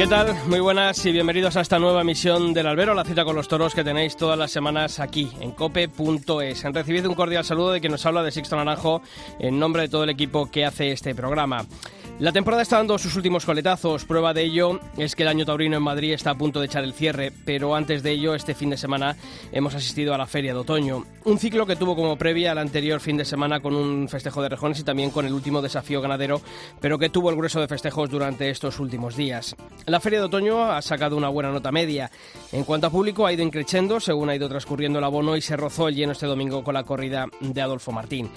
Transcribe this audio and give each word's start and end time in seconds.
¿Qué 0.00 0.06
tal? 0.06 0.34
Muy 0.46 0.60
buenas 0.60 1.04
y 1.04 1.12
bienvenidos 1.12 1.58
a 1.58 1.60
esta 1.60 1.78
nueva 1.78 2.00
emisión 2.00 2.54
del 2.54 2.68
Albero, 2.68 2.94
la 2.94 3.04
cita 3.04 3.22
con 3.22 3.36
los 3.36 3.48
toros 3.48 3.74
que 3.74 3.84
tenéis 3.84 4.16
todas 4.16 4.38
las 4.38 4.50
semanas 4.50 4.98
aquí 4.98 5.30
en 5.42 5.50
cope.es. 5.50 6.64
Han 6.64 6.72
recibido 6.72 7.10
un 7.10 7.14
cordial 7.14 7.44
saludo 7.44 7.72
de 7.72 7.80
quien 7.80 7.92
nos 7.92 8.06
habla 8.06 8.22
de 8.22 8.30
Sixto 8.30 8.56
Naranjo 8.56 9.02
en 9.38 9.58
nombre 9.58 9.82
de 9.82 9.88
todo 9.90 10.04
el 10.04 10.08
equipo 10.08 10.50
que 10.50 10.64
hace 10.64 10.90
este 10.92 11.14
programa. 11.14 11.66
La 12.20 12.32
temporada 12.32 12.62
está 12.62 12.76
dando 12.76 12.98
sus 12.98 13.16
últimos 13.16 13.46
coletazos. 13.46 14.04
Prueba 14.04 14.34
de 14.34 14.42
ello 14.42 14.78
es 14.98 15.16
que 15.16 15.22
el 15.22 15.30
año 15.30 15.46
taurino 15.46 15.78
en 15.78 15.82
Madrid 15.82 16.12
está 16.12 16.32
a 16.32 16.34
punto 16.34 16.60
de 16.60 16.66
echar 16.66 16.84
el 16.84 16.92
cierre, 16.92 17.32
pero 17.46 17.74
antes 17.74 18.02
de 18.02 18.10
ello, 18.10 18.34
este 18.34 18.54
fin 18.54 18.68
de 18.68 18.76
semana 18.76 19.16
hemos 19.52 19.74
asistido 19.74 20.12
a 20.12 20.18
la 20.18 20.26
Feria 20.26 20.52
de 20.52 20.58
Otoño. 20.58 21.06
Un 21.24 21.38
ciclo 21.38 21.64
que 21.64 21.76
tuvo 21.76 21.96
como 21.96 22.18
previa 22.18 22.52
al 22.52 22.58
anterior 22.58 23.00
fin 23.00 23.16
de 23.16 23.24
semana 23.24 23.60
con 23.60 23.74
un 23.74 24.06
festejo 24.06 24.42
de 24.42 24.50
rejones 24.50 24.80
y 24.80 24.84
también 24.84 25.08
con 25.08 25.24
el 25.24 25.32
último 25.32 25.62
desafío 25.62 26.02
ganadero, 26.02 26.42
pero 26.78 26.98
que 26.98 27.08
tuvo 27.08 27.30
el 27.30 27.36
grueso 27.36 27.58
de 27.58 27.68
festejos 27.68 28.10
durante 28.10 28.50
estos 28.50 28.80
últimos 28.80 29.16
días. 29.16 29.56
La 29.86 29.98
Feria 29.98 30.18
de 30.18 30.26
Otoño 30.26 30.62
ha 30.62 30.82
sacado 30.82 31.16
una 31.16 31.30
buena 31.30 31.50
nota 31.50 31.72
media. 31.72 32.10
En 32.52 32.64
cuanto 32.64 32.88
a 32.88 32.90
público, 32.90 33.24
ha 33.24 33.32
ido 33.32 33.44
increciendo 33.44 33.98
según 33.98 34.28
ha 34.28 34.36
ido 34.36 34.50
transcurriendo 34.50 34.98
el 34.98 35.06
abono 35.06 35.38
y 35.38 35.40
se 35.40 35.56
rozó 35.56 35.88
el 35.88 35.94
lleno 35.94 36.12
este 36.12 36.26
domingo 36.26 36.62
con 36.62 36.74
la 36.74 36.84
corrida 36.84 37.28
de 37.40 37.62
Adolfo 37.62 37.92
Martín. 37.92 38.30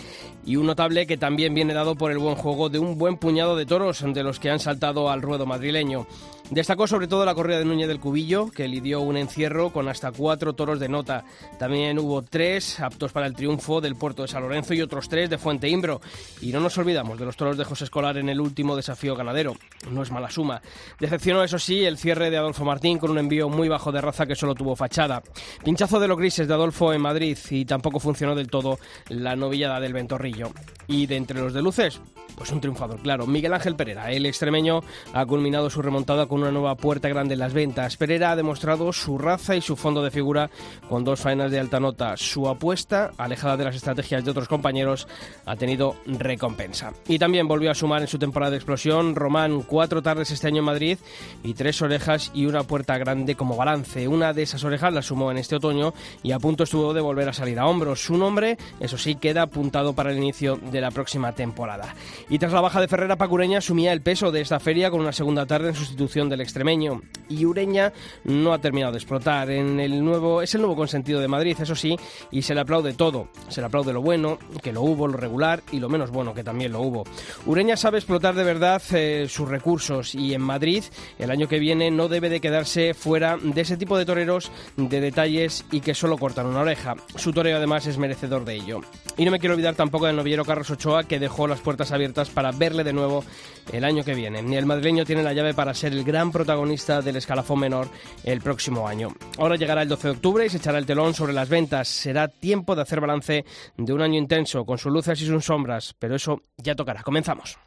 Y 0.45 0.55
un 0.55 0.67
notable 0.67 1.05
que 1.05 1.17
también 1.17 1.53
viene 1.53 1.73
dado 1.73 1.95
por 1.95 2.11
el 2.11 2.17
buen 2.17 2.35
juego 2.35 2.69
de 2.69 2.79
un 2.79 2.97
buen 2.97 3.17
puñado 3.17 3.57
de 3.57 3.72
toros 3.73 4.03
de 4.05 4.21
los 4.21 4.39
que 4.39 4.51
han 4.51 4.59
saltado 4.59 5.09
al 5.09 5.23
ruedo 5.23 5.47
madrileño. 5.47 6.05
Destacó 6.53 6.85
sobre 6.85 7.07
todo 7.07 7.25
la 7.25 7.33
corrida 7.33 7.57
de 7.57 7.65
Núñez 7.65 7.87
del 7.87 7.99
Cubillo, 7.99 8.51
que 8.51 8.67
lidió 8.67 9.01
un 9.01 9.17
encierro 9.17 9.73
con 9.73 9.87
hasta 9.87 10.11
cuatro 10.11 10.53
toros 10.53 10.79
de 10.79 10.87
nota. 10.87 11.25
También 11.57 11.97
hubo 11.97 12.21
tres 12.21 12.79
aptos 12.79 13.11
para 13.11 13.25
el 13.25 13.33
triunfo 13.33 13.81
del 13.81 13.95
puerto 13.95 14.21
de 14.21 14.27
San 14.27 14.43
Lorenzo 14.43 14.75
y 14.75 14.81
otros 14.83 15.09
tres 15.09 15.31
de 15.31 15.39
Fuente 15.39 15.67
Imbro. 15.67 15.99
Y 16.41 16.51
no 16.51 16.59
nos 16.59 16.77
olvidamos 16.77 17.17
de 17.17 17.25
los 17.25 17.35
toros 17.35 17.57
de 17.57 17.63
José 17.63 17.85
Escolar 17.85 18.19
en 18.19 18.29
el 18.29 18.39
último 18.39 18.75
desafío 18.75 19.15
ganadero. 19.15 19.55
No 19.89 20.03
es 20.03 20.11
mala 20.11 20.29
suma. 20.29 20.61
Decepcionó, 20.99 21.43
eso 21.43 21.57
sí, 21.57 21.85
el 21.85 21.97
cierre 21.97 22.29
de 22.29 22.37
Adolfo 22.37 22.63
Martín 22.63 22.99
con 22.99 23.09
un 23.09 23.17
envío 23.17 23.49
muy 23.49 23.67
bajo 23.67 23.91
de 23.91 24.01
raza 24.01 24.27
que 24.27 24.35
solo 24.35 24.53
tuvo 24.53 24.75
fachada. 24.75 25.23
Pinchazo 25.63 25.99
de 25.99 26.07
los 26.07 26.19
grises 26.19 26.47
de 26.47 26.53
Adolfo 26.53 26.93
en 26.93 27.01
Madrid 27.01 27.35
y 27.49 27.65
tampoco 27.65 27.99
funcionó 27.99 28.35
del 28.35 28.51
todo 28.51 28.77
la 29.09 29.35
novillada 29.35 29.79
del 29.79 29.93
Ventorrillo. 29.93 30.51
Y 30.85 31.07
de 31.07 31.15
entre 31.15 31.39
los 31.39 31.53
de 31.53 31.63
luces, 31.63 31.99
pues 32.35 32.51
un 32.51 32.61
triunfador, 32.61 33.01
claro. 33.01 33.25
Miguel 33.25 33.53
Ángel 33.53 33.75
Pereira, 33.75 34.11
el 34.11 34.27
extremeño, 34.27 34.81
ha 35.13 35.25
culminado 35.25 35.71
su 35.71 35.81
remontada 35.81 36.27
con 36.27 36.42
una 36.43 36.51
nueva 36.51 36.75
puerta 36.75 37.09
grande 37.09 37.33
en 37.33 37.39
las 37.39 37.53
ventas. 37.53 37.97
Pereira 37.97 38.31
ha 38.31 38.35
demostrado 38.35 38.91
su 38.93 39.17
raza 39.17 39.55
y 39.55 39.61
su 39.61 39.75
fondo 39.75 40.03
de 40.03 40.11
figura 40.11 40.49
con 40.89 41.03
dos 41.03 41.19
faenas 41.19 41.51
de 41.51 41.59
alta 41.59 41.79
nota. 41.79 42.15
Su 42.17 42.47
apuesta, 42.47 43.11
alejada 43.17 43.57
de 43.57 43.63
las 43.63 43.75
estrategias 43.75 44.23
de 44.23 44.31
otros 44.31 44.47
compañeros, 44.47 45.07
ha 45.45 45.55
tenido 45.55 45.95
recompensa. 46.05 46.93
Y 47.07 47.19
también 47.19 47.47
volvió 47.47 47.71
a 47.71 47.75
sumar 47.75 48.01
en 48.01 48.07
su 48.07 48.19
temporada 48.19 48.51
de 48.51 48.57
explosión 48.57 49.15
Román 49.15 49.63
cuatro 49.63 50.01
tardes 50.01 50.31
este 50.31 50.47
año 50.47 50.59
en 50.59 50.65
Madrid 50.65 50.97
y 51.43 51.53
tres 51.53 51.81
orejas 51.81 52.31
y 52.33 52.45
una 52.45 52.63
puerta 52.63 52.97
grande 52.97 53.35
como 53.35 53.55
balance. 53.55 54.07
Una 54.07 54.33
de 54.33 54.43
esas 54.43 54.63
orejas 54.63 54.93
la 54.93 55.01
sumó 55.01 55.31
en 55.31 55.37
este 55.37 55.55
otoño 55.55 55.93
y 56.21 56.31
a 56.31 56.39
punto 56.39 56.63
estuvo 56.63 56.93
de 56.93 57.01
volver 57.01 57.29
a 57.29 57.33
salir 57.33 57.59
a 57.59 57.67
hombros. 57.67 58.03
Su 58.03 58.17
nombre, 58.17 58.57
eso 58.79 58.97
sí, 58.97 59.15
queda 59.15 59.43
apuntado 59.43 59.93
para 59.93 60.11
el 60.11 60.17
inicio 60.17 60.57
de 60.57 60.81
la 60.81 60.91
próxima 60.91 61.33
temporada. 61.33 61.95
Y 62.29 62.39
tras 62.39 62.53
la 62.53 62.61
baja 62.61 62.81
de 62.81 62.87
Ferrera, 62.87 63.15
Pacureña 63.15 63.59
asumía 63.59 63.93
el 63.93 64.01
peso 64.01 64.31
de 64.31 64.41
esta 64.41 64.59
feria 64.59 64.91
con 64.91 64.99
una 64.99 65.11
segunda 65.13 65.45
tarde 65.45 65.69
en 65.69 65.75
sustitución 65.75 66.22
del 66.29 66.41
extremeño. 66.41 67.01
Y 67.29 67.45
Ureña 67.45 67.93
no 68.23 68.53
ha 68.53 68.59
terminado 68.59 68.91
de 68.91 68.97
explotar. 68.97 69.49
En 69.49 69.79
el 69.79 70.03
nuevo, 70.03 70.41
es 70.41 70.53
el 70.55 70.61
nuevo 70.61 70.75
consentido 70.75 71.19
de 71.19 71.27
Madrid, 71.27 71.57
eso 71.59 71.75
sí, 71.75 71.97
y 72.31 72.41
se 72.41 72.53
le 72.53 72.61
aplaude 72.61 72.93
todo. 72.93 73.29
Se 73.49 73.61
le 73.61 73.67
aplaude 73.67 73.93
lo 73.93 74.01
bueno, 74.01 74.37
que 74.61 74.71
lo 74.71 74.81
hubo, 74.81 75.07
lo 75.07 75.17
regular 75.17 75.61
y 75.71 75.79
lo 75.79 75.89
menos 75.89 76.11
bueno, 76.11 76.33
que 76.33 76.43
también 76.43 76.71
lo 76.71 76.81
hubo. 76.81 77.03
Ureña 77.45 77.77
sabe 77.77 77.97
explotar 77.97 78.35
de 78.35 78.43
verdad 78.43 78.81
eh, 78.91 79.27
sus 79.29 79.47
recursos 79.47 80.15
y 80.15 80.33
en 80.33 80.41
Madrid 80.41 80.83
el 81.19 81.31
año 81.31 81.47
que 81.47 81.59
viene 81.59 81.91
no 81.91 82.07
debe 82.07 82.29
de 82.29 82.41
quedarse 82.41 82.93
fuera 82.93 83.37
de 83.37 83.61
ese 83.61 83.77
tipo 83.77 83.97
de 83.97 84.05
toreros 84.05 84.51
de 84.77 85.01
detalles 85.01 85.65
y 85.71 85.81
que 85.81 85.93
solo 85.93 86.17
cortan 86.17 86.47
una 86.47 86.61
oreja. 86.61 86.95
Su 87.15 87.33
toreo 87.33 87.57
además 87.57 87.87
es 87.87 87.97
merecedor 87.97 88.45
de 88.45 88.55
ello. 88.55 88.81
Y 89.17 89.25
no 89.25 89.31
me 89.31 89.39
quiero 89.39 89.53
olvidar 89.53 89.75
tampoco 89.75 90.07
del 90.07 90.15
novillero 90.15 90.45
Carlos 90.45 90.69
Ochoa 90.69 91.03
que 91.03 91.19
dejó 91.19 91.47
las 91.47 91.59
puertas 91.59 91.91
abiertas 91.91 92.29
para 92.29 92.51
verle 92.51 92.83
de 92.83 92.93
nuevo 92.93 93.23
el 93.71 93.83
año 93.83 94.03
que 94.03 94.13
viene. 94.13 94.39
El 94.39 94.65
madrileño 94.65 95.05
tiene 95.05 95.23
la 95.23 95.33
llave 95.33 95.53
para 95.53 95.73
ser 95.73 95.93
el 95.93 96.03
gran 96.03 96.12
protagonista 96.31 97.01
del 97.01 97.15
escalafón 97.15 97.59
menor 97.59 97.87
el 98.23 98.41
próximo 98.41 98.87
año. 98.87 99.09
Ahora 99.37 99.55
llegará 99.55 99.81
el 99.81 99.89
12 99.89 100.07
de 100.07 100.13
octubre 100.13 100.45
y 100.45 100.49
se 100.49 100.57
echará 100.57 100.77
el 100.77 100.85
telón 100.85 101.13
sobre 101.13 101.33
las 101.33 101.49
ventas. 101.49 101.87
Será 101.87 102.27
tiempo 102.27 102.75
de 102.75 102.81
hacer 102.81 103.01
balance 103.01 103.45
de 103.77 103.93
un 103.93 104.01
año 104.01 104.17
intenso, 104.17 104.65
con 104.65 104.77
sus 104.77 104.91
luces 104.91 105.21
y 105.21 105.25
sus 105.25 105.45
sombras, 105.45 105.95
pero 105.97 106.15
eso 106.15 106.41
ya 106.57 106.75
tocará. 106.75 107.03
Comenzamos. 107.03 107.57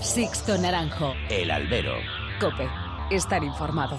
Sixto 0.00 0.58
Naranjo. 0.58 1.14
El 1.30 1.50
albero. 1.50 1.94
Cope. 2.40 2.68
Estar 3.10 3.42
informado. 3.42 3.96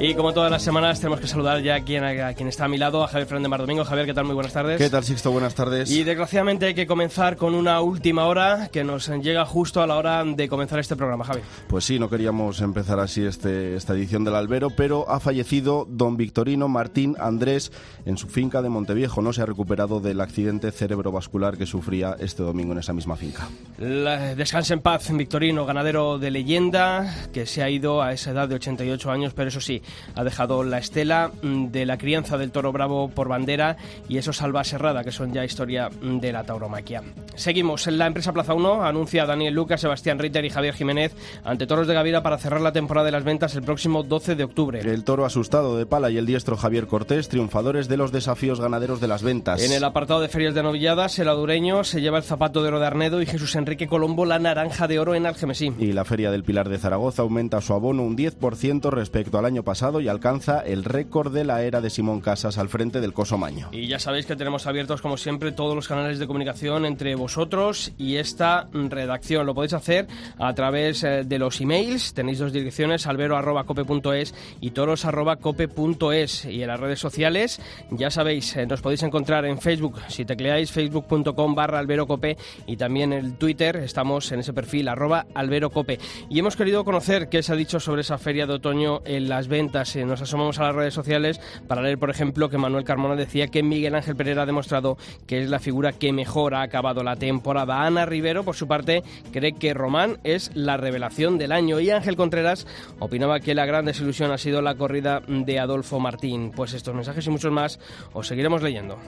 Y 0.00 0.14
como 0.14 0.32
todas 0.32 0.48
las 0.48 0.62
semanas 0.62 1.00
tenemos 1.00 1.18
que 1.18 1.26
saludar 1.26 1.60
ya 1.60 1.74
a 1.74 1.80
quien, 1.80 2.04
a 2.04 2.32
quien 2.32 2.48
está 2.48 2.66
a 2.66 2.68
mi 2.68 2.78
lado, 2.78 3.02
a 3.02 3.08
Javier 3.08 3.26
Fernández 3.26 3.50
Mar 3.50 3.60
Domingo. 3.62 3.84
Javier, 3.84 4.06
¿qué 4.06 4.14
tal? 4.14 4.26
Muy 4.26 4.34
buenas 4.34 4.52
tardes. 4.52 4.78
¿Qué 4.78 4.88
tal, 4.88 5.02
Sixto? 5.02 5.32
Buenas 5.32 5.56
tardes. 5.56 5.90
Y 5.90 6.04
desgraciadamente 6.04 6.66
hay 6.66 6.74
que 6.74 6.86
comenzar 6.86 7.36
con 7.36 7.52
una 7.56 7.80
última 7.80 8.26
hora 8.26 8.68
que 8.70 8.84
nos 8.84 9.08
llega 9.08 9.44
justo 9.44 9.82
a 9.82 9.88
la 9.88 9.96
hora 9.96 10.22
de 10.24 10.48
comenzar 10.48 10.78
este 10.78 10.94
programa, 10.94 11.24
Javier. 11.24 11.44
Pues 11.66 11.84
sí, 11.84 11.98
no 11.98 12.08
queríamos 12.08 12.60
empezar 12.60 13.00
así 13.00 13.24
este, 13.24 13.74
esta 13.74 13.94
edición 13.94 14.22
del 14.22 14.36
Albero, 14.36 14.70
pero 14.70 15.10
ha 15.10 15.18
fallecido 15.18 15.84
don 15.90 16.16
Victorino 16.16 16.68
Martín 16.68 17.16
Andrés 17.18 17.72
en 18.06 18.18
su 18.18 18.28
finca 18.28 18.62
de 18.62 18.68
Monteviejo. 18.68 19.20
No 19.20 19.32
se 19.32 19.42
ha 19.42 19.46
recuperado 19.46 19.98
del 19.98 20.20
accidente 20.20 20.70
cerebrovascular 20.70 21.58
que 21.58 21.66
sufría 21.66 22.14
este 22.20 22.44
domingo 22.44 22.72
en 22.72 22.78
esa 22.78 22.92
misma 22.92 23.16
finca. 23.16 23.48
La, 23.78 24.36
descanse 24.36 24.74
en 24.74 24.80
paz, 24.80 25.10
Victorino, 25.12 25.66
ganadero 25.66 26.20
de 26.20 26.30
leyenda, 26.30 27.26
que 27.32 27.46
se 27.46 27.64
ha 27.64 27.68
ido 27.68 28.00
a 28.00 28.12
esa 28.12 28.30
edad 28.30 28.48
de 28.48 28.54
88 28.54 29.10
años, 29.10 29.34
pero 29.34 29.48
eso 29.48 29.60
sí, 29.60 29.82
ha 30.14 30.24
dejado 30.24 30.64
la 30.64 30.78
estela 30.78 31.30
de 31.42 31.86
la 31.86 31.98
crianza 31.98 32.38
del 32.38 32.50
toro 32.50 32.72
bravo 32.72 33.08
por 33.08 33.28
bandera 33.28 33.76
y 34.08 34.18
eso 34.18 34.32
salva 34.32 34.64
serrada, 34.64 35.04
que 35.04 35.12
son 35.12 35.32
ya 35.32 35.44
historia 35.44 35.90
de 36.00 36.32
la 36.32 36.44
tauromaquia. 36.44 37.02
Seguimos. 37.34 37.86
La 37.86 38.06
empresa 38.06 38.32
Plaza 38.32 38.54
1 38.54 38.84
anuncia 38.84 39.22
a 39.22 39.26
Daniel 39.26 39.54
Lucas, 39.54 39.80
Sebastián 39.80 40.18
Ritter 40.18 40.44
y 40.44 40.50
Javier 40.50 40.74
Jiménez 40.74 41.14
ante 41.44 41.66
toros 41.66 41.86
de 41.86 41.94
Gavira 41.94 42.22
para 42.22 42.38
cerrar 42.38 42.60
la 42.60 42.72
temporada 42.72 43.06
de 43.06 43.12
las 43.12 43.24
ventas 43.24 43.54
el 43.54 43.62
próximo 43.62 44.02
12 44.02 44.34
de 44.34 44.44
octubre. 44.44 44.80
El 44.80 45.04
toro 45.04 45.24
asustado 45.24 45.76
de 45.76 45.86
Pala 45.86 46.10
y 46.10 46.18
el 46.18 46.26
diestro 46.26 46.56
Javier 46.56 46.86
Cortés, 46.86 47.28
triunfadores 47.28 47.88
de 47.88 47.96
los 47.96 48.12
desafíos 48.12 48.60
ganaderos 48.60 49.00
de 49.00 49.08
las 49.08 49.22
ventas. 49.22 49.62
En 49.62 49.72
el 49.72 49.84
apartado 49.84 50.20
de 50.20 50.28
ferias 50.28 50.54
de 50.54 50.62
novilladas, 50.62 51.18
el 51.18 51.28
adureño 51.28 51.84
se 51.84 52.00
lleva 52.00 52.18
el 52.18 52.24
zapato 52.24 52.62
de 52.62 52.68
oro 52.68 52.80
de 52.80 52.86
Arnedo 52.86 53.22
y 53.22 53.26
Jesús 53.26 53.54
Enrique 53.56 53.86
Colombo 53.86 54.24
la 54.24 54.38
naranja 54.38 54.88
de 54.88 54.98
oro 54.98 55.14
en 55.14 55.26
Algemesí. 55.26 55.72
Y 55.78 55.92
la 55.92 56.04
feria 56.04 56.30
del 56.30 56.44
Pilar 56.44 56.68
de 56.68 56.78
Zaragoza 56.78 57.22
aumenta 57.22 57.60
su 57.60 57.72
abono 57.72 58.02
un 58.02 58.16
10% 58.16 58.90
respecto 58.90 59.38
al 59.38 59.44
año 59.44 59.62
pasado 59.62 59.77
y 60.00 60.08
al 60.08 60.18
alcanza 60.18 60.58
el 60.66 60.82
récord 60.82 61.32
de 61.32 61.44
la 61.44 61.62
era 61.62 61.80
de 61.80 61.90
Simón 61.90 62.20
Casas 62.20 62.58
al 62.58 62.68
frente 62.68 63.00
del 63.00 63.12
Coso 63.12 63.38
Maño. 63.38 63.68
Y 63.70 63.86
ya 63.86 64.00
sabéis 64.00 64.26
que 64.26 64.34
tenemos 64.34 64.66
abiertos, 64.66 65.00
como 65.00 65.16
siempre, 65.16 65.52
todos 65.52 65.76
los 65.76 65.86
canales 65.86 66.18
de 66.18 66.26
comunicación 66.26 66.84
entre 66.84 67.14
vosotros 67.14 67.92
y 67.96 68.16
esta 68.16 68.66
redacción. 68.72 69.46
Lo 69.46 69.54
podéis 69.54 69.74
hacer 69.74 70.08
a 70.40 70.52
través 70.54 71.04
eh, 71.04 71.22
de 71.24 71.38
los 71.38 71.60
emails. 71.60 72.14
Tenéis 72.14 72.40
dos 72.40 72.52
direcciones, 72.52 73.06
albero.cope.es 73.06 74.34
y 74.60 74.70
toros.cope.es. 74.70 76.44
Y 76.46 76.62
en 76.62 76.68
las 76.68 76.80
redes 76.80 76.98
sociales, 76.98 77.60
ya 77.92 78.10
sabéis, 78.10 78.56
eh, 78.56 78.66
nos 78.66 78.82
podéis 78.82 79.04
encontrar 79.04 79.44
en 79.44 79.60
Facebook, 79.60 80.00
si 80.08 80.24
tecleáis 80.24 80.72
facebook.com 80.72 81.54
barra 81.54 81.78
alberocope 81.78 82.36
y 82.66 82.76
también 82.76 83.12
en 83.12 83.36
Twitter, 83.36 83.76
estamos 83.76 84.32
en 84.32 84.40
ese 84.40 84.52
perfil, 84.52 84.88
arroba 84.88 85.26
alberocope. 85.32 86.00
Y 86.28 86.40
hemos 86.40 86.56
querido 86.56 86.84
conocer 86.84 87.28
qué 87.28 87.44
se 87.44 87.52
ha 87.52 87.56
dicho 87.56 87.78
sobre 87.78 88.00
esa 88.00 88.18
feria 88.18 88.46
de 88.46 88.54
otoño 88.54 89.00
en 89.04 89.28
las 89.28 89.46
ventas. 89.46 89.67
Nos 89.68 90.22
asomamos 90.22 90.58
a 90.58 90.64
las 90.64 90.74
redes 90.74 90.94
sociales 90.94 91.40
para 91.66 91.82
leer, 91.82 91.98
por 91.98 92.08
ejemplo, 92.08 92.48
que 92.48 92.56
Manuel 92.56 92.84
Carmona 92.84 93.16
decía 93.16 93.48
que 93.48 93.62
Miguel 93.62 93.94
Ángel 93.94 94.16
Pereira 94.16 94.42
ha 94.42 94.46
demostrado 94.46 94.96
que 95.26 95.42
es 95.42 95.50
la 95.50 95.58
figura 95.58 95.92
que 95.92 96.12
mejor 96.12 96.54
ha 96.54 96.62
acabado 96.62 97.02
la 97.02 97.16
temporada. 97.16 97.82
Ana 97.84 98.06
Rivero, 98.06 98.44
por 98.44 98.56
su 98.56 98.66
parte, 98.66 99.02
cree 99.30 99.52
que 99.52 99.74
Román 99.74 100.18
es 100.24 100.50
la 100.54 100.78
revelación 100.78 101.36
del 101.36 101.52
año 101.52 101.80
y 101.80 101.90
Ángel 101.90 102.16
Contreras 102.16 102.66
opinaba 102.98 103.40
que 103.40 103.54
la 103.54 103.66
gran 103.66 103.84
desilusión 103.84 104.30
ha 104.30 104.38
sido 104.38 104.62
la 104.62 104.74
corrida 104.74 105.20
de 105.28 105.58
Adolfo 105.58 106.00
Martín. 106.00 106.50
Pues 106.54 106.72
estos 106.72 106.94
mensajes 106.94 107.26
y 107.26 107.30
muchos 107.30 107.52
más 107.52 107.78
os 108.14 108.26
seguiremos 108.26 108.62
leyendo. 108.62 108.98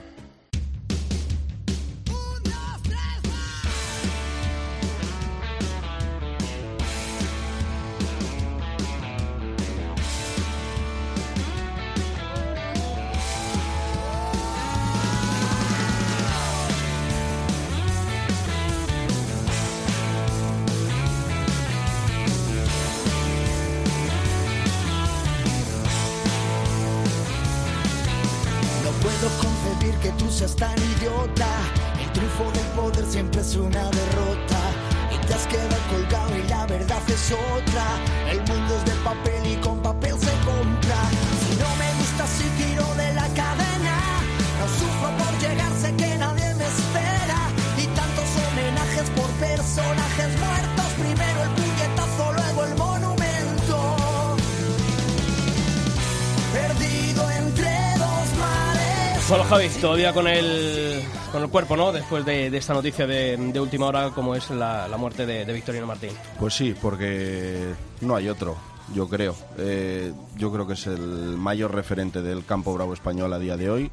Bueno, 59.31 59.45
Javi, 59.45 59.69
todavía 59.79 60.11
con 60.11 60.27
el, 60.27 61.01
con 61.31 61.41
el 61.41 61.47
cuerpo, 61.47 61.77
¿no? 61.77 61.93
Después 61.93 62.25
de, 62.25 62.47
esta 62.47 62.73
noticia 62.73 63.07
de, 63.07 63.37
última 63.61 63.85
hora, 63.85 64.09
como 64.09 64.35
es 64.35 64.49
la, 64.49 64.93
muerte 64.97 65.25
de, 65.25 65.45
de 65.45 65.53
Victorino 65.53 65.87
Martín. 65.87 66.09
Pues 66.37 66.53
sí, 66.53 66.75
porque 66.81 67.73
no 68.01 68.17
hay 68.17 68.27
otro, 68.27 68.57
yo 68.93 69.07
creo. 69.07 69.33
Eh, 69.57 70.11
yo 70.35 70.51
creo 70.51 70.67
que 70.67 70.73
es 70.73 70.85
el 70.85 71.37
mayor 71.37 71.73
referente 71.73 72.21
del 72.21 72.43
campo 72.43 72.73
bravo 72.73 72.93
español 72.93 73.31
a 73.31 73.39
día 73.39 73.55
de 73.55 73.69
hoy. 73.69 73.91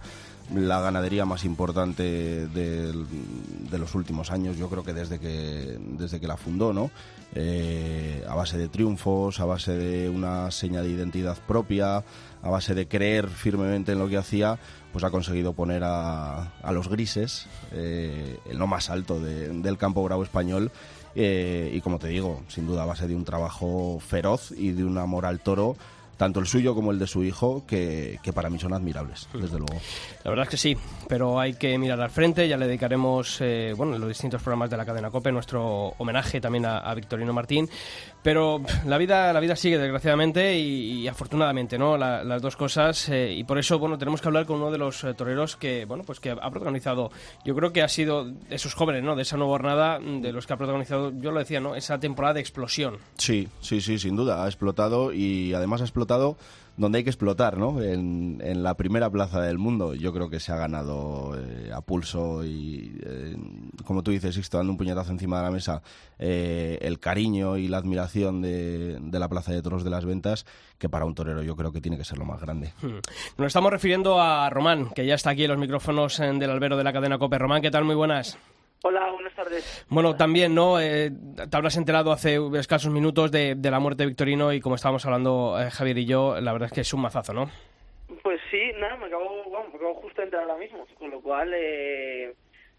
La 0.52 0.80
ganadería 0.80 1.24
más 1.24 1.44
importante 1.44 2.02
de 2.48 3.78
los 3.78 3.94
últimos 3.94 4.32
años, 4.32 4.56
yo 4.56 4.68
creo 4.68 4.82
que 4.82 4.92
desde 4.92 5.20
que, 5.20 5.78
desde 5.78 6.18
que 6.18 6.26
la 6.26 6.36
fundó, 6.36 6.72
¿no? 6.72 6.90
Eh, 7.34 8.24
a 8.28 8.34
base 8.34 8.56
de 8.56 8.68
triunfos, 8.68 9.38
a 9.38 9.44
base 9.44 9.72
de 9.72 10.08
una 10.08 10.50
seña 10.50 10.80
de 10.80 10.88
identidad 10.88 11.36
propia, 11.46 12.02
a 12.42 12.50
base 12.50 12.74
de 12.74 12.86
creer 12.88 13.28
firmemente 13.28 13.92
en 13.92 13.98
lo 13.98 14.08
que 14.08 14.16
hacía, 14.16 14.58
pues 14.92 15.04
ha 15.04 15.10
conseguido 15.10 15.52
poner 15.52 15.82
a, 15.84 16.52
a 16.62 16.72
los 16.72 16.88
grises 16.88 17.46
eh, 17.72 18.38
en 18.48 18.58
lo 18.58 18.66
más 18.66 18.90
alto 18.90 19.20
de- 19.20 19.48
del 19.48 19.76
campo 19.78 20.02
bravo 20.04 20.22
español 20.22 20.70
eh, 21.14 21.70
y 21.74 21.80
como 21.80 21.98
te 21.98 22.08
digo, 22.08 22.42
sin 22.48 22.66
duda 22.66 22.82
a 22.84 22.86
base 22.86 23.08
de 23.08 23.14
un 23.16 23.24
trabajo 23.24 23.98
feroz 24.00 24.52
y 24.56 24.70
de 24.72 24.84
un 24.84 24.98
amor 24.98 25.26
al 25.26 25.40
toro, 25.40 25.76
tanto 26.16 26.40
el 26.40 26.46
suyo 26.48 26.74
como 26.74 26.90
el 26.90 26.98
de 26.98 27.06
su 27.06 27.22
hijo, 27.22 27.64
que, 27.66 28.18
que 28.24 28.32
para 28.32 28.50
mí 28.50 28.58
son 28.58 28.72
admirables, 28.74 29.28
desde 29.32 29.56
luego. 29.58 29.74
La 30.24 30.30
verdad 30.30 30.44
es 30.46 30.50
que 30.50 30.56
sí, 30.56 30.76
pero 31.08 31.38
hay 31.38 31.54
que 31.54 31.78
mirar 31.78 32.00
al 32.00 32.10
frente. 32.10 32.48
Ya 32.48 32.56
le 32.56 32.66
dedicaremos, 32.66 33.38
eh, 33.40 33.72
bueno, 33.76 33.94
en 33.94 34.00
los 34.00 34.08
distintos 34.08 34.42
programas 34.42 34.68
de 34.68 34.76
la 34.76 34.84
cadena 34.84 35.10
COPE 35.12 35.30
nuestro 35.30 35.94
homenaje 35.98 36.40
también 36.40 36.66
a, 36.66 36.78
a 36.78 36.94
Victorino 36.96 37.32
Martín. 37.32 37.68
Pero 38.28 38.60
la 38.84 38.98
vida, 38.98 39.32
la 39.32 39.40
vida 39.40 39.56
sigue, 39.56 39.78
desgraciadamente 39.78 40.54
y, 40.58 41.08
afortunadamente, 41.08 41.78
¿no? 41.78 41.96
La- 41.96 42.22
las 42.22 42.42
dos 42.42 42.56
cosas. 42.56 43.08
eh, 43.08 43.32
y 43.32 43.44
por 43.44 43.56
eso, 43.58 43.78
bueno, 43.78 43.96
tenemos 43.96 44.20
que 44.20 44.28
hablar 44.28 44.44
con 44.44 44.56
uno 44.56 44.70
de 44.70 44.76
los 44.76 45.02
eh, 45.04 45.14
toreros 45.14 45.56
que, 45.56 45.86
bueno, 45.86 46.04
pues 46.04 46.20
que 46.20 46.32
ha 46.32 46.50
protagonizado. 46.50 47.10
Yo 47.46 47.54
creo 47.54 47.72
que 47.72 47.80
ha 47.82 47.88
sido 47.88 48.26
de 48.26 48.34
esos 48.50 48.74
jóvenes, 48.74 49.02
¿no? 49.02 49.16
De 49.16 49.22
esa 49.22 49.38
nueva 49.38 49.52
jornada, 49.52 49.98
de 49.98 50.30
los 50.30 50.46
que 50.46 50.52
ha 50.52 50.58
protagonizado, 50.58 51.10
yo 51.18 51.30
lo 51.30 51.38
decía, 51.38 51.60
¿no? 51.60 51.74
Esa 51.74 51.98
temporada 52.00 52.34
de 52.34 52.40
explosión. 52.40 52.98
Sí, 53.16 53.48
sí, 53.62 53.80
sí, 53.80 53.98
sin 53.98 54.14
duda, 54.14 54.44
ha 54.44 54.46
explotado 54.46 55.10
y 55.10 55.54
además 55.54 55.80
ha 55.80 55.84
explotado 55.84 56.36
donde 56.78 56.98
hay 56.98 57.04
que 57.04 57.10
explotar, 57.10 57.58
¿no? 57.58 57.82
En, 57.82 58.38
la 58.62 58.74
primera 58.74 59.10
plaza 59.10 59.42
del 59.42 59.58
mundo. 59.58 59.94
Yo 59.94 60.12
creo 60.12 60.30
que 60.30 60.40
se 60.40 60.52
ha 60.52 60.56
ganado 60.56 61.36
eh, 61.36 61.70
a 61.74 61.80
pulso 61.80 62.44
y, 62.44 62.98
eh, 63.04 63.36
como 63.84 64.02
tú 64.02 64.10
dices, 64.10 64.34
Sixto, 64.34 64.56
dando 64.56 64.72
un 64.72 64.78
puñetazo 64.78 65.10
encima 65.10 65.38
de 65.38 65.42
la 65.42 65.50
mesa, 65.50 65.82
eh, 66.18 66.78
el 66.80 66.98
cariño 66.98 67.56
y 67.56 67.68
la 67.68 67.78
admiración 67.78 68.40
de, 68.40 68.98
la 69.10 69.28
Plaza 69.28 69.52
de 69.52 69.60
Toros 69.60 69.84
de 69.84 69.90
las 69.90 70.04
Ventas, 70.04 70.46
que 70.78 70.88
para 70.88 71.04
un 71.04 71.14
torero 71.14 71.42
yo 71.42 71.56
creo 71.56 71.72
que 71.72 71.80
tiene 71.80 71.98
que 71.98 72.04
ser 72.04 72.18
lo 72.18 72.24
más 72.24 72.40
grande. 72.40 72.72
Nos 73.36 73.46
estamos 73.46 73.72
refiriendo 73.72 74.20
a 74.20 74.48
Román, 74.48 74.90
que 74.94 75.04
ya 75.04 75.14
está 75.14 75.30
aquí 75.30 75.44
en 75.44 75.50
los 75.50 75.58
micrófonos 75.58 76.18
del 76.18 76.50
albero 76.50 76.76
de 76.76 76.84
la 76.84 76.92
cadena 76.92 77.18
COPE. 77.18 77.38
Román, 77.38 77.62
¿qué 77.62 77.70
tal? 77.70 77.84
Muy 77.84 77.96
buenas. 77.96 78.38
Hola, 78.82 79.10
buenas 79.10 79.34
tardes. 79.34 79.86
Bueno, 79.88 80.14
también, 80.16 80.54
¿no? 80.54 80.80
Eh, 80.80 81.10
te 81.50 81.56
habrás 81.56 81.76
enterado 81.76 82.12
hace 82.12 82.38
escasos 82.58 82.92
minutos 82.92 83.32
de, 83.32 83.56
de 83.56 83.70
la 83.70 83.80
muerte 83.80 84.04
de 84.04 84.08
Victorino 84.08 84.52
y 84.52 84.60
como 84.60 84.76
estábamos 84.76 85.04
hablando 85.04 85.56
eh, 85.60 85.70
Javier 85.70 85.98
y 85.98 86.06
yo, 86.06 86.40
la 86.40 86.52
verdad 86.52 86.66
es 86.66 86.72
que 86.72 86.80
es 86.82 86.94
un 86.94 87.00
mazazo, 87.00 87.32
¿no? 87.32 87.50
Pues 88.22 88.40
sí, 88.50 88.70
nada, 88.78 88.96
me 88.96 89.06
acabo, 89.06 89.50
vamos, 89.50 89.70
me 89.70 89.76
acabo 89.76 89.94
justo 89.94 90.20
de 90.20 90.26
entrar 90.26 90.42
ahora 90.44 90.56
mismo, 90.56 90.86
con 90.98 91.10
lo 91.10 91.20
cual, 91.20 91.52
eh, 91.54 92.34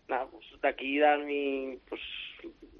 nada, 0.07 0.25
pues 0.31 0.45
de 0.61 0.67
aquí 0.67 0.97
dar 0.99 1.19
mi, 1.19 1.77
pues, 1.89 2.01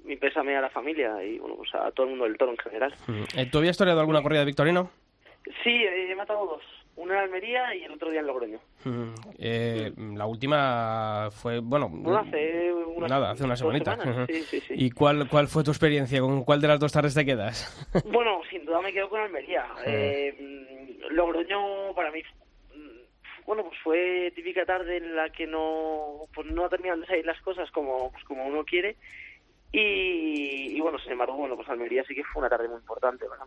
mi 0.04 0.16
pésame 0.16 0.56
a 0.56 0.62
la 0.62 0.70
familia 0.70 1.22
y, 1.22 1.38
bueno, 1.38 1.56
pues 1.56 1.74
a 1.74 1.90
todo 1.92 2.04
el 2.06 2.10
mundo 2.10 2.24
del 2.24 2.38
toro 2.38 2.52
en 2.52 2.58
general. 2.58 2.94
Eh, 3.36 3.46
¿Tú 3.52 3.58
habías 3.58 3.76
toreado 3.76 4.00
alguna 4.00 4.22
corrida 4.22 4.40
de 4.40 4.46
Victorino? 4.46 4.90
Sí, 5.62 5.70
he 5.70 6.14
matado 6.14 6.46
dos, 6.46 6.62
una 6.96 7.14
en 7.14 7.20
Almería 7.20 7.74
y 7.74 7.84
el 7.84 7.92
otro 7.92 8.10
día 8.10 8.20
en 8.20 8.26
Logroño. 8.26 8.58
Mm, 8.84 9.14
eh, 9.38 9.92
la 10.16 10.26
última 10.26 11.28
fue, 11.30 11.60
bueno, 11.60 11.88
Bueno, 11.90 12.18
hace 12.18 12.72
una, 12.72 13.06
nada, 13.08 13.30
hace 13.30 13.44
una 13.44 13.56
semanita. 13.56 13.96
semanas. 13.96 14.26
Sí, 14.28 14.42
sí, 14.42 14.60
sí. 14.60 14.74
¿Y 14.76 14.90
cuál, 14.90 15.28
cuál 15.28 15.48
fue 15.48 15.64
tu 15.64 15.70
experiencia? 15.70 16.20
¿Con 16.20 16.44
cuál 16.44 16.60
de 16.60 16.68
las 16.68 16.80
dos 16.80 16.92
tardes 16.92 17.14
te 17.14 17.24
quedas? 17.24 17.88
Bueno, 18.12 18.40
sin 18.50 18.64
duda 18.64 18.80
me 18.82 18.92
quedo 18.92 19.08
con 19.08 19.20
Almería. 19.20 19.66
Eh, 19.86 20.96
Logroño 21.10 21.94
para 21.94 22.10
mí, 22.10 22.22
mm, 22.74 23.46
bueno, 23.46 23.64
pues 23.64 23.78
fue 23.82 24.32
típica 24.34 24.64
tarde 24.66 24.98
en 24.98 25.16
la 25.16 25.30
que 25.30 25.46
no, 25.46 26.26
pues 26.34 26.46
no 26.48 26.68
terminan 26.68 27.00
de 27.00 27.06
salir 27.06 27.24
las 27.24 27.40
cosas 27.42 27.70
como, 27.70 28.10
pues 28.12 28.24
como 28.24 28.46
uno 28.46 28.64
quiere. 28.64 28.96
Y, 29.72 30.80
bueno, 30.80 30.98
sin 30.98 31.12
embargo, 31.12 31.36
bueno, 31.36 31.54
pues 31.56 31.68
Almería 31.68 32.02
sí 32.06 32.14
que 32.14 32.24
fue 32.24 32.40
una 32.40 32.48
tarde 32.48 32.68
muy 32.68 32.78
importante 32.78 33.26
para. 33.26 33.46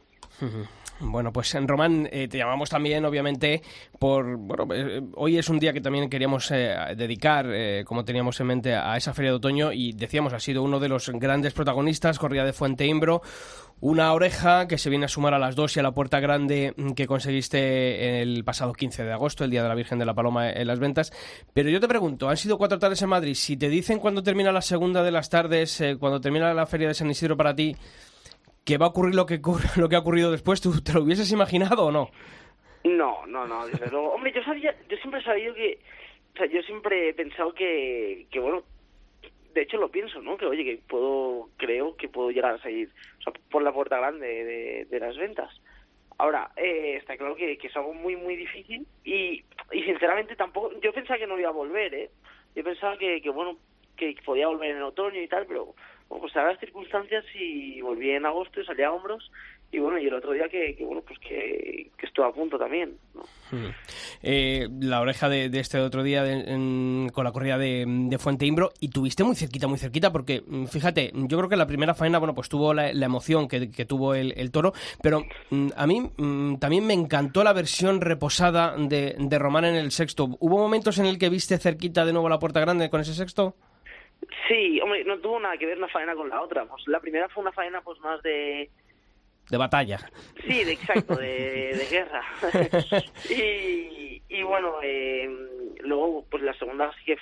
Bueno, 0.99 1.33
pues 1.33 1.53
en 1.55 1.67
Román 1.67 2.07
eh, 2.11 2.27
te 2.27 2.37
llamamos 2.37 2.69
también, 2.69 3.03
obviamente, 3.03 3.61
por... 3.99 4.37
Bueno, 4.37 4.67
eh, 4.73 5.01
hoy 5.15 5.37
es 5.37 5.49
un 5.49 5.59
día 5.59 5.73
que 5.73 5.81
también 5.81 6.09
queríamos 6.09 6.49
eh, 6.51 6.75
dedicar, 6.95 7.47
eh, 7.49 7.83
como 7.85 8.05
teníamos 8.05 8.39
en 8.39 8.47
mente, 8.47 8.75
a 8.75 8.95
esa 8.95 9.13
feria 9.13 9.31
de 9.31 9.37
otoño 9.37 9.71
y 9.73 9.93
decíamos, 9.93 10.33
ha 10.33 10.39
sido 10.39 10.63
uno 10.63 10.79
de 10.79 10.89
los 10.89 11.09
grandes 11.09 11.53
protagonistas, 11.53 12.19
corrida 12.19 12.45
de 12.45 12.53
Fuente 12.53 12.85
Imbro, 12.85 13.21
una 13.85 14.13
oreja 14.13 14.65
que 14.69 14.77
se 14.77 14.89
viene 14.89 15.03
a 15.03 15.09
sumar 15.09 15.33
a 15.33 15.39
las 15.39 15.57
dos 15.57 15.75
y 15.75 15.79
a 15.81 15.83
la 15.83 15.91
puerta 15.91 16.21
grande 16.21 16.73
que 16.95 17.05
conseguiste 17.05 18.21
el 18.21 18.45
pasado 18.45 18.71
15 18.71 19.03
de 19.03 19.11
agosto, 19.11 19.43
el 19.43 19.51
Día 19.51 19.61
de 19.61 19.67
la 19.67 19.75
Virgen 19.75 19.99
de 19.99 20.05
la 20.05 20.13
Paloma 20.13 20.49
en 20.49 20.67
las 20.67 20.79
ventas. 20.79 21.11
Pero 21.53 21.69
yo 21.69 21.81
te 21.81 21.89
pregunto, 21.89 22.29
han 22.29 22.37
sido 22.37 22.57
cuatro 22.57 22.79
tardes 22.79 23.01
en 23.01 23.09
Madrid, 23.09 23.33
si 23.33 23.57
te 23.57 23.67
dicen 23.67 23.99
cuando 23.99 24.23
termina 24.23 24.53
la 24.53 24.61
segunda 24.61 25.03
de 25.03 25.11
las 25.11 25.29
tardes, 25.29 25.81
eh, 25.81 25.97
cuando 25.99 26.21
termina 26.21 26.53
la 26.53 26.65
feria 26.65 26.87
de 26.87 26.93
San 26.93 27.09
Isidro 27.09 27.35
para 27.35 27.53
ti, 27.53 27.75
que 28.63 28.77
va 28.77 28.85
a 28.85 28.89
ocurrir 28.89 29.15
lo 29.15 29.25
que, 29.25 29.41
lo 29.75 29.89
que 29.89 29.95
ha 29.97 29.99
ocurrido 29.99 30.31
después, 30.31 30.61
¿tú 30.61 30.81
te 30.81 30.93
lo 30.93 31.03
hubieses 31.03 31.29
imaginado 31.33 31.87
o 31.87 31.91
no? 31.91 32.09
No, 32.85 33.25
no, 33.27 33.45
no, 33.45 33.67
desde 33.67 33.87
luego. 33.91 34.13
Hombre, 34.13 34.31
yo 34.33 34.41
sabía, 34.43 34.73
yo 34.87 34.95
siempre 34.95 35.19
he 35.19 35.23
sabido 35.25 35.53
que, 35.55 35.79
o 36.35 36.37
sea, 36.37 36.45
yo 36.45 36.61
siempre 36.61 37.09
he 37.09 37.13
pensado 37.13 37.53
que, 37.53 38.27
que 38.31 38.39
bueno, 38.39 38.63
de 39.53 39.61
hecho 39.61 39.77
lo 39.77 39.89
pienso, 39.89 40.21
¿no? 40.21 40.37
Que 40.37 40.45
oye, 40.45 40.63
que 40.63 40.81
puedo, 40.87 41.49
creo 41.57 41.95
que 41.95 42.09
puedo 42.09 42.31
llegar 42.31 42.55
a 42.55 42.61
salir, 42.61 42.89
por 43.51 43.61
la 43.61 43.71
puerta 43.71 43.97
grande 43.97 44.27
de, 44.27 44.85
de 44.85 44.99
las 44.99 45.15
ventas. 45.17 45.49
Ahora, 46.17 46.51
eh, 46.55 46.97
está 46.97 47.17
claro 47.17 47.35
que, 47.35 47.57
que 47.57 47.67
es 47.67 47.75
algo 47.75 47.93
muy, 47.93 48.15
muy 48.15 48.35
difícil 48.35 48.85
y, 49.03 49.43
y 49.71 49.83
sinceramente 49.83 50.35
tampoco, 50.35 50.71
yo 50.79 50.93
pensaba 50.93 51.17
que 51.17 51.27
no 51.27 51.39
iba 51.39 51.49
a 51.49 51.53
volver, 51.53 51.93
¿eh? 51.93 52.09
Yo 52.55 52.63
pensaba 52.63 52.97
que, 52.97 53.21
que 53.21 53.29
bueno, 53.29 53.57
que 53.97 54.15
podía 54.23 54.47
volver 54.47 54.71
en 54.75 54.81
otoño 54.81 55.21
y 55.21 55.27
tal, 55.27 55.45
pero 55.45 55.73
bueno, 56.09 56.21
pues 56.21 56.35
a 56.35 56.43
las 56.43 56.59
circunstancias 56.59 57.25
y 57.33 57.81
volví 57.81 58.11
en 58.11 58.25
agosto 58.25 58.61
y 58.61 58.65
salí 58.65 58.83
a 58.83 58.91
hombros 58.91 59.31
y 59.73 59.79
bueno, 59.79 59.97
y 59.97 60.05
el 60.07 60.13
otro 60.13 60.31
día 60.31 60.47
que, 60.47 60.75
que 60.75 60.85
bueno, 60.85 61.01
pues 61.05 61.17
que, 61.19 61.89
que 61.97 62.05
estuve 62.05 62.25
a 62.27 62.31
punto 62.31 62.57
también, 62.57 62.95
¿no? 63.13 63.23
Eh, 64.21 64.67
la 64.81 65.01
oreja 65.01 65.29
de, 65.29 65.49
de 65.49 65.59
este 65.59 65.79
otro 65.79 66.01
día 66.03 66.23
de- 66.23 66.51
en- 66.53 67.09
con 67.13 67.23
la 67.23 67.31
corrida 67.31 67.57
de, 67.57 67.85
de 67.87 68.17
Fuente 68.17 68.45
Imbro 68.45 68.71
y 68.79 68.89
tuviste 68.89 69.23
muy 69.23 69.35
cerquita, 69.35 69.67
muy 69.67 69.77
cerquita, 69.77 70.11
porque 70.11 70.41
mm, 70.45 70.65
fíjate, 70.65 71.11
yo 71.13 71.37
creo 71.37 71.49
que 71.49 71.55
la 71.55 71.67
primera 71.67 71.93
faena, 71.93 72.19
bueno, 72.19 72.33
pues 72.33 72.49
tuvo 72.49 72.73
la, 72.73 72.93
la 72.93 73.05
emoción 73.05 73.47
que, 73.47 73.69
que 73.69 73.85
tuvo 73.85 74.15
el, 74.15 74.33
el 74.37 74.51
toro, 74.51 74.73
pero 75.01 75.23
mm, 75.49 75.67
a 75.75 75.85
mí 75.87 76.01
mm, 76.17 76.55
también 76.57 76.85
me 76.87 76.93
encantó 76.93 77.43
la 77.43 77.53
versión 77.53 78.01
reposada 78.01 78.75
de, 78.77 79.15
de 79.17 79.39
Román 79.39 79.65
en 79.65 79.75
el 79.75 79.91
sexto. 79.91 80.29
¿Hubo 80.39 80.57
momentos 80.57 80.97
en 80.99 81.05
el 81.05 81.17
que 81.19 81.29
viste 81.29 81.57
cerquita 81.57 82.05
de 82.05 82.13
nuevo 82.13 82.29
la 82.29 82.39
puerta 82.39 82.59
grande 82.59 82.89
con 82.89 83.01
ese 83.01 83.13
sexto? 83.13 83.55
Sí, 84.47 84.79
hombre, 84.81 85.03
no 85.03 85.19
tuvo 85.19 85.39
nada 85.39 85.57
que 85.57 85.65
ver 85.65 85.77
una 85.77 85.89
faena 85.89 86.15
con 86.15 86.29
la 86.29 86.41
otra. 86.41 86.65
Pues 86.65 86.87
la 86.87 86.99
primera 86.99 87.27
fue 87.29 87.41
una 87.43 87.51
faena 87.51 87.81
pues 87.81 87.99
más 87.99 88.21
de... 88.23 88.69
De 89.49 89.57
batalla. 89.57 89.97
Sí, 90.47 90.63
de 90.63 90.71
exacto, 90.73 91.15
de, 91.15 91.75
de 91.77 91.87
guerra. 91.89 92.23
y, 93.29 94.21
y 94.29 94.43
bueno, 94.43 94.75
eh, 94.81 95.29
luego 95.81 96.25
pues 96.29 96.43
la 96.43 96.53
segunda 96.55 96.91
sí 96.99 97.05
que 97.05 97.17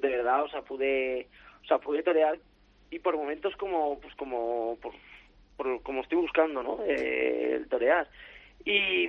de 0.00 0.08
verdad, 0.08 0.44
o 0.44 0.48
sea, 0.48 0.62
pude, 0.62 1.28
o 1.62 1.66
sea, 1.66 1.78
pude 1.78 2.02
torear 2.02 2.38
y 2.90 2.98
por 3.00 3.16
momentos 3.16 3.54
como, 3.56 3.98
pues 4.00 4.14
como, 4.14 4.78
por, 4.80 4.92
por- 5.56 5.82
como 5.82 6.02
estoy 6.02 6.18
buscando, 6.18 6.62
¿no? 6.62 6.78
Eh, 6.86 7.54
el 7.56 7.68
torear. 7.68 8.08
Y, 8.64 9.08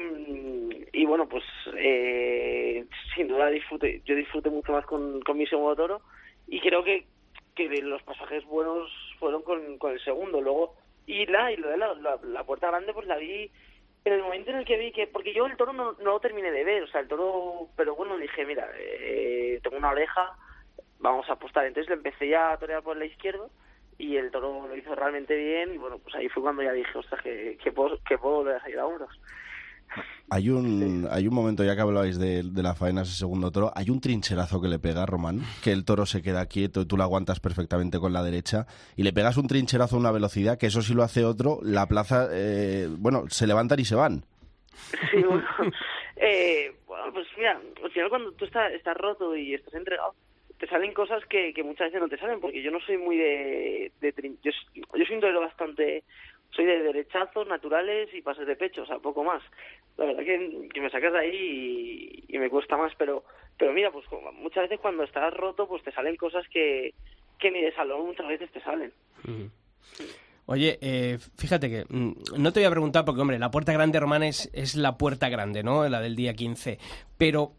y 0.93 1.05
bueno, 1.05 1.27
pues 1.27 1.43
eh, 1.75 2.85
sin 3.15 3.27
duda 3.27 3.47
disfrute, 3.49 4.01
yo 4.05 4.15
disfruté 4.15 4.49
mucho 4.49 4.71
más 4.71 4.85
con, 4.85 5.21
con 5.21 5.37
mi 5.37 5.45
segundo 5.47 5.75
toro 5.75 6.01
y 6.47 6.59
creo 6.61 6.83
que, 6.83 7.05
que 7.55 7.67
los 7.81 8.01
pasajes 8.03 8.43
buenos 8.45 8.89
fueron 9.19 9.41
con, 9.43 9.77
con 9.77 9.91
el 9.93 9.99
segundo. 10.03 10.39
Luego, 10.41 10.75
y 11.09 11.25
la, 11.25 11.51
y 11.51 11.57
lo 11.57 11.69
de 11.69 11.77
la, 11.77 11.93
la, 11.95 12.19
la 12.21 12.43
puerta 12.43 12.67
grande, 12.67 12.93
pues 12.93 13.07
la 13.07 13.17
vi 13.17 13.51
en 14.05 14.13
el 14.13 14.21
momento 14.21 14.51
en 14.51 14.57
el 14.57 14.65
que 14.65 14.77
vi 14.77 14.91
que, 14.91 15.07
porque 15.07 15.33
yo 15.33 15.47
el 15.47 15.57
toro 15.57 15.73
no, 15.73 15.93
no 15.93 16.11
lo 16.11 16.19
terminé 16.19 16.51
de 16.51 16.63
ver, 16.63 16.83
o 16.83 16.87
sea, 16.87 17.01
el 17.01 17.07
toro, 17.07 17.67
pero 17.75 17.95
bueno, 17.95 18.15
dije, 18.17 18.45
mira, 18.45 18.69
eh, 18.77 19.59
tengo 19.63 19.77
una 19.77 19.89
oreja, 19.89 20.35
vamos 20.99 21.27
a 21.27 21.33
apostar. 21.33 21.65
Entonces 21.65 21.89
le 21.89 21.95
empecé 21.95 22.29
ya 22.29 22.51
a 22.51 22.57
torear 22.57 22.83
por 22.83 22.95
la 22.95 23.05
izquierda 23.05 23.47
y 23.97 24.17
el 24.17 24.29
toro 24.29 24.67
lo 24.67 24.75
hizo 24.75 24.93
realmente 24.93 25.35
bien 25.35 25.73
y 25.73 25.77
bueno, 25.79 25.97
pues 25.97 26.13
ahí 26.13 26.29
fue 26.29 26.43
cuando 26.43 26.61
ya 26.61 26.73
dije, 26.73 26.95
ostras, 26.95 27.21
que, 27.23 27.57
que, 27.61 27.71
puedo, 27.71 27.97
que 28.07 28.19
puedo 28.19 28.35
volver 28.35 28.57
a 28.57 28.61
salir 28.61 28.77
a 28.77 28.85
hombros. 28.85 29.19
Hay 30.31 30.49
un, 30.49 31.07
hay 31.09 31.27
un 31.27 31.33
momento, 31.33 31.63
ya 31.63 31.75
que 31.75 31.81
hablabais 31.81 32.19
de, 32.19 32.43
de 32.43 32.63
la 32.63 32.75
faena, 32.75 33.01
ese 33.01 33.13
segundo 33.13 33.49
toro, 33.51 33.71
hay 33.75 33.89
un 33.89 33.99
trincherazo 33.99 34.61
que 34.61 34.67
le 34.67 34.77
pega 34.77 35.03
a 35.03 35.05
Román, 35.07 35.41
que 35.63 35.71
el 35.71 35.85
toro 35.85 36.05
se 36.05 36.21
queda 36.21 36.45
quieto 36.45 36.81
y 36.81 36.85
tú 36.85 36.97
lo 36.97 37.03
aguantas 37.03 37.39
perfectamente 37.39 37.97
con 37.99 38.13
la 38.13 38.21
derecha, 38.21 38.67
y 38.95 39.03
le 39.03 39.11
pegas 39.13 39.37
un 39.37 39.47
trincherazo 39.47 39.95
a 39.95 39.99
una 39.99 40.11
velocidad 40.11 40.57
que 40.59 40.67
eso 40.67 40.81
si 40.83 40.93
lo 40.93 41.01
hace 41.03 41.25
otro, 41.25 41.59
la 41.63 41.87
plaza, 41.87 42.27
eh, 42.31 42.87
bueno, 42.97 43.23
se 43.29 43.47
levantan 43.47 43.79
y 43.79 43.85
se 43.85 43.95
van. 43.95 44.23
Sí, 45.11 45.23
bueno, 45.23 45.43
eh, 46.17 46.75
bueno, 46.85 47.11
pues 47.13 47.27
mira, 47.35 47.59
al 47.83 47.91
final 47.91 48.09
cuando 48.09 48.31
tú 48.33 48.45
estás, 48.45 48.71
estás 48.73 48.95
roto 48.97 49.35
y 49.35 49.55
estás 49.55 49.73
entregado, 49.73 50.13
te 50.59 50.67
salen 50.67 50.93
cosas 50.93 51.23
que, 51.29 51.53
que 51.53 51.63
muchas 51.63 51.87
veces 51.87 52.01
no 52.01 52.07
te 52.09 52.17
salen, 52.17 52.39
porque 52.39 52.61
yo 52.61 52.69
no 52.69 52.79
soy 52.81 52.97
muy 52.97 53.17
de... 53.17 53.91
de 54.01 54.13
trin- 54.15 54.37
yo, 54.43 54.51
yo 54.75 55.05
soy 55.05 55.15
un 55.15 55.21
torero 55.21 55.41
bastante... 55.41 56.03
Soy 56.51 56.65
de 56.65 56.83
derechazos 56.83 57.47
naturales 57.47 58.09
y 58.13 58.21
pases 58.21 58.47
de 58.47 58.55
pecho, 58.55 58.83
o 58.83 58.85
sea, 58.85 58.99
poco 58.99 59.23
más. 59.23 59.43
La 59.97 60.05
verdad 60.05 60.23
que, 60.23 60.69
que 60.73 60.81
me 60.81 60.89
sacas 60.89 61.13
de 61.13 61.19
ahí 61.19 62.23
y, 62.27 62.35
y 62.35 62.39
me 62.39 62.49
cuesta 62.49 62.77
más, 62.77 62.93
pero 62.97 63.23
pero 63.59 63.73
mira, 63.73 63.91
pues 63.91 64.07
como 64.07 64.31
muchas 64.31 64.63
veces 64.63 64.79
cuando 64.79 65.03
estás 65.03 65.33
roto, 65.33 65.67
pues 65.67 65.83
te 65.83 65.91
salen 65.91 66.15
cosas 66.15 66.45
que, 66.51 66.93
que 67.37 67.51
ni 67.51 67.61
de 67.61 67.75
salón 67.75 68.07
muchas 68.07 68.27
veces 68.27 68.49
te 68.51 68.61
salen. 68.61 68.93
Oye, 70.45 70.79
eh, 70.81 71.19
fíjate 71.37 71.69
que 71.69 71.85
mm, 71.89 72.13
no 72.37 72.53
te 72.53 72.61
voy 72.61 72.67
a 72.67 72.71
preguntar 72.71 73.03
porque, 73.03 73.21
hombre, 73.21 73.37
la 73.37 73.51
puerta 73.51 73.73
grande, 73.73 73.99
Román, 73.99 74.23
es, 74.23 74.49
es 74.53 74.75
la 74.75 74.97
puerta 74.97 75.27
grande, 75.27 75.61
¿no? 75.61 75.87
La 75.89 75.99
del 75.99 76.15
día 76.15 76.33
15. 76.33 76.79
Pero 77.17 77.51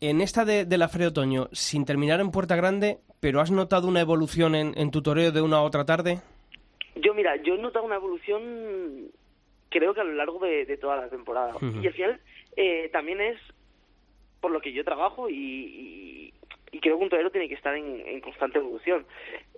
en 0.00 0.20
esta 0.20 0.44
de, 0.44 0.66
de 0.66 0.78
la 0.78 0.88
Feria 0.88 1.08
Otoño, 1.08 1.48
sin 1.52 1.86
terminar 1.86 2.20
en 2.20 2.30
puerta 2.30 2.54
grande, 2.54 2.98
¿pero 3.18 3.40
has 3.40 3.50
notado 3.50 3.88
una 3.88 4.02
evolución 4.02 4.54
en, 4.54 4.74
en 4.76 4.90
tu 4.90 5.00
toreo 5.00 5.32
de 5.32 5.40
una 5.40 5.56
a 5.56 5.62
otra 5.62 5.86
tarde? 5.86 6.20
Yo, 7.00 7.14
mira, 7.14 7.36
yo 7.36 7.54
he 7.54 7.58
notado 7.58 7.84
una 7.84 7.96
evolución, 7.96 9.10
creo 9.68 9.94
que 9.94 10.00
a 10.00 10.04
lo 10.04 10.14
largo 10.14 10.38
de, 10.38 10.64
de 10.66 10.76
toda 10.76 10.96
la 10.96 11.08
temporada. 11.08 11.54
Y 11.60 11.86
al 11.86 11.92
final 11.92 12.20
eh, 12.56 12.88
también 12.92 13.20
es 13.20 13.38
por 14.40 14.50
lo 14.50 14.60
que 14.60 14.72
yo 14.72 14.84
trabajo 14.84 15.28
y, 15.28 15.34
y, 15.34 16.34
y 16.70 16.80
creo 16.80 16.96
que 16.98 17.04
un 17.04 17.10
torero 17.10 17.30
tiene 17.30 17.48
que 17.48 17.54
estar 17.54 17.74
en, 17.74 18.06
en 18.06 18.20
constante 18.20 18.58
evolución. 18.58 19.06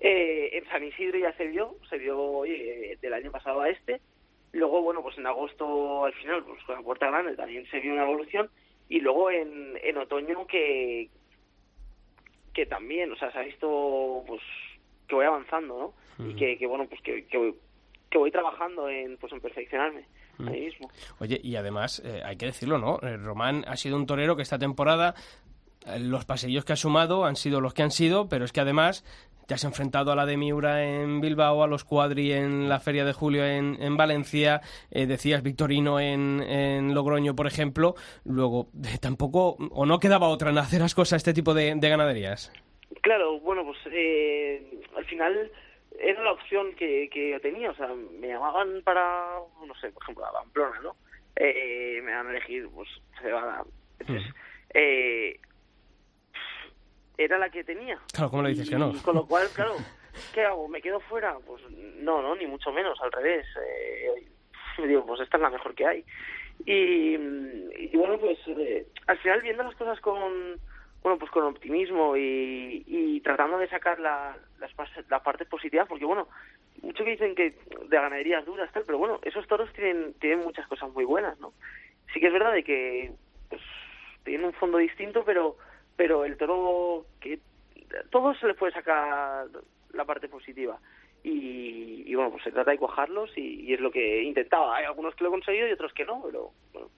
Eh, 0.00 0.50
en 0.52 0.64
San 0.68 0.85
Isidro 0.85 1.18
ya 1.18 1.32
se 1.35 1.47
vio, 1.47 1.76
se 1.88 1.99
vio 1.99 2.18
oye, 2.18 2.99
del 3.00 3.14
año 3.14 3.30
pasado 3.30 3.61
a 3.61 3.70
este. 3.70 4.00
Luego, 4.52 4.82
bueno, 4.82 5.02
pues 5.02 5.16
en 5.18 5.26
agosto 5.26 6.04
al 6.04 6.12
final, 6.14 6.44
pues 6.44 6.62
con 6.64 6.76
la 6.76 6.82
Puerta 6.82 7.06
Grande 7.06 7.37
también 7.37 7.66
se 7.70 7.80
vio 7.80 7.92
una 7.92 8.04
evolución. 8.04 8.50
Y 8.88 9.00
luego 9.00 9.30
en, 9.30 9.78
en 9.82 9.97
otoño 9.99 10.47
que, 10.47 11.09
que 12.52 12.66
también, 12.66 13.12
o 13.12 13.16
sea, 13.16 13.30
se 13.30 13.38
ha 13.38 13.42
visto 13.42 14.25
pues 14.26 14.42
que 15.11 15.17
voy 15.17 15.26
avanzando, 15.26 15.95
¿no? 16.19 16.26
Y 16.26 16.35
que, 16.35 16.57
que 16.57 16.67
bueno, 16.67 16.87
pues 16.88 17.00
que, 17.02 17.26
que, 17.26 17.37
voy, 17.37 17.55
que 18.11 18.19
voy 18.19 18.31
trabajando 18.31 18.88
en 18.88 19.17
pues 19.19 19.33
en 19.33 19.40
perfeccionarme 19.40 20.07
mismo. 20.38 20.88
Oye, 21.19 21.38
y 21.43 21.57
además, 21.57 22.00
eh, 22.05 22.23
hay 22.25 22.37
que 22.37 22.47
decirlo, 22.47 22.79
¿no? 22.79 22.99
Eh, 23.02 23.17
Román 23.19 23.64
ha 23.67 23.76
sido 23.76 23.97
un 23.97 24.07
torero 24.07 24.37
que 24.37 24.43
esta 24.43 24.59
temporada, 24.59 25.14
eh, 25.87 25.99
los 25.99 26.25
pasillos 26.25 26.64
que 26.64 26.73
ha 26.73 26.76
sumado 26.76 27.26
han 27.26 27.37
sido 27.37 27.61
los 27.61 27.75
que 27.75 27.83
han 27.83 27.90
sido, 27.90 28.29
pero 28.29 28.47
es 28.47 28.52
que 28.52 28.61
además 28.61 29.05
te 29.47 29.55
has 29.55 29.64
enfrentado 29.64 30.12
a 30.12 30.14
la 30.17 30.26
de 30.26 30.37
Miura 30.37 30.85
en 30.85 31.21
Bilbao, 31.21 31.62
a 31.62 31.67
los 31.67 31.85
Cuadri 31.85 32.33
en 32.33 32.69
la 32.69 32.81
Feria 32.81 33.05
de 33.05 33.12
Julio 33.12 33.45
en, 33.45 33.76
en 33.83 33.97
Valencia, 33.97 34.61
eh, 34.90 35.07
decías 35.07 35.43
Victorino 35.43 35.99
en, 36.00 36.40
en 36.40 36.95
Logroño, 36.95 37.35
por 37.35 37.47
ejemplo. 37.47 37.95
Luego, 38.25 38.69
tampoco, 39.00 39.57
o 39.73 39.87
no 39.87 39.99
quedaba 39.99 40.29
otra 40.29 40.50
en 40.50 40.59
hacer 40.59 40.83
ascos 40.83 41.12
a 41.12 41.17
este 41.17 41.35
tipo 41.35 41.52
de, 41.52 41.75
de 41.75 41.88
ganaderías. 41.88 42.52
Claro, 43.02 43.38
bueno, 43.40 43.64
pues 43.64 43.78
eh, 43.92 44.80
al 44.97 45.04
final 45.06 45.50
era 45.99 46.23
la 46.23 46.32
opción 46.32 46.75
que, 46.75 47.09
que 47.11 47.30
yo 47.30 47.40
tenía, 47.40 47.70
o 47.70 47.75
sea, 47.75 47.88
me 47.88 48.28
llamaban 48.28 48.82
para, 48.82 49.38
no 49.66 49.75
sé, 49.76 49.90
por 49.90 50.02
ejemplo, 50.02 50.26
a 50.26 50.32
Pamplona, 50.32 50.80
¿no? 50.80 50.97
Eh, 51.37 52.00
me 52.02 52.12
van 52.14 52.26
a 52.26 52.30
elegir, 52.30 52.68
pues, 52.68 52.88
Cebada. 53.20 53.64
Entonces, 53.99 54.32
eh, 54.75 55.38
era 57.16 57.38
la 57.38 57.50
que 57.50 57.64
tenía. 57.64 57.99
Claro, 58.12 58.30
¿cómo 58.30 58.42
le 58.42 58.50
dices 58.50 58.66
Y 58.66 58.70
que 58.70 58.78
no? 58.78 58.92
Con 59.02 59.14
lo 59.14 59.26
cual, 59.26 59.49
claro, 59.54 59.76
¿qué 60.35 60.44
hago? 60.44 60.68
¿Me 60.68 60.82
quedo 60.82 61.00
fuera? 61.00 61.37
Pues 61.47 61.62
no, 61.70 62.23
no, 62.23 62.35
ni 62.35 62.47
mucho 62.47 62.73
menos, 62.73 62.99
al 63.00 63.12
revés. 63.12 63.47
Eh, 63.56 64.26
digo, 64.87 65.04
pues 65.06 65.20
esta 65.20 65.37
es 65.37 65.42
la 65.42 65.50
mejor 65.50 65.75
que 65.75 65.87
hay. 65.87 66.04
Y, 66.66 67.14
y 67.14 67.97
bueno, 67.97 68.18
pues 68.18 68.38
eh, 68.49 68.87
al 69.06 69.18
final 69.18 69.40
viendo 69.42 69.62
las 69.62 69.75
cosas 69.76 70.00
con, 70.00 70.61
bueno, 71.02 71.19
pues 71.19 71.30
con 71.30 71.45
optimismo 71.45 72.16
y, 72.16 72.85
y 72.87 73.21
tratando 73.21 73.59
de 73.59 73.69
sacar 73.69 73.99
la, 74.00 74.37
las 74.59 74.75
pas- 74.76 75.04
la 75.09 75.23
parte 75.23 75.45
positiva, 75.47 75.87
porque 75.87 76.04
bueno, 76.04 76.28
mucho 76.83 77.04
que 77.04 77.12
dicen 77.12 77.35
que 77.35 77.50
de 77.88 77.97
ganaderías 77.97 78.45
duras, 78.45 78.71
tal, 78.73 78.85
pero 78.85 78.99
bueno, 78.99 79.19
esos 79.23 79.47
toros 79.47 79.73
tienen, 79.73 80.14
tienen 80.21 80.40
muchas 80.40 80.66
cosas 80.66 80.90
muy 80.92 81.04
buenas, 81.04 81.38
¿no? 81.40 81.52
Sí 82.12 82.21
que 82.21 82.26
es 82.26 82.33
verdad 82.33 82.52
de 82.52 82.64
que 82.64 83.12
pues, 83.49 83.62
tienen 84.25 84.47
un 84.47 84.52
fondo 84.54 84.78
distinto, 84.78 85.25
pero 85.25 85.57
pero 85.97 86.25
el 86.25 86.37
toro 86.37 87.07
que 87.21 87.40
todo 88.11 88.35
se 88.35 88.47
le 88.47 88.54
puede 88.54 88.73
sacar 88.73 89.47
la 89.92 90.04
parte 90.04 90.28
positiva 90.28 90.78
y, 91.23 92.04
y 92.07 92.14
bueno 92.14 92.30
pues 92.30 92.42
se 92.45 92.52
trata 92.52 92.71
de 92.71 92.78
cuajarlos 92.78 93.37
y, 93.37 93.62
y 93.69 93.75
es 93.75 93.80
lo 93.80 93.90
que 93.90 94.23
intentaba 94.23 94.76
hay 94.76 94.85
algunos 94.87 95.14
que 95.14 95.25
lo 95.25 95.28
he 95.28 95.33
conseguido 95.33 95.69
y 95.69 95.73
otros 95.73 95.92
que 95.92 96.04
no 96.07 96.23
pero 96.25 96.52
bueno, 96.73 96.88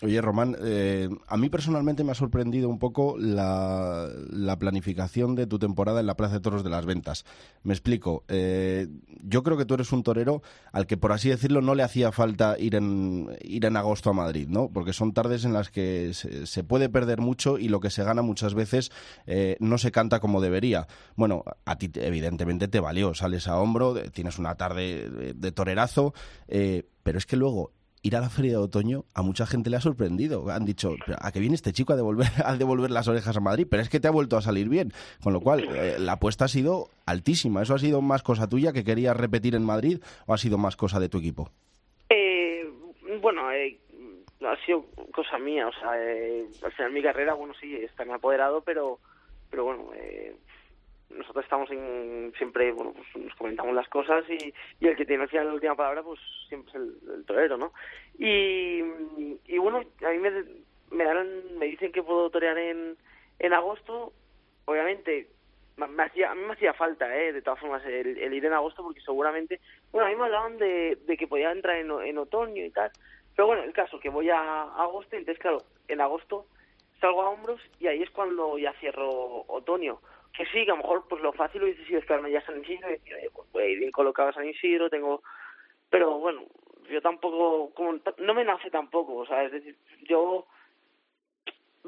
Oye, 0.00 0.20
Román, 0.20 0.56
eh, 0.62 1.08
a 1.26 1.36
mí 1.36 1.48
personalmente 1.48 2.04
me 2.04 2.12
ha 2.12 2.14
sorprendido 2.14 2.68
un 2.68 2.78
poco 2.78 3.16
la, 3.18 4.08
la 4.30 4.56
planificación 4.56 5.34
de 5.34 5.48
tu 5.48 5.58
temporada 5.58 5.98
en 5.98 6.06
la 6.06 6.16
Plaza 6.16 6.34
de 6.34 6.40
Toros 6.40 6.62
de 6.62 6.70
las 6.70 6.86
Ventas. 6.86 7.24
Me 7.64 7.74
explico. 7.74 8.22
eh, 8.28 8.86
yo 9.24 9.42
creo 9.42 9.56
que 9.56 9.64
tú 9.64 9.74
eres 9.74 9.90
un 9.90 10.04
torero 10.04 10.40
al 10.70 10.86
que, 10.86 10.96
por 10.96 11.10
así 11.10 11.30
decirlo, 11.30 11.62
no 11.62 11.74
le 11.74 11.82
hacía 11.82 12.12
falta 12.12 12.56
ir 12.60 12.76
en, 12.76 13.28
ir 13.40 13.64
en 13.64 13.76
agosto 13.76 14.10
a 14.10 14.12
Madrid, 14.12 14.46
¿no? 14.48 14.70
Porque 14.72 14.92
son 14.92 15.12
tardes 15.12 15.44
en 15.44 15.52
las 15.52 15.68
que 15.72 16.12
se, 16.14 16.62
puede 16.62 16.88
perder 16.88 17.20
mucho 17.20 17.58
y 17.58 17.66
lo 17.68 17.80
que 17.80 17.90
se 17.90 18.04
gana 18.04 18.22
muchas 18.22 18.54
veces 18.54 18.92
eh, 19.26 19.56
no 19.58 19.78
se 19.78 19.90
canta 19.90 20.20
como 20.20 20.40
debería. 20.40 20.86
Bueno, 21.16 21.42
a 21.64 21.76
ti 21.76 21.88
te- 21.88 22.06
evidentemente 22.06 22.68
te 22.68 22.78
valió, 22.78 23.14
sales 23.14 23.48
a 23.48 23.58
hombro, 23.58 23.94
tienes 24.12 24.38
una 24.38 24.54
tarde 24.54 25.34
de, 25.34 25.50
torerazo, 25.52 26.14
pero 26.46 27.18
es 27.18 27.26
que 27.26 27.36
luego 27.36 27.72
ir 28.02 28.16
a 28.16 28.20
la 28.20 28.30
feria 28.30 28.52
de 28.52 28.56
otoño 28.58 29.04
a 29.14 29.22
mucha 29.22 29.46
gente 29.46 29.70
le 29.70 29.76
ha 29.76 29.80
sorprendido. 29.80 30.48
Han 30.50 30.64
dicho, 30.64 30.94
"Pero, 31.04 31.18
¿a 31.20 31.32
qué 31.32 31.40
viene 31.40 31.54
este 31.54 31.72
chico 31.72 31.92
a 31.92 31.96
devolver, 31.96 32.26
a 32.44 32.56
devolver 32.56 32.90
las 32.90 33.08
orejas 33.08 33.36
a 33.36 33.40
Madrid? 33.40 33.66
Pero 33.68 33.82
es 33.82 33.88
que 33.88 34.00
te 34.00 34.08
ha 34.08 34.12
vuelto 34.12 34.36
a 34.36 34.42
salir 34.42 34.68
bien. 34.68 34.92
Con 35.22 35.32
lo 35.32 35.40
cual, 35.40 35.64
eh, 35.74 35.96
la 35.98 36.12
apuesta 36.12 36.44
ha 36.46 36.48
sido 36.48 36.88
altísima. 37.06 37.62
¿Eso 37.62 37.74
ha 37.74 37.78
sido 37.78 38.00
más 38.02 38.22
cosa 38.22 38.48
tuya 38.48 38.72
que 38.72 38.84
querías 38.84 39.16
repetir 39.16 39.54
en 39.54 39.64
Madrid 39.64 40.00
o 40.26 40.34
ha 40.34 40.38
sido 40.38 40.58
más 40.58 40.76
cosa 40.76 41.00
de 41.00 41.08
tu 41.08 41.18
equipo? 41.18 41.50
Eh, 42.08 42.64
bueno, 43.20 43.50
eh, 43.52 43.78
ha 44.46 44.56
sido 44.64 44.86
cosa 45.12 45.38
mía, 45.38 45.66
o 45.66 45.72
sea, 45.72 45.90
eh, 46.00 46.46
al 46.62 46.72
final 46.72 46.92
mi 46.92 47.02
carrera, 47.02 47.34
bueno, 47.34 47.54
sí, 47.60 47.74
está 47.74 48.04
en 48.04 48.12
apoderado, 48.12 48.62
pero, 48.62 48.98
pero 49.50 49.64
bueno, 49.64 49.90
eh, 49.94 50.36
nosotros 51.10 51.44
estamos 51.44 51.70
en, 51.70 52.32
siempre, 52.36 52.72
bueno, 52.72 52.92
pues 52.92 53.24
nos 53.24 53.34
comentamos 53.36 53.74
las 53.74 53.88
cosas 53.88 54.24
y, 54.28 54.52
y 54.80 54.88
el 54.88 54.96
que 54.96 55.06
tiene 55.06 55.22
al 55.22 55.28
final 55.28 55.46
la 55.46 55.54
última 55.54 55.74
palabra, 55.74 56.02
pues 56.02 56.20
siempre 56.48 56.70
es 56.70 56.76
el, 56.76 57.10
el 57.14 57.24
torero, 57.24 57.56
¿no? 57.56 57.72
Y, 58.18 58.82
bueno, 59.58 59.78
a 59.78 60.10
mí 60.10 60.18
me, 60.18 60.30
me, 60.90 61.04
dan, 61.04 61.58
me 61.58 61.66
dicen 61.66 61.92
que 61.92 62.02
puedo 62.02 62.30
torear 62.30 62.58
en, 62.58 62.96
en 63.38 63.52
agosto, 63.52 64.12
obviamente 64.66 65.28
me, 65.76 66.02
hacía, 66.02 66.32
a 66.32 66.34
mí 66.34 66.42
me 66.42 66.52
hacía 66.52 66.74
falta, 66.74 67.16
¿eh? 67.16 67.32
de 67.32 67.42
todas 67.42 67.60
formas, 67.60 67.84
el, 67.86 68.34
ir 68.34 68.44
en 68.44 68.52
agosto, 68.52 68.82
porque 68.82 69.00
seguramente, 69.00 69.60
bueno, 69.92 70.06
a 70.06 70.10
mí 70.10 70.16
me 70.16 70.24
hablaban 70.24 70.58
de, 70.58 70.98
que 71.18 71.26
podía 71.28 71.52
entrar 71.52 71.76
en, 71.76 71.90
en 71.90 72.18
otoño 72.18 72.64
y 72.64 72.70
tal, 72.70 72.90
pero 73.34 73.46
bueno, 73.46 73.62
el 73.62 73.72
caso 73.72 74.00
que 74.00 74.08
voy 74.10 74.28
a, 74.30 74.40
a 74.40 74.82
agosto, 74.82 75.16
entonces 75.16 75.40
claro, 75.40 75.58
en 75.86 76.00
agosto 76.00 76.46
salgo 77.00 77.22
a 77.22 77.30
hombros 77.30 77.60
y 77.78 77.86
ahí 77.86 78.02
es 78.02 78.10
cuando 78.10 78.58
ya 78.58 78.72
cierro 78.74 79.44
otoño. 79.46 80.00
Que 80.38 80.46
sí, 80.46 80.64
que 80.64 80.70
a 80.70 80.76
lo 80.76 80.82
mejor 80.82 81.04
pues 81.08 81.20
lo 81.20 81.32
fácil 81.32 81.64
hubiese 81.64 81.84
sido 81.84 81.98
esperarme 81.98 82.30
ya 82.30 82.38
a 82.38 82.46
San 82.46 82.60
Isidro 82.62 82.88
y 82.88 82.92
decir, 82.92 83.12
oye, 83.12 83.28
pues 83.34 83.50
voy 83.50 83.76
bien 83.76 83.90
colocado 83.90 84.28
a 84.28 84.32
San 84.32 84.48
Isidro, 84.48 84.88
tengo... 84.88 85.20
Pero 85.90 86.16
bueno, 86.18 86.44
yo 86.88 87.00
tampoco, 87.00 87.74
como 87.74 87.98
no 88.18 88.34
me 88.34 88.44
nace 88.44 88.70
tampoco, 88.70 89.16
o 89.16 89.26
sea, 89.26 89.42
es 89.42 89.50
decir, 89.50 89.74
yo 90.08 90.46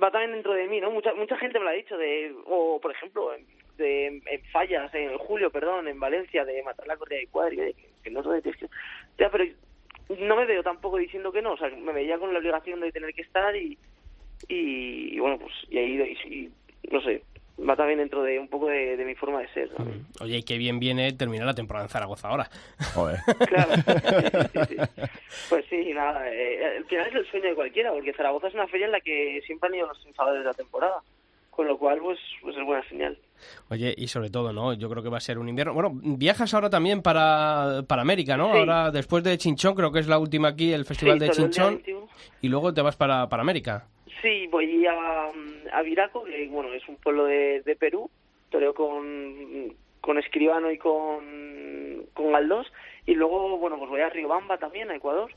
va 0.03 0.11
también 0.11 0.33
dentro 0.33 0.53
de 0.53 0.67
mí, 0.67 0.81
¿no? 0.81 0.91
Mucha 0.91 1.15
mucha 1.15 1.37
gente 1.37 1.59
me 1.59 1.65
lo 1.65 1.71
ha 1.71 1.75
dicho 1.75 1.97
de 1.97 2.35
o 2.47 2.81
por 2.81 2.91
ejemplo 2.91 3.31
de 3.77 4.07
en 4.07 4.45
fallas 4.53 4.93
en 4.95 5.17
julio, 5.19 5.51
perdón, 5.51 5.87
en 5.87 6.01
Valencia 6.01 6.45
de 6.45 6.63
matar 6.63 6.87
la 6.87 6.97
correa 6.97 7.21
de 7.21 7.29
cuadri, 7.29 7.57
que, 7.57 7.75
que 8.03 8.11
no 8.11 8.23
tienes 8.23 8.59
que 8.59 8.67
ya, 9.17 9.31
pero 9.31 9.45
no 10.19 10.37
me 10.37 10.47
veo 10.47 10.63
tampoco 10.63 10.97
diciendo 10.97 11.31
que 11.31 11.43
no, 11.43 11.53
o 11.53 11.57
sea, 11.57 11.69
me 11.69 11.93
veía 11.93 12.19
con 12.19 12.33
la 12.33 12.41
obligación 12.41 12.81
de 12.81 12.91
tener 12.91 13.15
que 13.15 13.23
estar 13.23 13.55
y 13.55 13.79
y, 14.49 15.15
y 15.15 15.19
bueno, 15.21 15.39
pues 15.39 15.53
y 15.69 15.79
ahí 15.79 16.19
y, 16.25 16.35
y, 16.35 16.53
no 16.91 17.01
sé, 17.03 17.23
va 17.69 17.77
también 17.77 17.99
dentro 17.99 18.23
de 18.23 18.39
un 18.39 18.49
poco 18.49 18.69
de, 18.69 18.97
de 18.97 19.05
mi 19.05 19.15
forma 19.15 19.41
de 19.41 19.49
ser, 19.49 19.71
¿no? 19.79 19.87
Oye, 20.21 20.39
y 20.39 20.43
qué 20.43 20.59
bien 20.59 20.79
viene 20.79 21.13
terminar 21.13 21.47
la 21.47 21.55
temporada 21.55 21.87
en 21.87 21.91
Zaragoza 21.91 22.29
ahora. 22.29 22.51
Joder. 22.95 23.19
Claro, 23.51 23.75
sí, 23.75 23.83
sí, 24.53 24.59
sí. 24.69 24.77
Pues 25.49 25.65
sí, 25.69 25.93
nada, 25.93 26.29
eh, 26.31 26.77
al 26.79 26.85
final 26.85 27.09
es 27.09 27.15
el 27.15 27.27
sueño 27.31 27.49
de 27.49 27.55
cualquiera, 27.55 27.91
porque 27.93 28.13
Zaragoza 28.13 28.49
es 28.49 28.55
una 28.55 28.69
feria 28.69 28.87
en 28.87 28.93
la 28.93 29.01
que 29.01 29.41
siempre 29.47 29.69
han 29.69 29.75
ido 29.75 29.87
los 29.89 29.99
triunfadores 30.01 30.41
de 30.41 30.47
la 30.47 30.55
temporada. 30.55 31.03
Con 31.51 31.61
con 31.61 31.67
lo 31.69 31.77
cual 31.77 31.99
pues, 31.99 32.19
pues 32.41 32.57
es 32.57 32.65
buena 32.65 32.83
señal. 32.89 33.19
Oye, 33.69 33.95
y 33.95 34.09
sobre 34.09 34.31
todo, 34.31 34.51
¿no? 34.51 34.73
Yo 34.73 34.89
creo 34.89 35.03
que 35.03 35.11
va 35.11 35.19
a 35.19 35.21
ser 35.21 35.39
un 35.39 35.47
invierno. 35.47 35.75
Bueno, 35.75 35.91
viajas 35.93 36.55
ahora 36.55 36.71
también 36.71 37.03
para, 37.03 37.83
para 37.87 38.01
América, 38.01 38.35
¿no? 38.39 38.51
Ahora, 38.51 38.91
después 38.91 39.23
de 39.23 39.37
Chinchón, 39.37 39.75
creo 39.75 39.93
que 39.93 39.99
es 39.99 40.09
la 40.09 40.19
última 40.19 40.49
aquí, 40.49 40.73
el 40.73 40.87
Festival 40.87 41.19
de 41.19 41.29
Chinchón. 41.29 41.83
Y 42.41 42.49
luego 42.49 42.73
te 42.73 42.81
vas 42.81 42.97
para, 42.97 43.29
para 43.29 43.43
América. 43.43 43.87
Sí, 44.23 44.47
voy 44.49 44.87
a, 44.87 45.31
a 45.73 45.83
Viraco, 45.83 46.25
que 46.25 46.49
bueno, 46.49 46.73
es 46.73 46.87
un 46.89 46.97
pueblo 46.97 47.25
de, 47.25 47.63
de 47.63 47.77
Perú. 47.77 48.11
Toreo 48.51 48.75
con, 48.75 49.75
con 50.01 50.19
Escribano 50.19 50.71
y 50.71 50.79
con, 50.79 52.05
con 52.15 52.33
Galdós. 52.33 52.71
Y 53.07 53.15
luego, 53.15 53.59
bueno, 53.59 53.79
pues 53.79 53.91
voy 53.91 54.01
a 54.01 54.09
Riobamba 54.11 54.59
también, 54.59 54.91
a 54.91 54.97
Ecuador. 54.97 55.31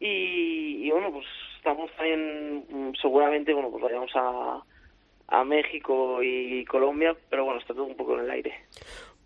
y, 0.00 0.86
y 0.86 0.90
bueno, 0.90 1.10
pues 1.12 1.26
estamos 1.56 1.90
también, 1.92 2.92
seguramente, 3.00 3.54
bueno, 3.54 3.70
pues 3.70 3.82
vayamos 3.82 4.10
a 4.14 4.62
a 5.28 5.42
México 5.44 6.22
y 6.22 6.64
Colombia, 6.66 7.16
pero 7.30 7.44
bueno, 7.44 7.60
está 7.60 7.72
todo 7.74 7.84
un 7.84 7.96
poco 7.96 8.14
en 8.18 8.24
el 8.24 8.30
aire. 8.30 8.54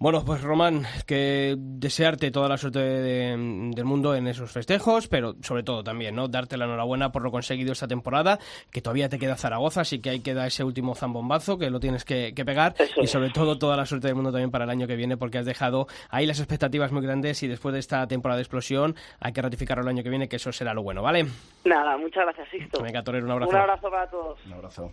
Bueno, 0.00 0.24
pues 0.24 0.42
Román, 0.42 0.84
que 1.08 1.56
desearte 1.58 2.30
toda 2.30 2.48
la 2.48 2.56
suerte 2.56 2.78
del 2.78 3.84
mundo 3.84 4.14
en 4.14 4.28
esos 4.28 4.52
festejos, 4.52 5.08
pero 5.08 5.34
sobre 5.42 5.64
todo 5.64 5.82
también, 5.82 6.14
¿no? 6.14 6.28
Darte 6.28 6.56
la 6.56 6.66
enhorabuena 6.66 7.10
por 7.10 7.22
lo 7.22 7.32
conseguido 7.32 7.72
esta 7.72 7.88
temporada, 7.88 8.38
que 8.70 8.80
todavía 8.80 9.08
te 9.08 9.18
queda 9.18 9.34
Zaragoza, 9.34 9.80
así 9.80 10.00
que 10.00 10.10
ahí 10.10 10.20
queda 10.20 10.46
ese 10.46 10.62
último 10.62 10.94
zambombazo 10.94 11.58
que 11.58 11.68
lo 11.68 11.80
tienes 11.80 12.04
que, 12.04 12.32
pegar, 12.46 12.76
y 12.96 13.08
sobre 13.08 13.30
todo 13.30 13.58
toda 13.58 13.76
la 13.76 13.86
suerte 13.86 14.06
del 14.06 14.14
mundo 14.14 14.30
también 14.30 14.52
para 14.52 14.66
el 14.66 14.70
año 14.70 14.86
que 14.86 14.94
viene, 14.94 15.16
porque 15.16 15.38
has 15.38 15.46
dejado 15.46 15.88
ahí 16.10 16.26
las 16.26 16.38
expectativas 16.38 16.92
muy 16.92 17.02
grandes 17.02 17.42
y 17.42 17.48
después 17.48 17.72
de 17.72 17.80
esta 17.80 18.06
temporada 18.06 18.36
de 18.36 18.42
explosión 18.42 18.94
hay 19.18 19.32
que 19.32 19.42
ratificarlo 19.42 19.82
el 19.82 19.88
año 19.88 20.04
que 20.04 20.10
viene, 20.10 20.28
que 20.28 20.36
eso 20.36 20.52
será 20.52 20.74
lo 20.74 20.84
bueno, 20.84 21.02
¿vale? 21.02 21.26
Nada, 21.64 21.96
muchas 21.96 22.22
gracias, 22.22 22.48
Sixto. 22.50 22.80
Venga, 22.84 23.02
Torero, 23.02 23.26
un 23.26 23.32
abrazo. 23.32 23.50
Un 23.50 23.56
abrazo 23.56 23.90
para 23.90 24.08
todos. 24.08 24.46
Un 24.46 24.52
abrazo. 24.52 24.92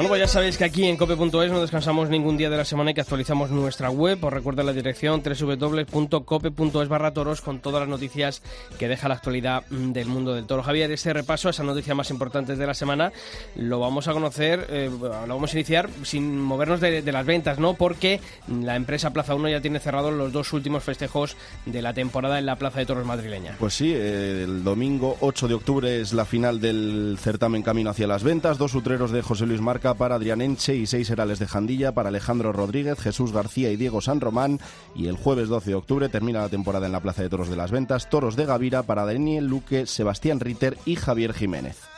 Bueno, 0.00 0.12
pues 0.12 0.20
ya 0.20 0.28
sabéis 0.28 0.56
que 0.56 0.64
aquí 0.64 0.86
en 0.86 0.96
cope.es 0.96 1.52
no 1.52 1.60
descansamos 1.60 2.08
ningún 2.08 2.38
día 2.38 2.48
de 2.48 2.56
la 2.56 2.64
semana 2.64 2.90
y 2.90 2.94
que 2.94 3.02
actualizamos 3.02 3.50
nuestra 3.50 3.90
web. 3.90 4.24
Os 4.24 4.32
recuerdo 4.32 4.62
la 4.62 4.72
dirección 4.72 5.22
www.cope.es 5.22 6.88
barra 6.88 7.12
toros 7.12 7.42
con 7.42 7.60
todas 7.60 7.80
las 7.80 7.88
noticias 7.90 8.40
que 8.78 8.88
deja 8.88 9.08
la 9.08 9.16
actualidad 9.16 9.62
mm, 9.68 9.92
del 9.92 10.08
mundo 10.08 10.32
del 10.32 10.46
toro. 10.46 10.62
Javier, 10.62 10.90
este 10.90 11.12
repaso 11.12 11.48
a 11.48 11.50
esas 11.50 11.66
noticias 11.66 11.94
más 11.94 12.08
importantes 12.08 12.56
de 12.56 12.66
la 12.66 12.72
semana 12.72 13.12
lo 13.56 13.78
vamos 13.78 14.08
a 14.08 14.14
conocer, 14.14 14.68
eh, 14.70 14.90
lo 14.90 15.34
vamos 15.34 15.52
a 15.52 15.56
iniciar 15.58 15.90
sin 16.02 16.40
movernos 16.40 16.80
de, 16.80 17.02
las 17.02 17.26
ventas, 17.26 17.58
¿no? 17.58 17.74
Porque 17.74 18.22
la 18.48 18.76
empresa 18.76 19.12
Plaza 19.12 19.34
1 19.34 19.50
ya 19.50 19.60
tiene 19.60 19.80
cerrados 19.80 20.14
los 20.14 20.32
dos 20.32 20.54
últimos 20.54 20.82
festejos 20.82 21.36
de 21.66 21.82
la 21.82 21.92
temporada 21.92 22.38
en 22.38 22.46
la 22.46 22.56
Plaza 22.56 22.78
de 22.78 22.86
Toros 22.86 23.04
madrileña. 23.04 23.56
Pues 23.58 23.74
sí, 23.74 23.92
el 23.92 24.64
domingo 24.64 25.18
8 25.20 25.46
de 25.46 25.54
octubre 25.54 26.00
es 26.00 26.14
la 26.14 26.24
final 26.24 26.58
del 26.58 27.18
certamen 27.20 27.62
Camino 27.62 27.90
hacia 27.90 28.06
las 28.06 28.22
Ventas. 28.22 28.56
Dos 28.56 28.74
utreros 28.74 29.10
de 29.10 29.20
José 29.20 29.44
Luis 29.44 29.60
Marca 29.60 29.89
para 29.94 30.16
Adrián 30.16 30.40
Enche 30.40 30.76
y 30.76 30.86
seis 30.86 31.10
herales 31.10 31.38
de 31.38 31.46
Jandilla 31.46 31.92
para 31.92 32.08
Alejandro 32.08 32.52
Rodríguez, 32.52 32.98
Jesús 32.98 33.32
García 33.32 33.70
y 33.70 33.76
Diego 33.76 34.00
San 34.00 34.20
Román. 34.20 34.60
Y 34.94 35.08
el 35.08 35.16
jueves 35.16 35.48
12 35.48 35.70
de 35.70 35.76
octubre 35.76 36.08
termina 36.08 36.40
la 36.40 36.48
temporada 36.48 36.86
en 36.86 36.92
la 36.92 37.00
Plaza 37.00 37.22
de 37.22 37.28
Toros 37.28 37.48
de 37.48 37.56
las 37.56 37.70
Ventas, 37.70 38.08
Toros 38.08 38.36
de 38.36 38.46
Gavira 38.46 38.82
para 38.82 39.04
Daniel 39.04 39.46
Luque, 39.46 39.86
Sebastián 39.86 40.40
Ritter 40.40 40.78
y 40.84 40.96
Javier 40.96 41.32
Jiménez. 41.32 41.89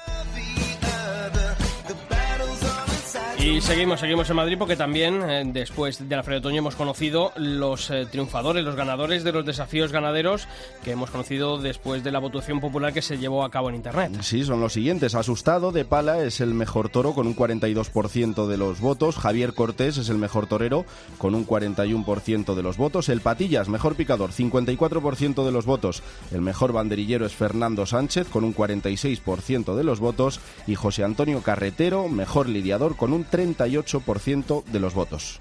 Y 3.44 3.60
seguimos, 3.60 3.98
seguimos 3.98 4.30
en 4.30 4.36
Madrid 4.36 4.56
porque 4.56 4.76
también 4.76 5.20
eh, 5.28 5.42
después 5.44 6.08
de 6.08 6.14
la 6.14 6.22
Feria 6.22 6.38
de 6.38 6.46
Otoño 6.46 6.58
hemos 6.58 6.76
conocido 6.76 7.32
los 7.34 7.90
eh, 7.90 8.06
triunfadores, 8.08 8.64
los 8.64 8.76
ganadores 8.76 9.24
de 9.24 9.32
los 9.32 9.44
desafíos 9.44 9.90
ganaderos 9.90 10.46
que 10.84 10.92
hemos 10.92 11.10
conocido 11.10 11.58
después 11.58 12.04
de 12.04 12.12
la 12.12 12.20
votación 12.20 12.60
popular 12.60 12.92
que 12.92 13.02
se 13.02 13.18
llevó 13.18 13.44
a 13.44 13.50
cabo 13.50 13.68
en 13.68 13.74
Internet. 13.74 14.12
Sí, 14.22 14.44
son 14.44 14.60
los 14.60 14.74
siguientes. 14.74 15.16
Asustado 15.16 15.72
de 15.72 15.84
Pala 15.84 16.22
es 16.22 16.40
el 16.40 16.54
mejor 16.54 16.88
toro 16.88 17.14
con 17.14 17.26
un 17.26 17.34
42% 17.34 18.46
de 18.46 18.56
los 18.56 18.80
votos. 18.80 19.16
Javier 19.16 19.54
Cortés 19.54 19.96
es 19.96 20.08
el 20.08 20.18
mejor 20.18 20.46
torero 20.46 20.86
con 21.18 21.34
un 21.34 21.44
41% 21.44 22.54
de 22.54 22.62
los 22.62 22.76
votos. 22.76 23.08
El 23.08 23.22
Patillas, 23.22 23.68
mejor 23.68 23.96
picador, 23.96 24.30
54% 24.30 25.44
de 25.44 25.50
los 25.50 25.66
votos. 25.66 26.04
El 26.30 26.42
mejor 26.42 26.72
banderillero 26.72 27.26
es 27.26 27.34
Fernando 27.34 27.86
Sánchez 27.86 28.28
con 28.28 28.44
un 28.44 28.54
46% 28.54 29.74
de 29.74 29.82
los 29.82 29.98
votos. 29.98 30.38
Y 30.68 30.76
José 30.76 31.02
Antonio 31.02 31.42
Carretero, 31.42 32.08
mejor 32.08 32.48
lidiador 32.48 32.96
con 32.96 33.12
un 33.12 33.31
38% 33.32 34.64
de 34.64 34.80
los 34.80 34.94
votos. 34.94 35.40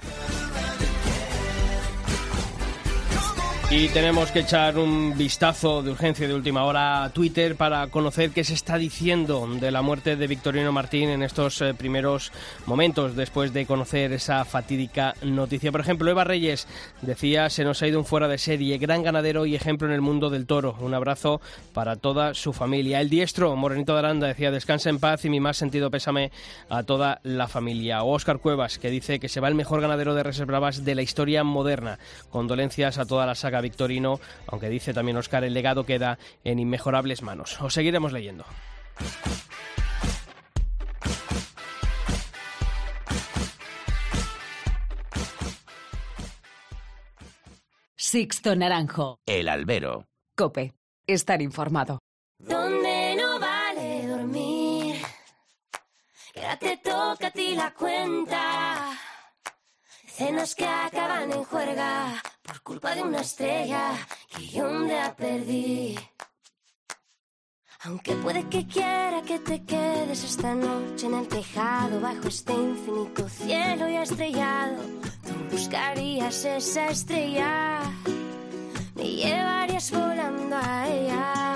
Y 3.73 3.87
tenemos 3.87 4.31
que 4.31 4.39
echar 4.39 4.77
un 4.77 5.17
vistazo 5.17 5.81
de 5.81 5.91
urgencia 5.91 6.27
de 6.27 6.33
última 6.33 6.65
hora 6.65 7.05
a 7.05 7.09
Twitter 7.09 7.55
para 7.55 7.87
conocer 7.87 8.31
qué 8.31 8.43
se 8.43 8.53
está 8.53 8.77
diciendo 8.77 9.47
de 9.47 9.71
la 9.71 9.81
muerte 9.81 10.17
de 10.17 10.27
Victorino 10.27 10.73
Martín 10.73 11.07
en 11.07 11.23
estos 11.23 11.61
eh, 11.61 11.73
primeros 11.73 12.33
momentos 12.65 13.15
después 13.15 13.53
de 13.53 13.65
conocer 13.65 14.11
esa 14.11 14.43
fatídica 14.43 15.15
noticia. 15.21 15.71
Por 15.71 15.79
ejemplo, 15.79 16.11
Eva 16.11 16.25
Reyes 16.25 16.67
decía, 17.01 17.49
se 17.49 17.63
nos 17.63 17.81
ha 17.81 17.87
ido 17.87 17.97
un 17.97 18.03
fuera 18.03 18.27
de 18.27 18.37
serie, 18.39 18.77
gran 18.77 19.03
ganadero 19.03 19.45
y 19.45 19.55
ejemplo 19.55 19.87
en 19.87 19.93
el 19.93 20.01
mundo 20.01 20.29
del 20.29 20.47
toro. 20.47 20.75
Un 20.81 20.93
abrazo 20.93 21.39
para 21.73 21.95
toda 21.95 22.33
su 22.33 22.51
familia. 22.51 22.99
El 22.99 23.09
diestro, 23.09 23.55
Morenito 23.55 23.93
de 23.93 23.99
Aranda, 23.99 24.27
decía, 24.27 24.51
descansa 24.51 24.89
en 24.89 24.99
paz 24.99 25.23
y 25.23 25.29
mi 25.29 25.39
más 25.39 25.55
sentido 25.55 25.89
pésame 25.89 26.33
a 26.67 26.83
toda 26.83 27.21
la 27.23 27.47
familia. 27.47 28.03
O 28.03 28.11
Óscar 28.11 28.39
Cuevas, 28.39 28.79
que 28.79 28.89
dice 28.89 29.21
que 29.21 29.29
se 29.29 29.39
va 29.39 29.47
el 29.47 29.55
mejor 29.55 29.79
ganadero 29.79 30.13
de 30.13 30.23
reservas 30.23 30.83
de 30.83 30.93
la 30.93 31.03
historia 31.03 31.45
moderna. 31.45 31.99
Condolencias 32.29 32.97
a 32.97 33.05
toda 33.05 33.25
la 33.25 33.33
saga 33.33 33.60
Victorino, 33.61 34.19
aunque 34.47 34.69
dice 34.69 34.93
también 34.93 35.17
Oscar, 35.17 35.43
el 35.43 35.53
legado 35.53 35.85
queda 35.85 36.17
en 36.43 36.59
inmejorables 36.59 37.21
manos. 37.21 37.59
Os 37.61 37.73
seguiremos 37.73 38.11
leyendo. 38.11 38.45
Sixto 47.95 48.55
Naranjo. 48.57 49.19
El 49.25 49.47
albero. 49.47 50.05
Cope. 50.35 50.73
Estar 51.07 51.41
informado. 51.41 51.99
Donde 52.39 53.15
no 53.15 53.39
vale 53.39 54.05
dormir. 54.07 54.95
Que 56.33 56.41
ahora 56.41 56.59
te 56.59 56.77
toca 56.77 57.27
a 57.27 57.31
ti 57.31 57.55
la 57.55 57.73
cuenta. 57.73 58.97
Cenas 60.07 60.55
que 60.55 60.65
acaban 60.65 61.31
en 61.31 61.43
juerga 61.45 62.21
por 62.51 62.61
culpa 62.63 62.93
de 62.95 63.01
una 63.03 63.21
estrella 63.21 63.93
que 64.27 64.45
yo 64.45 64.69
un 64.69 64.85
día 64.85 65.15
perdí. 65.15 65.97
Aunque 67.83 68.13
puede 68.15 68.43
que 68.49 68.67
quiera 68.67 69.21
que 69.25 69.39
te 69.39 69.63
quedes 69.63 70.21
esta 70.25 70.53
noche 70.53 71.07
en 71.07 71.13
el 71.13 71.27
tejado 71.29 72.01
bajo 72.01 72.27
este 72.27 72.51
infinito 72.51 73.29
cielo 73.29 73.87
ya 73.87 74.03
estrellado, 74.03 74.83
tú 75.25 75.33
buscarías 75.49 76.43
esa 76.43 76.89
estrella, 76.89 77.79
me 78.95 79.03
llevarías 79.03 79.89
volando 79.89 80.57
a 80.57 80.89
ella. 80.89 81.53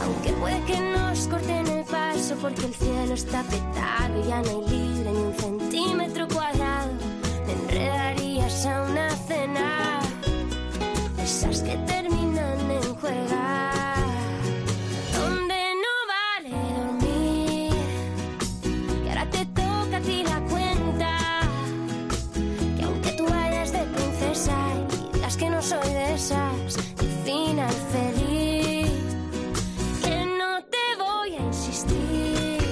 Aunque 0.00 0.32
puede 0.34 0.62
que 0.64 0.78
nos 0.78 1.26
corten 1.26 1.66
el 1.66 1.84
paso 1.86 2.36
porque 2.40 2.66
el 2.66 2.74
cielo 2.74 3.14
está 3.14 3.42
petado 3.42 4.20
y 4.20 4.28
ya 4.28 4.42
no 4.42 4.50
hay 4.50 4.70
libre 4.70 5.10
ni 5.10 5.22
un 5.22 5.34
centímetro 5.34 6.28
cuadrado, 6.28 6.92
me 7.46 7.52
enredarías 7.52 8.66
a 8.66 8.82
una 8.82 9.11
que 11.60 11.76
terminan 11.86 12.70
en 12.70 12.94
juerga. 12.94 13.70
Donde 15.12 15.60
no 15.84 15.94
vale 16.14 16.56
dormir, 16.78 17.72
que 19.02 19.08
ahora 19.10 19.26
te 19.30 19.44
toca 19.46 19.96
a 19.98 20.00
ti 20.00 20.24
la 20.24 20.40
cuenta. 20.48 21.40
Que 22.78 22.84
aunque 22.84 23.12
tú 23.12 23.26
vayas 23.28 23.72
de 23.72 23.80
princesa 23.80 24.56
y 24.88 25.16
digas 25.16 25.36
que 25.36 25.50
no 25.50 25.60
soy 25.60 25.88
de 25.88 26.14
esas, 26.14 26.76
de 26.96 27.06
final 27.24 27.72
feliz, 27.92 28.90
que 30.02 30.24
no 30.24 30.64
te 30.64 30.96
voy 30.98 31.34
a 31.36 31.40
insistir. 31.46 32.62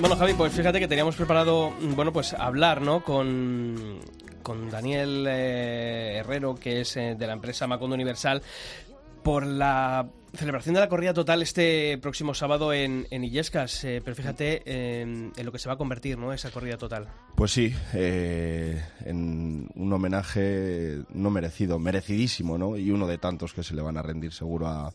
Bueno, 0.00 0.16
Javi, 0.16 0.34
pues 0.34 0.52
fíjate 0.52 0.78
que 0.80 0.88
teníamos 0.88 1.16
preparado, 1.16 1.72
bueno, 1.80 2.12
pues 2.12 2.34
hablar, 2.34 2.82
¿no? 2.82 3.02
Con, 3.02 4.00
con 4.48 4.70
Daniel 4.70 5.26
eh, 5.28 6.16
Herrero, 6.16 6.54
que 6.54 6.80
es 6.80 6.96
eh, 6.96 7.14
de 7.18 7.26
la 7.26 7.34
empresa 7.34 7.66
Macondo 7.66 7.94
Universal, 7.94 8.40
por 9.22 9.46
la 9.46 10.08
Celebración 10.32 10.74
de 10.74 10.80
la 10.80 10.88
corrida 10.88 11.12
total 11.12 11.42
este 11.42 11.98
próximo 11.98 12.32
sábado 12.32 12.72
en, 12.72 13.06
en 13.10 13.24
Illescas, 13.24 13.84
eh, 13.84 14.00
pero 14.02 14.16
fíjate 14.16 15.00
en, 15.02 15.32
lo 15.42 15.52
que 15.52 15.58
se 15.58 15.68
va 15.68 15.74
a 15.74 15.78
convertir, 15.78 16.16
¿no? 16.16 16.32
Esa 16.32 16.50
corrida 16.50 16.78
total. 16.78 17.08
Pues 17.34 17.52
sí, 17.52 17.74
eh, 17.92 18.82
en 19.04 19.68
un 19.74 19.92
homenaje 19.92 21.02
no 21.10 21.30
merecido, 21.30 21.78
merecidísimo, 21.78 22.56
¿no? 22.56 22.78
Y 22.78 22.90
uno 22.90 23.06
de 23.06 23.18
tantos 23.18 23.52
que 23.52 23.62
se 23.62 23.74
le 23.74 23.82
van 23.82 23.98
a 23.98 24.02
rendir 24.02 24.32
seguro 24.32 24.66
a, 24.66 24.92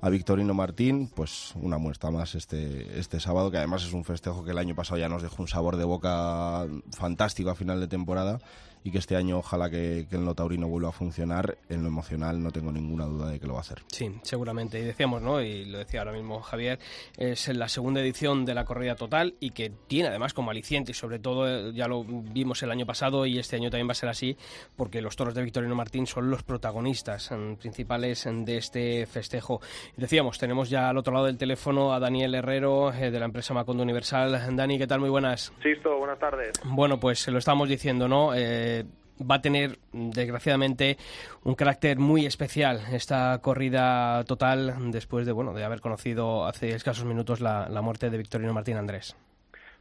a 0.00 0.10
Victorino 0.10 0.54
Martín, 0.54 1.08
pues 1.08 1.52
una 1.56 1.76
muestra 1.76 2.10
más 2.10 2.34
este, 2.34 2.98
este 2.98 3.20
sábado, 3.20 3.50
que 3.50 3.56
además 3.58 3.84
es 3.84 3.92
un 3.92 4.04
festejo 4.04 4.44
que 4.44 4.50
el 4.50 4.58
año 4.58 4.74
pasado 4.74 4.98
ya 4.98 5.08
nos 5.08 5.22
dejó 5.22 5.42
un 5.42 5.48
sabor 5.48 5.76
de 5.76 5.84
boca 5.84 6.66
fantástico 6.90 7.50
a 7.50 7.54
final 7.54 7.80
de 7.80 7.88
temporada 7.88 8.38
y 8.84 8.90
que 8.90 8.98
este 8.98 9.16
año 9.16 9.38
ojalá 9.38 9.70
que, 9.70 10.06
que 10.08 10.16
el 10.16 10.24
Notaurino 10.24 10.68
vuelva 10.68 10.90
a 10.90 10.92
funcionar. 10.92 11.56
En 11.68 11.82
lo 11.82 11.88
emocional 11.88 12.42
no 12.42 12.52
tengo 12.52 12.70
ninguna 12.70 13.06
duda 13.06 13.30
de 13.30 13.40
que 13.40 13.46
lo 13.46 13.54
va 13.54 13.60
a 13.60 13.62
hacer. 13.62 13.82
Sí, 13.88 14.14
seguramente. 14.22 14.78
Y 14.78 14.82
decíamos, 14.82 15.22
¿no? 15.22 15.40
Y 15.40 15.64
lo 15.64 15.78
decía 15.78 16.00
ahora 16.00 16.12
mismo 16.12 16.40
Javier, 16.40 16.78
es 17.16 17.48
la 17.48 17.68
segunda 17.68 18.00
edición 18.00 18.44
de 18.44 18.54
la 18.54 18.64
corrida 18.64 18.94
total 18.94 19.34
y 19.40 19.50
que 19.50 19.72
tiene 19.86 20.10
además 20.10 20.34
como 20.34 20.50
aliciente 20.50 20.92
y 20.92 20.94
sobre 20.94 21.18
todo 21.18 21.48
eh, 21.48 21.72
ya 21.72 21.88
lo 21.88 22.04
vimos 22.04 22.62
el 22.62 22.70
año 22.70 22.84
pasado 22.86 23.24
y 23.26 23.38
este 23.38 23.56
año 23.56 23.70
también 23.70 23.88
va 23.88 23.92
a 23.92 23.96
ser 23.96 24.10
así 24.10 24.36
porque 24.76 25.00
los 25.00 25.16
toros 25.16 25.34
de 25.34 25.42
Victorino 25.42 25.74
Martín 25.74 26.06
son 26.06 26.30
los 26.30 26.42
protagonistas 26.42 27.30
principales 27.58 28.28
de 28.30 28.56
este 28.56 29.06
festejo. 29.06 29.60
Decíamos, 29.96 30.38
tenemos 30.38 30.68
ya 30.68 30.90
al 30.90 30.98
otro 30.98 31.14
lado 31.14 31.26
del 31.26 31.38
teléfono 31.38 31.94
a 31.94 32.00
Daniel 32.00 32.34
Herrero 32.34 32.92
eh, 32.92 33.10
de 33.10 33.18
la 33.18 33.24
empresa 33.24 33.54
Macondo 33.54 33.82
Universal. 33.82 34.54
Dani, 34.54 34.78
¿qué 34.78 34.86
tal? 34.86 35.00
Muy 35.00 35.10
buenas. 35.10 35.52
Sisto, 35.62 35.96
buenas 35.98 36.18
tardes. 36.18 36.52
Bueno, 36.64 37.00
pues 37.00 37.26
lo 37.28 37.38
estábamos 37.38 37.68
diciendo, 37.68 38.08
¿no? 38.08 38.34
Eh, 38.34 38.73
va 39.20 39.36
a 39.36 39.42
tener, 39.42 39.78
desgraciadamente, 39.92 40.96
un 41.44 41.54
carácter 41.54 41.98
muy 41.98 42.26
especial 42.26 42.80
esta 42.92 43.38
corrida 43.42 44.24
total 44.24 44.74
después 44.90 45.26
de, 45.26 45.32
bueno, 45.32 45.54
de 45.54 45.64
haber 45.64 45.80
conocido 45.80 46.46
hace 46.46 46.70
escasos 46.70 47.04
minutos 47.04 47.40
la, 47.40 47.68
la 47.68 47.82
muerte 47.82 48.10
de 48.10 48.18
Victorino 48.18 48.52
Martín 48.52 48.76
Andrés. 48.76 49.16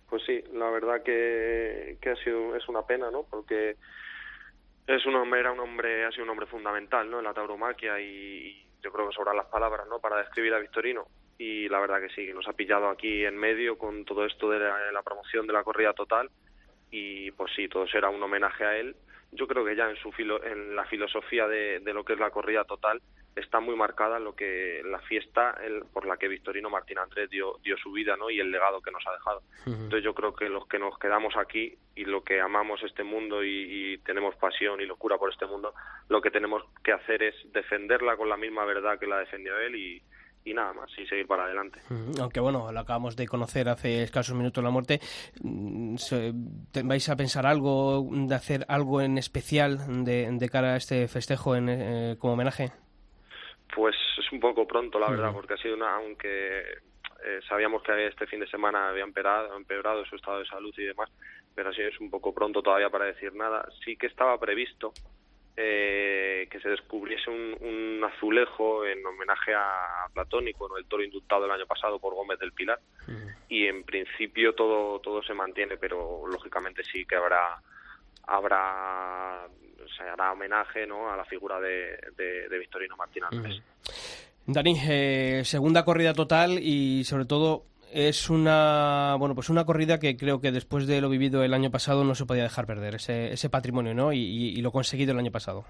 Pues 0.09 0.21
sí, 0.25 0.43
la 0.53 0.69
verdad 0.69 1.01
que, 1.03 1.97
que 1.99 2.11
ha 2.11 2.15
sido, 2.17 2.55
es 2.55 2.67
una 2.69 2.83
pena, 2.83 3.09
¿no? 3.09 3.23
Porque 3.23 3.77
es 4.85 5.05
un 5.05 5.15
hombre, 5.15 5.39
era 5.39 5.51
un 5.51 5.59
hombre, 5.59 6.05
ha 6.05 6.11
sido 6.11 6.25
un 6.25 6.29
hombre 6.29 6.45
fundamental, 6.45 7.09
¿no? 7.09 7.17
En 7.19 7.25
la 7.25 7.33
tauromaquia 7.33 7.99
y, 7.99 8.63
yo 8.83 8.91
creo 8.91 9.07
que 9.07 9.15
sobran 9.15 9.37
las 9.37 9.47
palabras, 9.47 9.87
¿no? 9.87 9.99
Para 9.99 10.17
describir 10.17 10.53
a 10.53 10.59
Victorino 10.59 11.07
y 11.37 11.67
la 11.69 11.79
verdad 11.79 12.01
que 12.01 12.09
sí, 12.09 12.31
nos 12.33 12.47
ha 12.47 12.53
pillado 12.53 12.89
aquí 12.89 13.25
en 13.25 13.37
medio 13.37 13.77
con 13.77 14.05
todo 14.05 14.25
esto 14.25 14.49
de 14.49 14.59
la 14.59 15.01
promoción 15.01 15.47
de 15.47 15.53
la 15.53 15.63
corrida 15.63 15.93
total 15.93 16.29
y 16.93 17.31
pues 17.31 17.51
sí, 17.55 17.67
todo 17.67 17.87
será 17.87 18.09
un 18.09 18.21
homenaje 18.21 18.63
a 18.63 18.77
él. 18.77 18.95
Yo 19.31 19.47
creo 19.47 19.65
que 19.65 19.75
ya 19.75 19.89
en 19.89 19.95
su 19.95 20.11
filo, 20.11 20.43
en 20.43 20.75
la 20.75 20.85
filosofía 20.85 21.47
de, 21.47 21.79
de, 21.79 21.91
lo 21.91 22.05
que 22.05 22.13
es 22.13 22.19
la 22.19 22.29
corrida 22.29 22.65
total 22.65 23.01
está 23.35 23.59
muy 23.59 23.75
marcada 23.75 24.19
lo 24.19 24.35
que 24.35 24.83
la 24.85 24.99
fiesta 24.99 25.57
el, 25.63 25.85
por 25.91 26.05
la 26.05 26.17
que 26.17 26.27
Victorino 26.27 26.69
Martín 26.69 26.99
Andrés 26.99 27.31
dio, 27.31 27.57
dio 27.63 27.75
su 27.77 27.91
vida 27.91 28.15
¿no? 28.15 28.29
y 28.29 28.39
el 28.39 28.51
legado 28.51 28.79
que 28.79 28.91
nos 28.91 29.03
ha 29.07 29.11
dejado. 29.11 29.41
Uh 29.65 29.69
-huh. 29.71 29.73
Entonces 29.73 30.03
yo 30.03 30.13
creo 30.13 30.35
que 30.35 30.49
los 30.49 30.67
que 30.67 30.77
nos 30.77 30.99
quedamos 30.99 31.35
aquí 31.35 31.75
y 31.95 32.05
lo 32.05 32.23
que 32.23 32.39
amamos 32.39 32.83
este 32.83 33.03
mundo 33.03 33.43
y, 33.43 33.93
y, 33.93 33.97
tenemos 33.99 34.35
pasión 34.35 34.79
y 34.81 34.85
locura 34.85 35.17
por 35.17 35.31
este 35.31 35.47
mundo, 35.47 35.73
lo 36.09 36.21
que 36.21 36.29
tenemos 36.29 36.63
que 36.83 36.91
hacer 36.91 37.23
es 37.23 37.35
defenderla 37.53 38.17
con 38.17 38.29
la 38.29 38.37
misma 38.37 38.65
verdad 38.65 38.99
que 38.99 39.07
la 39.07 39.17
defendió 39.17 39.57
él 39.57 39.75
y, 39.75 40.03
y 40.45 40.53
nada 40.53 40.73
más, 40.73 40.89
y 40.97 41.05
seguir 41.05 41.27
para 41.27 41.45
adelante. 41.45 41.79
Aunque 42.19 42.39
bueno, 42.39 42.71
lo 42.71 42.79
acabamos 42.79 43.15
de 43.15 43.27
conocer 43.27 43.69
hace 43.69 44.03
escasos 44.03 44.35
minutos 44.35 44.63
la 44.63 44.69
muerte, 44.69 44.99
mm, 45.41 45.95
¿vais 46.83 47.09
a 47.09 47.15
pensar 47.15 47.45
algo, 47.45 48.07
de 48.11 48.35
hacer 48.35 48.65
algo 48.67 49.01
en 49.01 49.17
especial 49.17 49.77
de, 50.03 50.29
de 50.31 50.49
cara 50.49 50.73
a 50.73 50.77
este 50.77 51.07
festejo 51.07 51.55
en, 51.55 51.69
eh, 51.69 52.15
como 52.19 52.33
homenaje? 52.33 52.71
Pues 53.75 53.95
es 54.17 54.31
un 54.31 54.39
poco 54.39 54.67
pronto, 54.67 54.99
la 54.99 55.09
verdad, 55.09 55.33
porque 55.33 55.53
ha 55.53 55.57
sido 55.57 55.75
una, 55.75 55.95
aunque 55.95 56.59
eh, 57.25 57.39
sabíamos 57.47 57.81
que 57.83 58.07
este 58.07 58.27
fin 58.27 58.39
de 58.39 58.47
semana 58.47 58.89
había 58.89 59.03
empeorado, 59.03 59.55
empeorado 59.55 60.05
su 60.05 60.15
estado 60.15 60.39
de 60.39 60.45
salud 60.45 60.73
y 60.77 60.83
demás, 60.83 61.09
pero 61.55 61.69
así 61.69 61.81
es 61.81 61.99
un 61.99 62.09
poco 62.09 62.33
pronto 62.33 62.61
todavía 62.61 62.89
para 62.89 63.05
decir 63.05 63.33
nada. 63.33 63.67
Sí 63.83 63.95
que 63.95 64.07
estaba 64.07 64.37
previsto 64.37 64.93
eh, 65.55 66.47
que 66.49 66.59
se 66.59 66.69
descubriese 66.69 67.29
un, 67.29 67.55
un, 67.61 68.03
azulejo 68.03 68.85
en 68.85 69.05
homenaje 69.05 69.53
a 69.53 70.07
Platónico, 70.13 70.67
¿no? 70.67 70.77
el 70.77 70.85
toro 70.85 71.03
indultado 71.03 71.45
el 71.45 71.51
año 71.51 71.65
pasado 71.67 71.99
por 71.99 72.15
Gómez 72.15 72.39
del 72.39 72.53
Pilar, 72.53 72.79
uh 73.07 73.11
-huh. 73.11 73.35
y 73.49 73.67
en 73.67 73.83
principio 73.83 74.53
todo 74.53 74.99
todo 74.99 75.21
se 75.23 75.33
mantiene, 75.33 75.77
pero 75.77 76.23
lógicamente 76.27 76.83
sí 76.83 77.05
que 77.05 77.15
habrá 77.15 77.61
habrá 78.27 79.47
se 79.95 80.03
hará 80.03 80.31
homenaje 80.31 80.87
¿no? 80.87 81.11
a 81.11 81.17
la 81.17 81.25
figura 81.25 81.59
de, 81.59 81.97
de, 82.17 82.49
de 82.49 82.57
Victorino 82.59 82.97
Martín 82.97 83.23
Andrés. 83.23 83.57
Uh 83.57 83.61
-huh. 83.61 84.23
Dani, 84.45 84.75
eh, 84.89 85.41
segunda 85.45 85.85
corrida 85.85 86.13
total 86.13 86.59
y 86.59 87.05
sobre 87.05 87.25
todo 87.25 87.63
es 87.93 88.29
una 88.29 89.15
bueno 89.19 89.35
pues 89.35 89.49
una 89.49 89.65
corrida 89.65 89.99
que 89.99 90.17
creo 90.17 90.41
que 90.41 90.51
después 90.51 90.87
de 90.87 90.99
lo 91.01 91.09
vivido 91.09 91.43
el 91.43 91.53
año 91.53 91.71
pasado 91.71 92.03
no 92.03 92.15
se 92.15 92.25
podía 92.25 92.43
dejar 92.43 92.65
perder 92.65 92.95
ese, 92.95 93.31
ese 93.31 93.49
patrimonio 93.49 93.93
no 93.93 94.11
y, 94.11 94.19
y, 94.19 94.61
lo 94.61 94.71
conseguido 94.71 95.13
el 95.13 95.19
año 95.19 95.31
pasado. 95.31 95.65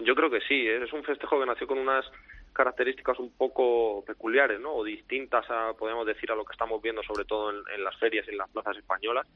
Yo 0.00 0.14
creo 0.14 0.30
que 0.30 0.40
sí 0.40 0.54
¿eh? 0.54 0.82
es 0.82 0.92
un 0.92 1.04
festejo 1.04 1.40
que 1.40 1.46
nació 1.46 1.66
con 1.66 1.78
unas 1.78 2.04
características 2.52 3.18
un 3.18 3.32
poco 3.32 4.04
peculiares 4.06 4.60
no 4.60 4.74
o 4.74 4.84
distintas 4.84 5.44
a 5.50 5.72
podemos 5.78 6.06
decir 6.06 6.30
a 6.30 6.36
lo 6.36 6.44
que 6.44 6.52
estamos 6.52 6.80
viendo 6.80 7.02
sobre 7.02 7.24
todo 7.24 7.50
en, 7.50 7.56
en 7.74 7.84
las 7.84 7.96
ferias 7.96 8.26
y 8.28 8.30
en 8.30 8.38
las 8.38 8.50
plazas 8.50 8.76
españolas 8.76 9.26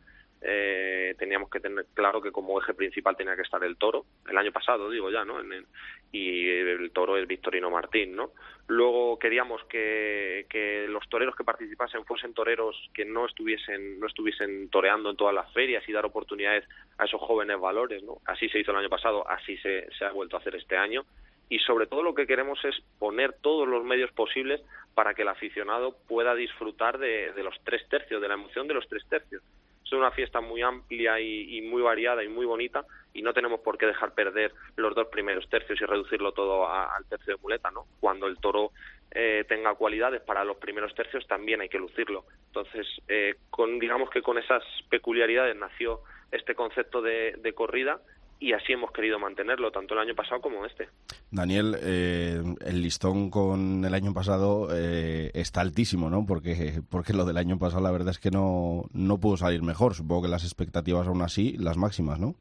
eh, 0.43 1.15
teníamos 1.19 1.51
que 1.51 1.61
tener 1.61 1.87
claro 1.95 2.21
que 2.21 2.31
como 2.31 2.61
eje 2.61 2.75
principal 2.75 3.17
tenía 3.17 3.37
que 3.37 3.43
estar 3.43 3.63
el 3.65 3.77
toro, 3.77 4.05
el 4.29 4.37
año 4.37 4.53
pasado 4.53 4.91
digo 4.91 5.11
ya, 5.11 5.25
¿no? 5.25 5.41
En 5.41 5.53
el, 5.53 5.67
y 6.13 6.49
el 6.49 6.91
toro 6.93 7.17
es 7.17 7.27
Victorino 7.27 7.71
Martín, 7.71 8.15
¿no? 8.15 8.31
Luego 8.69 9.19
queríamos 9.19 9.63
que, 9.65 10.87
los 10.89 11.09
toreros 11.09 11.37
que 11.37 11.45
participasen 11.45 12.05
fuesen 12.05 12.35
toreros 12.35 12.77
que 12.93 13.05
no 13.05 13.27
estuviesen, 13.27 13.99
no 13.99 14.07
estuviesen 14.07 14.69
toreando 14.71 15.11
en 15.11 15.17
todas 15.17 15.35
las 15.35 15.53
ferias 15.53 15.89
y 15.89 15.93
dar 15.93 16.05
oportunidades 16.05 16.65
a 16.99 17.05
esos 17.05 17.21
jóvenes 17.21 17.59
valores, 17.59 18.03
¿no? 18.03 18.19
Así 18.27 18.49
se 18.49 18.61
hizo 18.61 18.73
el 18.73 18.79
año 18.79 18.89
pasado, 18.89 19.29
así 19.29 19.57
se, 19.59 19.89
se 19.99 20.05
ha 20.05 20.13
vuelto 20.13 20.37
a 20.37 20.41
hacer 20.41 20.55
este 20.57 20.77
año 20.77 21.05
y 21.49 21.61
sobre 21.61 21.87
todo 21.87 22.03
lo 22.03 22.15
que 22.15 22.27
queremos 22.27 22.63
es 22.65 22.75
poner 22.99 23.33
todos 23.41 23.69
los 23.69 23.85
medios 23.85 24.11
posibles 24.13 24.61
para 24.95 25.15
que 25.15 25.23
el 25.23 25.29
aficionado 25.29 25.97
pueda 26.09 26.35
disfrutar 26.35 26.99
de, 26.99 27.33
de 27.33 27.43
los 27.43 27.55
tres 27.63 27.89
tercios, 27.89 28.21
de 28.21 28.29
la 28.29 28.35
emoción 28.35 28.67
de 28.67 28.75
los 28.75 28.89
tres 28.89 29.07
tercios 29.09 29.43
es 29.87 29.93
una 29.93 30.11
fiesta 30.11 30.41
muy 30.41 30.63
amplia 30.63 31.21
y, 31.21 31.63
muy 31.63 31.81
variada 31.81 32.25
y 32.25 32.29
muy 32.29 32.45
bonita 32.45 32.85
y 33.15 33.23
no 33.23 33.33
tenemos 33.33 33.61
por 33.61 33.79
qué 33.79 33.87
dejar 33.87 34.13
perder 34.13 34.53
los 34.77 34.95
dos 34.95 35.09
primeros 35.09 35.49
tercios 35.49 35.81
y 35.81 35.85
reducirlo 35.85 36.33
todo 36.33 36.69
al 36.69 37.05
tercio 37.07 37.37
de 37.37 37.43
muleta, 37.43 37.71
¿no? 37.71 37.87
Cuando 38.01 38.27
el 38.27 38.39
toro 38.39 38.73
eh, 39.13 39.45
tenga 39.49 39.75
cualidades 39.75 40.21
para 40.23 40.45
los 40.45 40.57
primeros 40.57 40.95
tercios 40.95 41.27
también 41.27 41.61
hay 41.61 41.69
que 41.69 41.79
lucirlo. 41.79 42.25
Entonces, 42.49 42.87
eh, 43.09 43.37
con, 43.49 43.79
digamos 43.79 44.11
que 44.11 44.23
con 44.23 44.39
esas 44.39 44.63
peculiaridades 44.91 45.57
nació 45.57 46.01
este 46.33 46.55
concepto 46.55 47.01
de 47.01 47.53
corrida 47.55 48.01
y 48.39 48.53
así 48.53 48.73
hemos 48.73 48.91
querido 48.93 49.19
mantenerlo, 49.19 49.71
tanto 49.71 49.95
el 49.95 50.01
año 50.01 50.15
pasado 50.15 50.41
como 50.41 50.65
este. 50.67 50.89
Daniel, 51.31 51.77
eh, 51.81 52.43
el 52.65 52.83
listón 52.83 53.31
con 53.31 53.85
el 53.85 53.95
año 53.95 54.13
pasado 54.13 54.69
eh, 54.73 55.31
está 55.35 55.61
altísimo, 55.61 56.11
¿no? 56.11 56.27
Porque, 56.27 56.83
porque 56.89 57.13
lo 57.13 57.25
del 57.25 57.39
año 57.39 57.59
pasado 57.59 57.83
la 57.83 57.91
verdad 57.91 58.11
es 58.11 58.19
que 58.19 58.31
no, 58.31 58.85
no 58.93 59.19
pudo 59.19 59.37
salir 59.37 59.63
mejor. 59.63 59.95
Supongo 59.95 60.23
que 60.23 60.29
las 60.29 60.45
expectativas 60.45 61.07
aún 61.07 61.23
así, 61.23 61.57
las 61.59 61.77
máximas, 61.77 62.19
¿no? 62.19 62.35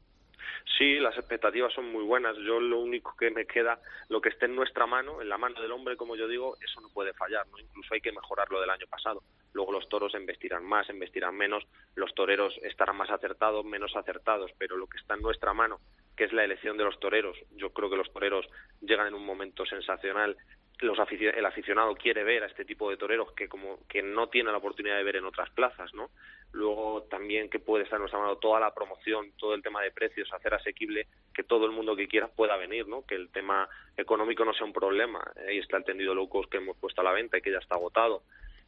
Sí, 0.76 0.98
las 0.98 1.16
expectativas 1.16 1.72
son 1.72 1.90
muy 1.90 2.02
buenas. 2.04 2.36
Yo 2.38 2.60
lo 2.60 2.80
único 2.80 3.16
que 3.16 3.30
me 3.30 3.46
queda, 3.46 3.78
lo 4.08 4.20
que 4.20 4.30
esté 4.30 4.46
en 4.46 4.56
nuestra 4.56 4.86
mano, 4.86 5.22
en 5.22 5.28
la 5.28 5.38
mano 5.38 5.60
del 5.62 5.72
hombre, 5.72 5.96
como 5.96 6.16
yo 6.16 6.26
digo, 6.26 6.56
eso 6.60 6.80
no 6.80 6.88
puede 6.88 7.14
fallar, 7.14 7.46
¿no? 7.48 7.58
Incluso 7.58 7.94
hay 7.94 8.00
que 8.00 8.12
mejorar 8.12 8.50
lo 8.50 8.60
del 8.60 8.70
año 8.70 8.86
pasado. 8.88 9.22
Luego 9.52 9.72
los 9.72 9.88
toros 9.88 10.14
investirán 10.14 10.64
más, 10.64 10.90
investirán 10.90 11.36
menos, 11.36 11.64
los 11.94 12.14
toreros 12.14 12.58
estarán 12.62 12.96
más 12.96 13.10
acertados, 13.10 13.64
menos 13.64 13.94
acertados, 13.96 14.50
pero 14.58 14.76
lo 14.76 14.86
que 14.86 14.98
está 14.98 15.14
en 15.14 15.22
nuestra 15.22 15.54
mano, 15.54 15.80
que 16.16 16.24
es 16.24 16.32
la 16.32 16.44
elección 16.44 16.76
de 16.76 16.84
los 16.84 16.98
toreros, 17.00 17.38
yo 17.52 17.70
creo 17.70 17.88
que 17.88 17.96
los 17.96 18.12
toreros 18.12 18.46
llegan 18.80 19.06
en 19.06 19.14
un 19.14 19.24
momento 19.24 19.64
sensacional 19.64 20.36
los 20.80 20.98
afic 20.98 21.22
el 21.22 21.46
aficionado 21.46 21.94
quiere 21.94 22.22
ver 22.22 22.42
a 22.42 22.46
este 22.46 22.64
tipo 22.64 22.90
de 22.90 22.96
toreros 22.96 23.32
que 23.32 23.48
como 23.48 23.78
que 23.88 24.02
no 24.02 24.28
tiene 24.28 24.50
la 24.50 24.58
oportunidad 24.58 24.96
de 24.96 25.04
ver 25.04 25.16
en 25.16 25.24
otras 25.24 25.48
plazas, 25.50 25.94
¿no? 25.94 26.10
Luego 26.56 27.02
también 27.10 27.50
que 27.50 27.58
puede 27.58 27.84
estar 27.84 28.00
nuestra 28.00 28.18
mano 28.18 28.36
toda 28.36 28.58
la 28.58 28.72
promoción, 28.72 29.30
todo 29.36 29.54
el 29.54 29.62
tema 29.62 29.82
de 29.82 29.90
precios, 29.90 30.32
hacer 30.32 30.54
asequible 30.54 31.06
que 31.34 31.42
todo 31.42 31.66
el 31.66 31.72
mundo 31.72 31.94
que 31.94 32.08
quiera 32.08 32.28
pueda 32.28 32.56
venir, 32.56 32.88
¿no? 32.88 33.04
Que 33.04 33.14
el 33.14 33.28
tema 33.28 33.68
económico 33.94 34.42
no 34.42 34.54
sea 34.54 34.64
un 34.64 34.72
problema. 34.72 35.22
Ahí 35.46 35.58
está 35.58 35.76
el 35.76 35.84
tendido 35.84 36.14
low 36.14 36.30
cost 36.30 36.50
que 36.50 36.56
hemos 36.56 36.78
puesto 36.78 37.02
a 37.02 37.04
la 37.04 37.12
venta 37.12 37.36
y 37.36 37.42
que 37.42 37.52
ya 37.52 37.58
está 37.58 37.74
agotado. 37.74 38.22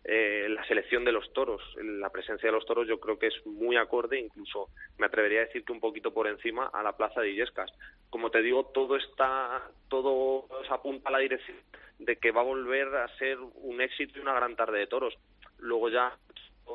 Eh, 0.04 0.48
la 0.50 0.66
selección 0.66 1.02
de 1.06 1.12
los 1.12 1.32
toros, 1.32 1.62
la 1.82 2.10
presencia 2.10 2.48
de 2.48 2.52
los 2.52 2.66
toros 2.66 2.86
yo 2.86 3.00
creo 3.00 3.18
que 3.18 3.28
es 3.28 3.46
muy 3.46 3.78
acorde, 3.78 4.20
incluso 4.20 4.68
me 4.98 5.06
atrevería 5.06 5.40
a 5.40 5.44
decir 5.46 5.64
que 5.64 5.72
un 5.72 5.80
poquito 5.80 6.12
por 6.12 6.28
encima 6.28 6.66
a 6.66 6.82
la 6.82 6.94
plaza 6.94 7.22
de 7.22 7.30
Illescas. 7.30 7.70
Como 8.10 8.30
te 8.30 8.42
digo, 8.42 8.66
todo 8.66 8.96
está, 8.96 9.62
todo 9.88 10.46
apunta 10.68 11.08
a 11.08 11.12
la 11.12 11.20
dirección 11.20 11.56
de 11.98 12.16
que 12.16 12.32
va 12.32 12.42
a 12.42 12.44
volver 12.44 12.88
a 12.96 13.08
ser 13.16 13.38
un 13.38 13.80
éxito 13.80 14.18
y 14.18 14.20
una 14.20 14.34
gran 14.34 14.56
tarde 14.56 14.78
de 14.78 14.86
toros. 14.88 15.14
Luego 15.58 15.88
ya 15.88 16.14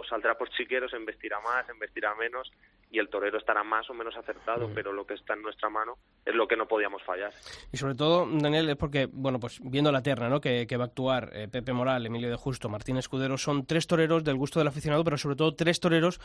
saldrá 0.07 0.35
por 0.35 0.49
chiqueros, 0.49 0.93
investirá 0.93 1.39
más, 1.41 1.65
investirá 1.69 2.15
menos 2.15 2.51
y 2.93 2.99
el 2.99 3.09
torero 3.09 3.39
estará 3.39 3.63
más 3.63 3.89
o 3.89 3.93
menos 3.93 4.15
acertado, 4.15 4.69
pero 4.73 4.93
lo 4.93 5.05
que 5.05 5.15
está 5.15 5.33
en 5.33 5.41
nuestra 5.41 5.67
mano 5.67 5.97
es 6.23 6.35
lo 6.35 6.47
que 6.47 6.55
no 6.55 6.67
podíamos 6.67 7.01
fallar. 7.03 7.33
Y 7.71 7.77
sobre 7.77 7.95
todo, 7.95 8.27
Daniel, 8.31 8.69
es 8.69 8.75
porque, 8.75 9.07
bueno, 9.11 9.39
pues 9.39 9.59
viendo 9.63 9.91
la 9.91 10.03
terna, 10.03 10.29
¿no? 10.29 10.39
Que, 10.39 10.67
que 10.67 10.77
va 10.77 10.83
a 10.83 10.87
actuar 10.87 11.31
eh, 11.33 11.47
Pepe 11.47 11.73
Moral, 11.73 12.05
Emilio 12.05 12.29
de 12.29 12.35
Justo, 12.35 12.69
Martín 12.69 12.97
Escudero, 12.97 13.37
son 13.37 13.65
tres 13.65 13.87
toreros 13.87 14.23
del 14.23 14.35
gusto 14.35 14.59
del 14.59 14.67
aficionado, 14.67 15.03
pero 15.03 15.17
sobre 15.17 15.35
todo 15.35 15.55
tres 15.55 15.79
toreros 15.79 16.21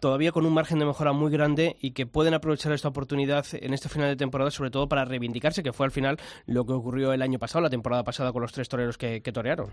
todavía 0.00 0.32
con 0.32 0.44
un 0.44 0.52
margen 0.52 0.78
de 0.80 0.84
mejora 0.84 1.12
muy 1.12 1.30
grande 1.32 1.76
y 1.80 1.92
que 1.92 2.04
pueden 2.04 2.34
aprovechar 2.34 2.72
esta 2.72 2.88
oportunidad 2.88 3.46
en 3.52 3.72
este 3.72 3.88
final 3.88 4.08
de 4.08 4.16
temporada, 4.16 4.50
sobre 4.50 4.70
todo 4.70 4.88
para 4.88 5.06
reivindicarse, 5.06 5.62
que 5.62 5.72
fue 5.72 5.86
al 5.86 5.92
final 5.92 6.18
lo 6.46 6.66
que 6.66 6.74
ocurrió 6.74 7.14
el 7.14 7.22
año 7.22 7.38
pasado, 7.38 7.62
la 7.62 7.70
temporada 7.70 8.04
pasada, 8.04 8.32
con 8.32 8.42
los 8.42 8.52
tres 8.52 8.68
toreros 8.68 8.98
que, 8.98 9.22
que 9.22 9.32
torearon. 9.32 9.70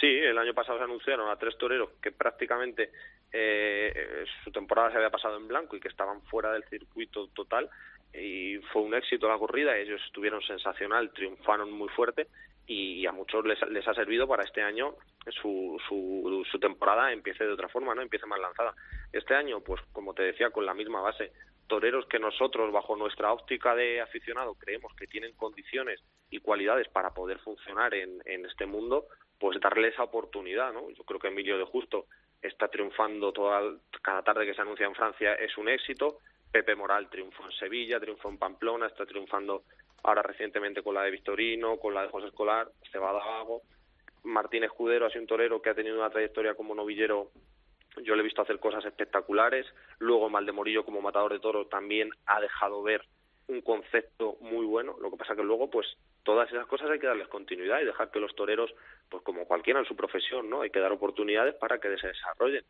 Sí, 0.00 0.06
el 0.06 0.38
año 0.38 0.54
pasado 0.54 0.78
se 0.78 0.84
anunciaron 0.84 1.30
a 1.30 1.36
tres 1.36 1.56
toreros 1.58 1.90
que 2.02 2.12
prácticamente 2.12 2.90
eh, 3.32 4.24
su 4.42 4.50
temporada 4.50 4.90
se 4.90 4.96
había 4.96 5.10
pasado 5.10 5.36
en 5.36 5.48
blanco 5.48 5.76
y 5.76 5.80
que 5.80 5.88
estaban 5.88 6.22
fuera 6.22 6.52
del 6.52 6.64
circuito 6.64 7.28
total 7.28 7.68
y 8.14 8.58
fue 8.72 8.82
un 8.82 8.94
éxito 8.94 9.28
la 9.28 9.38
corrida, 9.38 9.76
ellos 9.76 10.00
estuvieron 10.06 10.42
sensacional, 10.42 11.12
triunfaron 11.12 11.70
muy 11.70 11.88
fuerte 11.88 12.26
y 12.66 13.06
a 13.06 13.12
muchos 13.12 13.44
les, 13.44 13.60
les 13.70 13.86
ha 13.88 13.94
servido 13.94 14.28
para 14.28 14.44
este 14.44 14.62
año 14.62 14.94
su, 15.40 15.80
su, 15.88 16.46
su 16.50 16.58
temporada 16.58 17.12
empiece 17.12 17.44
de 17.44 17.52
otra 17.52 17.68
forma, 17.68 17.94
no 17.94 18.02
empiece 18.02 18.26
más 18.26 18.40
lanzada. 18.40 18.74
Este 19.12 19.34
año, 19.34 19.60
pues 19.60 19.80
como 19.92 20.14
te 20.14 20.22
decía, 20.22 20.50
con 20.50 20.66
la 20.66 20.74
misma 20.74 21.00
base, 21.00 21.32
toreros 21.66 22.06
que 22.06 22.18
nosotros, 22.18 22.72
bajo 22.72 22.96
nuestra 22.96 23.32
óptica 23.32 23.74
de 23.74 24.00
aficionado, 24.00 24.54
creemos 24.54 24.94
que 24.94 25.06
tienen 25.06 25.34
condiciones 25.34 26.00
y 26.30 26.38
cualidades 26.38 26.88
para 26.88 27.10
poder 27.10 27.38
funcionar 27.38 27.94
en, 27.94 28.20
en 28.24 28.46
este 28.46 28.66
mundo, 28.66 29.06
pues 29.42 29.58
darle 29.58 29.88
esa 29.88 30.04
oportunidad, 30.04 30.72
¿no? 30.72 30.88
Yo 30.90 31.02
creo 31.02 31.18
que 31.18 31.26
Emilio 31.26 31.58
de 31.58 31.64
Justo 31.64 32.06
está 32.40 32.68
triunfando 32.68 33.32
toda, 33.32 33.60
cada 34.00 34.22
tarde 34.22 34.46
que 34.46 34.54
se 34.54 34.62
anuncia 34.62 34.86
en 34.86 34.94
Francia 34.94 35.34
es 35.34 35.58
un 35.58 35.68
éxito. 35.68 36.18
Pepe 36.52 36.76
Moral 36.76 37.10
triunfó 37.10 37.44
en 37.46 37.50
Sevilla, 37.50 37.98
triunfó 37.98 38.28
en 38.28 38.38
Pamplona, 38.38 38.86
está 38.86 39.04
triunfando 39.04 39.64
ahora 40.04 40.22
recientemente 40.22 40.80
con 40.84 40.94
la 40.94 41.02
de 41.02 41.10
Victorino, 41.10 41.76
con 41.78 41.92
la 41.92 42.02
de 42.02 42.10
José 42.10 42.28
Escolar, 42.28 42.70
Cebada 42.92 43.18
Vago. 43.18 43.62
Martín 44.22 44.62
Escudero 44.62 45.06
ha 45.06 45.10
sido 45.10 45.22
un 45.22 45.26
torero 45.26 45.60
que 45.60 45.70
ha 45.70 45.74
tenido 45.74 45.98
una 45.98 46.10
trayectoria 46.10 46.54
como 46.54 46.76
novillero 46.76 47.32
yo 48.04 48.14
le 48.14 48.20
he 48.20 48.24
visto 48.24 48.42
hacer 48.42 48.60
cosas 48.60 48.84
espectaculares. 48.84 49.66
Luego 49.98 50.30
Maldemorillo 50.30 50.84
como 50.84 51.02
matador 51.02 51.32
de 51.32 51.40
toros 51.40 51.68
también 51.68 52.10
ha 52.26 52.40
dejado 52.40 52.80
ver 52.84 53.04
un 53.52 53.60
concepto 53.60 54.36
muy 54.40 54.66
bueno. 54.66 54.96
Lo 55.00 55.10
que 55.10 55.16
pasa 55.16 55.36
que 55.36 55.42
luego, 55.42 55.70
pues, 55.70 55.86
todas 56.22 56.50
esas 56.50 56.66
cosas 56.66 56.90
hay 56.90 56.98
que 56.98 57.06
darles 57.06 57.28
continuidad 57.28 57.80
y 57.80 57.84
dejar 57.84 58.10
que 58.10 58.20
los 58.20 58.34
toreros, 58.34 58.74
pues 59.08 59.22
como 59.22 59.46
cualquiera 59.46 59.80
en 59.80 59.86
su 59.86 59.94
profesión, 59.94 60.48
¿no? 60.48 60.62
Hay 60.62 60.70
que 60.70 60.80
dar 60.80 60.92
oportunidades 60.92 61.54
para 61.56 61.78
que 61.78 61.96
se 61.98 62.08
desarrollen. 62.08 62.64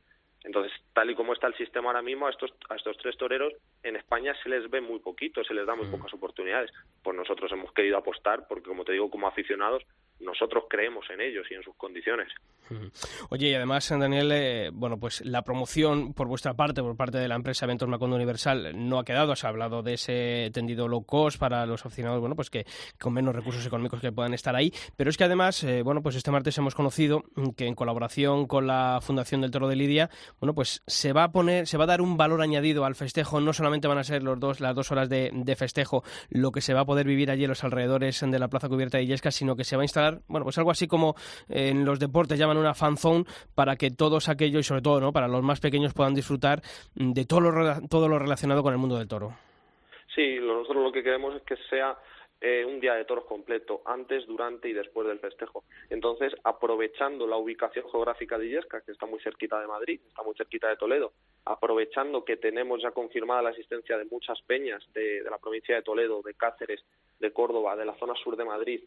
Entonces, 0.44 0.72
tal 0.92 1.08
y 1.10 1.14
como 1.14 1.32
está 1.32 1.46
el 1.46 1.54
sistema 1.54 1.88
ahora 1.88 2.02
mismo, 2.02 2.26
a 2.26 2.30
estos, 2.30 2.52
a 2.68 2.74
estos 2.74 2.96
tres 2.98 3.16
toreros 3.16 3.52
en 3.84 3.94
España 3.94 4.34
se 4.42 4.48
les 4.48 4.68
ve 4.68 4.80
muy 4.80 4.98
poquito, 4.98 5.44
se 5.44 5.54
les 5.54 5.66
da 5.66 5.76
muy 5.76 5.86
pocas 5.86 6.12
oportunidades. 6.14 6.70
Pues 7.02 7.16
nosotros 7.16 7.50
hemos 7.52 7.72
querido 7.72 7.96
apostar 7.96 8.46
porque, 8.48 8.68
como 8.68 8.84
te 8.84 8.92
digo, 8.92 9.08
como 9.08 9.28
aficionados, 9.28 9.84
nosotros 10.22 10.64
creemos 10.68 11.04
en 11.10 11.20
ellos 11.20 11.46
y 11.50 11.54
en 11.54 11.62
sus 11.62 11.74
condiciones. 11.76 12.28
Oye, 13.28 13.48
y 13.48 13.54
además, 13.54 13.88
Daniel, 13.88 14.30
eh, 14.32 14.70
bueno, 14.72 14.98
pues 14.98 15.20
la 15.24 15.42
promoción 15.42 16.14
por 16.14 16.28
vuestra 16.28 16.54
parte, 16.54 16.82
por 16.82 16.96
parte 16.96 17.18
de 17.18 17.28
la 17.28 17.34
empresa 17.34 17.66
Eventos 17.66 17.88
Macondo 17.88 18.16
Universal, 18.16 18.72
no 18.88 18.98
ha 18.98 19.04
quedado. 19.04 19.36
Se 19.36 19.46
ha 19.46 19.50
hablado 19.50 19.82
de 19.82 19.94
ese 19.94 20.50
tendido 20.52 20.88
low 20.88 21.04
cost 21.04 21.38
para 21.38 21.66
los 21.66 21.84
aficionados, 21.84 22.20
bueno, 22.20 22.36
pues 22.36 22.50
que 22.50 22.64
con 22.98 23.12
menos 23.12 23.34
recursos 23.34 23.66
económicos 23.66 24.00
que 24.00 24.12
puedan 24.12 24.34
estar 24.34 24.56
ahí. 24.56 24.72
Pero 24.96 25.10
es 25.10 25.16
que 25.16 25.24
además, 25.24 25.62
eh, 25.64 25.82
bueno, 25.82 26.02
pues 26.02 26.16
este 26.16 26.30
martes 26.30 26.56
hemos 26.58 26.74
conocido 26.74 27.24
que 27.56 27.66
en 27.66 27.74
colaboración 27.74 28.46
con 28.46 28.66
la 28.66 29.00
Fundación 29.02 29.40
del 29.40 29.50
Toro 29.50 29.68
de 29.68 29.76
Lidia, 29.76 30.10
bueno, 30.40 30.54
pues 30.54 30.82
se 30.86 31.12
va 31.12 31.24
a 31.24 31.32
poner, 31.32 31.66
se 31.66 31.76
va 31.76 31.84
a 31.84 31.88
dar 31.88 32.00
un 32.00 32.16
valor 32.16 32.42
añadido 32.42 32.84
al 32.84 32.94
festejo. 32.94 33.40
No 33.40 33.52
solamente 33.52 33.88
van 33.88 33.98
a 33.98 34.04
ser 34.04 34.22
los 34.22 34.38
dos, 34.38 34.60
las 34.60 34.74
dos 34.74 34.90
horas 34.92 35.08
de, 35.08 35.30
de 35.32 35.56
festejo 35.56 36.04
lo 36.30 36.52
que 36.52 36.60
se 36.60 36.74
va 36.74 36.80
a 36.80 36.84
poder 36.84 37.06
vivir 37.06 37.30
allí 37.30 37.44
en 37.44 37.50
los 37.50 37.64
alrededores 37.64 38.20
de 38.20 38.38
la 38.38 38.48
Plaza 38.48 38.68
Cubierta 38.68 38.98
de 38.98 39.04
Illescas, 39.04 39.34
sino 39.34 39.56
que 39.56 39.64
se 39.64 39.76
va 39.76 39.82
a 39.82 39.84
instalar, 39.84 40.11
bueno, 40.28 40.44
pues 40.44 40.58
algo 40.58 40.70
así 40.70 40.86
como 40.86 41.14
en 41.48 41.84
los 41.84 41.98
deportes 41.98 42.38
llaman 42.38 42.58
una 42.58 42.74
fan 42.74 42.96
zone 42.96 43.24
para 43.54 43.76
que 43.76 43.90
todos 43.90 44.28
aquellos 44.28 44.60
y 44.60 44.64
sobre 44.64 44.82
todo 44.82 45.00
no 45.00 45.12
para 45.12 45.28
los 45.28 45.42
más 45.42 45.60
pequeños 45.60 45.94
puedan 45.94 46.14
disfrutar 46.14 46.62
de 46.94 47.24
todo 47.24 47.40
lo, 47.40 47.80
todo 47.88 48.08
lo 48.08 48.18
relacionado 48.18 48.62
con 48.62 48.72
el 48.72 48.78
mundo 48.78 48.98
del 48.98 49.08
toro. 49.08 49.34
Sí, 50.14 50.38
nosotros 50.40 50.84
lo 50.84 50.92
que 50.92 51.02
queremos 51.02 51.34
es 51.36 51.42
que 51.42 51.56
sea 51.70 51.96
eh, 52.44 52.64
un 52.64 52.80
día 52.80 52.94
de 52.94 53.04
toros 53.04 53.24
completo, 53.24 53.82
antes, 53.86 54.26
durante 54.26 54.68
y 54.68 54.72
después 54.72 55.06
del 55.06 55.20
festejo. 55.20 55.62
Entonces, 55.90 56.34
aprovechando 56.42 57.24
la 57.24 57.36
ubicación 57.36 57.88
geográfica 57.88 58.36
de 58.36 58.46
Illescas, 58.46 58.82
que 58.82 58.90
está 58.90 59.06
muy 59.06 59.20
cerquita 59.20 59.60
de 59.60 59.68
Madrid, 59.68 60.00
está 60.08 60.24
muy 60.24 60.34
cerquita 60.34 60.68
de 60.68 60.76
Toledo, 60.76 61.12
aprovechando 61.44 62.24
que 62.24 62.36
tenemos 62.36 62.82
ya 62.82 62.90
confirmada 62.90 63.42
la 63.42 63.50
asistencia 63.50 63.96
de 63.96 64.06
muchas 64.06 64.42
peñas 64.42 64.82
de 64.92 65.22
la 65.22 65.38
provincia 65.38 65.76
de 65.76 65.82
Toledo, 65.82 66.20
de 66.20 66.34
Cáceres, 66.34 66.84
de 67.20 67.32
Córdoba, 67.32 67.76
de 67.76 67.84
la 67.84 67.94
zona 67.94 68.14
sur 68.16 68.36
de 68.36 68.44
Madrid, 68.44 68.82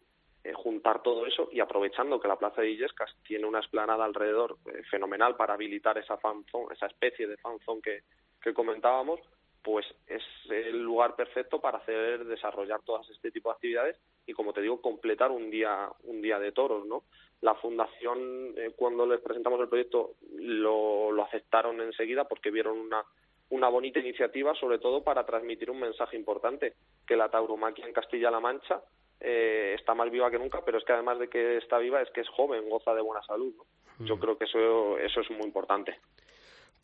eh, 0.46 0.54
juntar 0.54 1.02
todo 1.02 1.26
eso 1.26 1.50
y 1.52 1.60
aprovechando 1.60 2.20
que 2.20 2.28
la 2.28 2.36
plaza 2.36 2.62
de 2.62 2.70
Illescas 2.70 3.10
tiene 3.26 3.48
una 3.48 3.62
esplanada 3.62 4.06
alrededor 4.06 4.58
eh, 4.68 4.84
fenomenal 4.92 5.36
para 5.36 5.56
habilitar 5.56 5.98
esa 5.98 6.18
fanzone, 6.18 6.72
esa 6.72 6.86
especie 6.86 7.26
de 7.26 7.36
fanzone 7.38 7.82
que, 7.82 8.04
que 8.40 8.54
comentábamos, 8.54 9.20
pues 9.64 9.88
es 10.06 10.22
el 10.52 10.84
lugar 10.84 11.16
perfecto 11.16 11.60
para 11.60 11.80
hacer 11.80 12.26
desarrollar 12.26 12.80
todas 12.84 13.10
este 13.10 13.32
tipo 13.32 13.50
de 13.50 13.56
actividades 13.56 13.98
y 14.28 14.34
como 14.34 14.54
te 14.54 14.62
digo 14.62 14.82
completar 14.82 15.32
un 15.32 15.50
día 15.50 15.90
un 16.04 16.22
día 16.22 16.38
de 16.38 16.52
toros 16.52 16.86
no 16.86 17.06
la 17.42 17.56
fundación 17.56 18.54
eh, 18.56 18.72
cuando 18.76 19.08
les 19.08 19.22
presentamos 19.22 19.60
el 19.60 19.68
proyecto 19.68 20.12
lo, 20.38 21.12
lo 21.12 21.24
aceptaron 21.24 21.82
enseguida 21.82 22.26
porque 22.26 22.52
vieron 22.52 22.78
una 22.78 23.04
una 23.50 23.70
bonita 23.70 24.00
iniciativa 24.00 24.54
sobre 24.54 24.78
todo 24.78 25.04
para 25.04 25.26
transmitir 25.26 25.72
un 25.72 25.80
mensaje 25.80 26.16
importante 26.16 26.76
que 27.08 27.16
la 27.16 27.30
tauromaquia 27.30 27.88
en 27.88 27.94
Castilla-La 27.94 28.40
Mancha 28.40 28.84
eh, 29.20 29.74
está 29.76 29.94
más 29.94 30.10
viva 30.12 30.30
que 30.32 30.40
nunca 30.40 30.62
pero 30.66 30.78
es 30.78 30.84
que 30.84 30.94
además 30.94 31.20
de 31.20 31.30
que 31.30 31.58
está 31.58 31.78
viva 31.78 32.02
es 32.02 32.10
que 32.12 32.22
es 32.22 32.30
joven 32.30 32.70
goza 32.70 32.94
de 32.94 33.02
buena 33.02 33.24
salud 33.24 33.54
¿no? 33.56 34.06
yo 34.06 34.20
creo 34.20 34.38
que 34.38 34.46
eso 34.46 34.98
eso 34.98 35.22
es 35.22 35.30
muy 35.32 35.46
importante 35.46 35.98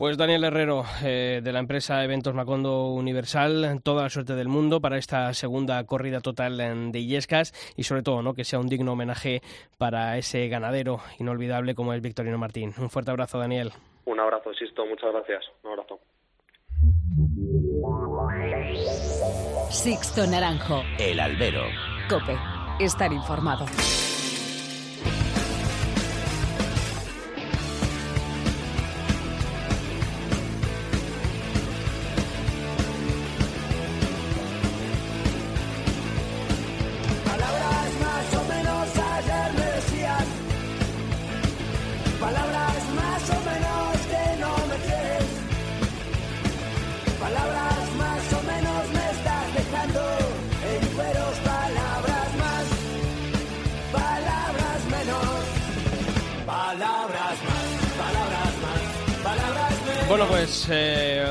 pues 0.02 0.18
Daniel 0.18 0.44
Herrero, 0.46 0.84
eh, 1.06 1.42
de 1.44 1.52
la 1.54 1.60
empresa 1.60 2.04
Eventos 2.04 2.34
Macondo 2.34 2.88
Universal, 2.88 3.82
toda 3.84 4.02
la 4.02 4.10
suerte 4.10 4.34
del 4.34 4.48
mundo 4.48 4.82
para 4.82 4.98
esta 4.98 5.32
segunda 5.36 5.86
corrida 5.86 6.22
total 6.22 6.58
de 6.92 7.00
Illescas 7.00 7.54
y 7.78 7.84
sobre 7.84 8.02
todo 8.02 8.24
¿no? 8.24 8.34
que 8.34 8.44
sea 8.44 8.58
un 8.58 8.68
digno 8.68 8.94
homenaje 8.94 9.42
para 9.78 10.18
ese 10.18 10.48
ganadero 10.48 11.02
inolvidable 11.20 11.76
como 11.76 11.94
es 11.94 12.02
Victorino 12.02 12.40
Martín. 12.40 12.74
Un 12.80 12.90
fuerte 12.90 13.12
abrazo, 13.12 13.38
Daniel. 13.38 13.74
Un 14.06 14.20
abrazo, 14.20 14.52
Sisto, 14.56 14.88
muchas 14.88 15.12
gracias. 15.12 15.46
Un 15.62 15.70
abrazo. 15.70 16.00
Sixto 19.70 20.26
Naranjo. 20.26 20.82
El 20.98 21.20
albero. 21.20 21.66
Estar 22.80 23.14
informado. 23.14 23.66
Bueno, 60.22 60.36
pues 60.36 60.68
eh, 60.70 61.26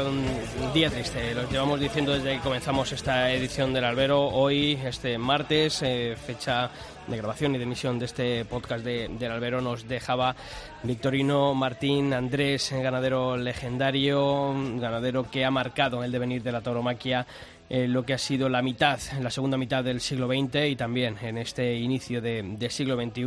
un 0.61 0.73
día 0.73 0.91
triste, 0.91 1.33
lo 1.33 1.49
llevamos 1.49 1.79
diciendo 1.79 2.13
desde 2.13 2.35
que 2.35 2.41
comenzamos 2.41 2.91
esta 2.91 3.31
edición 3.31 3.73
del 3.73 3.85
Albero. 3.85 4.21
Hoy, 4.21 4.77
este 4.85 5.17
martes, 5.17 5.81
eh, 5.83 6.17
fecha 6.17 6.69
de 7.07 7.17
grabación 7.17 7.55
y 7.55 7.59
de 7.59 7.63
emisión 7.63 8.01
de 8.01 8.07
este 8.07 8.45
podcast 8.47 8.85
de, 8.85 9.07
del 9.17 9.31
Albero, 9.31 9.61
nos 9.61 9.87
dejaba 9.87 10.35
Victorino 10.83 11.55
Martín 11.55 12.13
Andrés, 12.13 12.73
ganadero 12.73 13.37
legendario, 13.37 14.57
ganadero 14.81 15.31
que 15.31 15.45
ha 15.45 15.53
marcado 15.53 16.03
el 16.03 16.11
devenir 16.11 16.43
de 16.43 16.51
la 16.51 16.61
tauromaquia 16.61 17.29
eh, 17.71 17.87
lo 17.87 18.05
que 18.05 18.15
ha 18.15 18.19
sido 18.19 18.49
la 18.49 18.63
mitad, 18.63 18.99
la 19.23 19.31
segunda 19.31 19.57
mitad 19.57 19.85
del 19.85 20.01
siglo 20.01 20.27
XX 20.27 20.67
y 20.71 20.77
también 20.77 21.17
en 21.23 21.39
este 21.39 21.77
inicio 21.77 22.21
de, 22.21 22.43
de 22.43 22.69
siglo 22.69 22.97
XXI. 22.97 23.23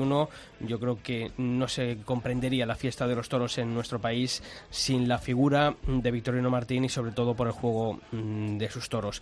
Yo 0.68 0.80
creo 0.80 1.00
que 1.02 1.32
no 1.38 1.70
se 1.70 2.00
comprendería 2.04 2.66
la 2.66 2.76
fiesta 2.76 3.08
de 3.08 3.16
los 3.16 3.30
toros 3.30 3.58
en 3.58 3.74
nuestro 3.74 4.00
país 4.00 4.44
sin 4.70 5.08
la 5.08 5.18
figura 5.18 5.76
de 5.88 6.12
Victorino 6.12 6.50
Martín 6.50 6.84
y 6.84 6.90
sobre 6.90 7.14
todo 7.14 7.34
por 7.36 7.48
el 7.48 7.54
juego 7.54 8.02
mm, 8.12 8.58
de 8.58 8.70
sus 8.70 8.90
toros. 8.90 9.22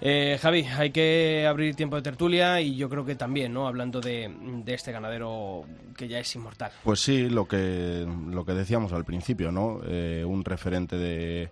Eh, 0.00 0.38
Javi, 0.40 0.64
hay 0.64 0.90
que 0.90 1.46
abrir 1.46 1.74
tiempo 1.74 1.96
de 1.96 2.02
tertulia 2.02 2.60
y 2.60 2.74
yo 2.74 2.88
creo 2.88 3.04
que 3.04 3.14
también, 3.14 3.52
¿no? 3.52 3.68
Hablando 3.68 4.00
de, 4.00 4.34
de 4.64 4.74
este 4.74 4.90
ganadero 4.90 5.64
que 5.96 6.08
ya 6.08 6.18
es 6.18 6.34
inmortal. 6.34 6.72
Pues 6.82 7.00
sí, 7.00 7.28
lo 7.28 7.46
que, 7.46 8.06
lo 8.30 8.44
que 8.44 8.52
decíamos 8.52 8.92
al 8.94 9.04
principio, 9.04 9.52
¿no? 9.52 9.80
Eh, 9.86 10.24
un 10.26 10.44
referente 10.44 10.96
de, 10.96 11.50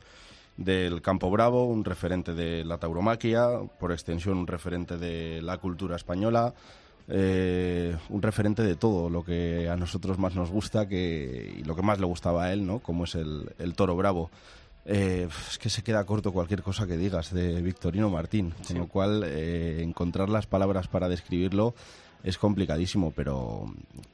del 0.61 1.01
Campo 1.01 1.31
Bravo, 1.31 1.64
un 1.64 1.85
referente 1.85 2.35
de 2.35 2.64
la 2.64 2.77
tauromaquia, 2.77 3.49
por 3.79 3.92
extensión 3.92 4.37
un 4.37 4.46
referente 4.46 4.99
de 4.99 5.40
la 5.40 5.57
cultura 5.57 5.96
española, 5.96 6.53
eh, 7.09 7.96
un 8.11 8.20
referente 8.20 8.62
de 8.62 8.77
todo 8.77 9.09
lo 9.09 9.25
que 9.25 9.70
a 9.70 9.77
nosotros 9.77 10.18
más 10.18 10.35
nos 10.35 10.51
gusta 10.51 10.87
que, 10.87 11.57
y 11.59 11.64
lo 11.64 11.75
que 11.75 11.83
más 11.83 11.99
le 11.99 12.05
gustaba 12.05 12.44
a 12.44 12.53
él, 12.53 12.66
¿no? 12.66 12.81
como 12.81 13.05
es 13.05 13.14
el, 13.14 13.51
el 13.59 13.75
toro 13.75 13.96
bravo. 13.96 14.31
Eh, 14.85 15.29
es 15.51 15.59
que 15.59 15.70
se 15.70 15.83
queda 15.83 16.05
corto 16.05 16.31
cualquier 16.31 16.62
cosa 16.62 16.87
que 16.87 16.99
digas 16.99 17.33
de 17.33 17.62
Victorino 17.62 18.11
Martín, 18.11 18.53
con 18.66 18.79
lo 18.79 18.87
cual 18.87 19.25
eh, 19.25 19.83
encontrar 19.83 20.29
las 20.29 20.46
palabras 20.46 20.88
para 20.88 21.09
describirlo 21.09 21.75
es 22.23 22.37
complicadísimo, 22.37 23.12
pero 23.12 23.64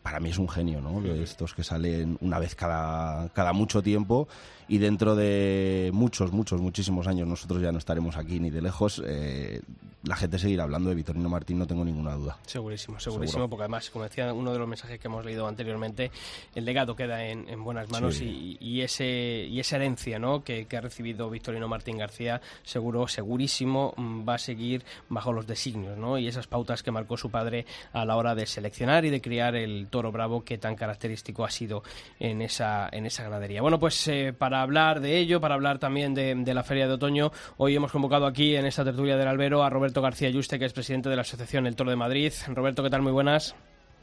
para 0.02 0.20
mí 0.20 0.30
es 0.30 0.38
un 0.38 0.48
genio, 0.48 0.80
¿no? 0.80 1.00
De 1.00 1.22
estos 1.22 1.54
que 1.54 1.64
salen 1.64 2.16
una 2.20 2.38
vez 2.38 2.54
cada, 2.54 3.28
cada 3.30 3.52
mucho 3.52 3.82
tiempo 3.82 4.28
y 4.68 4.78
dentro 4.78 5.14
de 5.14 5.90
muchos, 5.92 6.32
muchos, 6.32 6.60
muchísimos 6.60 7.06
años 7.06 7.28
nosotros 7.28 7.62
ya 7.62 7.72
no 7.72 7.78
estaremos 7.78 8.16
aquí 8.16 8.40
ni 8.40 8.50
de 8.50 8.62
lejos. 8.62 9.02
Eh, 9.06 9.60
la 10.06 10.16
gente 10.16 10.38
seguirá 10.38 10.64
hablando 10.64 10.88
de 10.88 10.94
Vitorino 10.94 11.28
Martín, 11.28 11.58
no 11.58 11.66
tengo 11.66 11.84
ninguna 11.84 12.14
duda. 12.14 12.38
Segurísimo, 12.46 12.98
segurísimo, 13.00 13.48
porque 13.48 13.64
además, 13.64 13.90
como 13.90 14.04
decía 14.04 14.32
uno 14.32 14.52
de 14.52 14.58
los 14.58 14.68
mensajes 14.68 14.98
que 15.00 15.08
hemos 15.08 15.24
leído 15.24 15.46
anteriormente, 15.46 16.10
el 16.54 16.64
legado 16.64 16.94
queda 16.94 17.24
en, 17.26 17.62
buenas 17.64 17.90
manos 17.90 18.20
y, 18.20 18.80
ese, 18.82 19.46
y 19.48 19.58
esa 19.58 19.76
herencia 19.76 20.18
¿no? 20.18 20.44
que, 20.44 20.66
ha 20.76 20.80
recibido 20.80 21.28
Victorino 21.30 21.68
Martín 21.68 21.98
García, 21.98 22.40
seguro, 22.62 23.08
segurísimo, 23.08 23.94
mm, 23.96 24.28
va 24.28 24.34
a 24.34 24.38
seguir 24.38 24.84
bajo 25.08 25.32
los 25.32 25.46
designios 25.46 25.98
¿no? 25.98 26.18
y 26.18 26.28
esas 26.28 26.46
pautas 26.46 26.82
que 26.82 26.90
marcó 26.90 27.16
su 27.16 27.30
padre 27.30 27.66
a 27.92 28.04
la 28.04 28.16
hora 28.16 28.34
de 28.34 28.46
seleccionar 28.46 29.04
y 29.04 29.10
de 29.10 29.20
criar 29.20 29.56
el 29.56 29.88
toro 29.88 30.12
bravo 30.12 30.44
que 30.44 30.58
tan 30.58 30.76
característico 30.76 31.44
ha 31.44 31.50
sido 31.50 31.82
en 32.20 32.42
esa, 32.42 32.88
en 32.92 33.06
esa 33.06 33.24
ganadería. 33.24 33.62
Bueno, 33.62 33.80
pues 33.80 34.06
eh, 34.08 34.32
para 34.36 34.55
hablar 34.62 35.00
de 35.00 35.18
ello, 35.18 35.40
para 35.40 35.54
hablar 35.54 35.78
también 35.78 36.14
de, 36.14 36.34
de 36.34 36.54
la 36.54 36.62
Feria 36.62 36.86
de 36.86 36.94
Otoño, 36.94 37.30
hoy 37.56 37.76
hemos 37.76 37.92
convocado 37.92 38.26
aquí 38.26 38.56
en 38.56 38.66
esta 38.66 38.84
tertulia 38.84 39.16
del 39.16 39.28
albero 39.28 39.62
a 39.62 39.70
Roberto 39.70 40.02
García 40.02 40.30
Yuste, 40.30 40.58
que 40.58 40.64
es 40.64 40.72
presidente 40.72 41.08
de 41.08 41.16
la 41.16 41.22
Asociación 41.22 41.66
El 41.66 41.76
Toro 41.76 41.90
de 41.90 41.96
Madrid. 41.96 42.32
Roberto, 42.48 42.82
¿qué 42.82 42.90
tal? 42.90 43.02
Muy 43.02 43.12
buenas. 43.12 43.54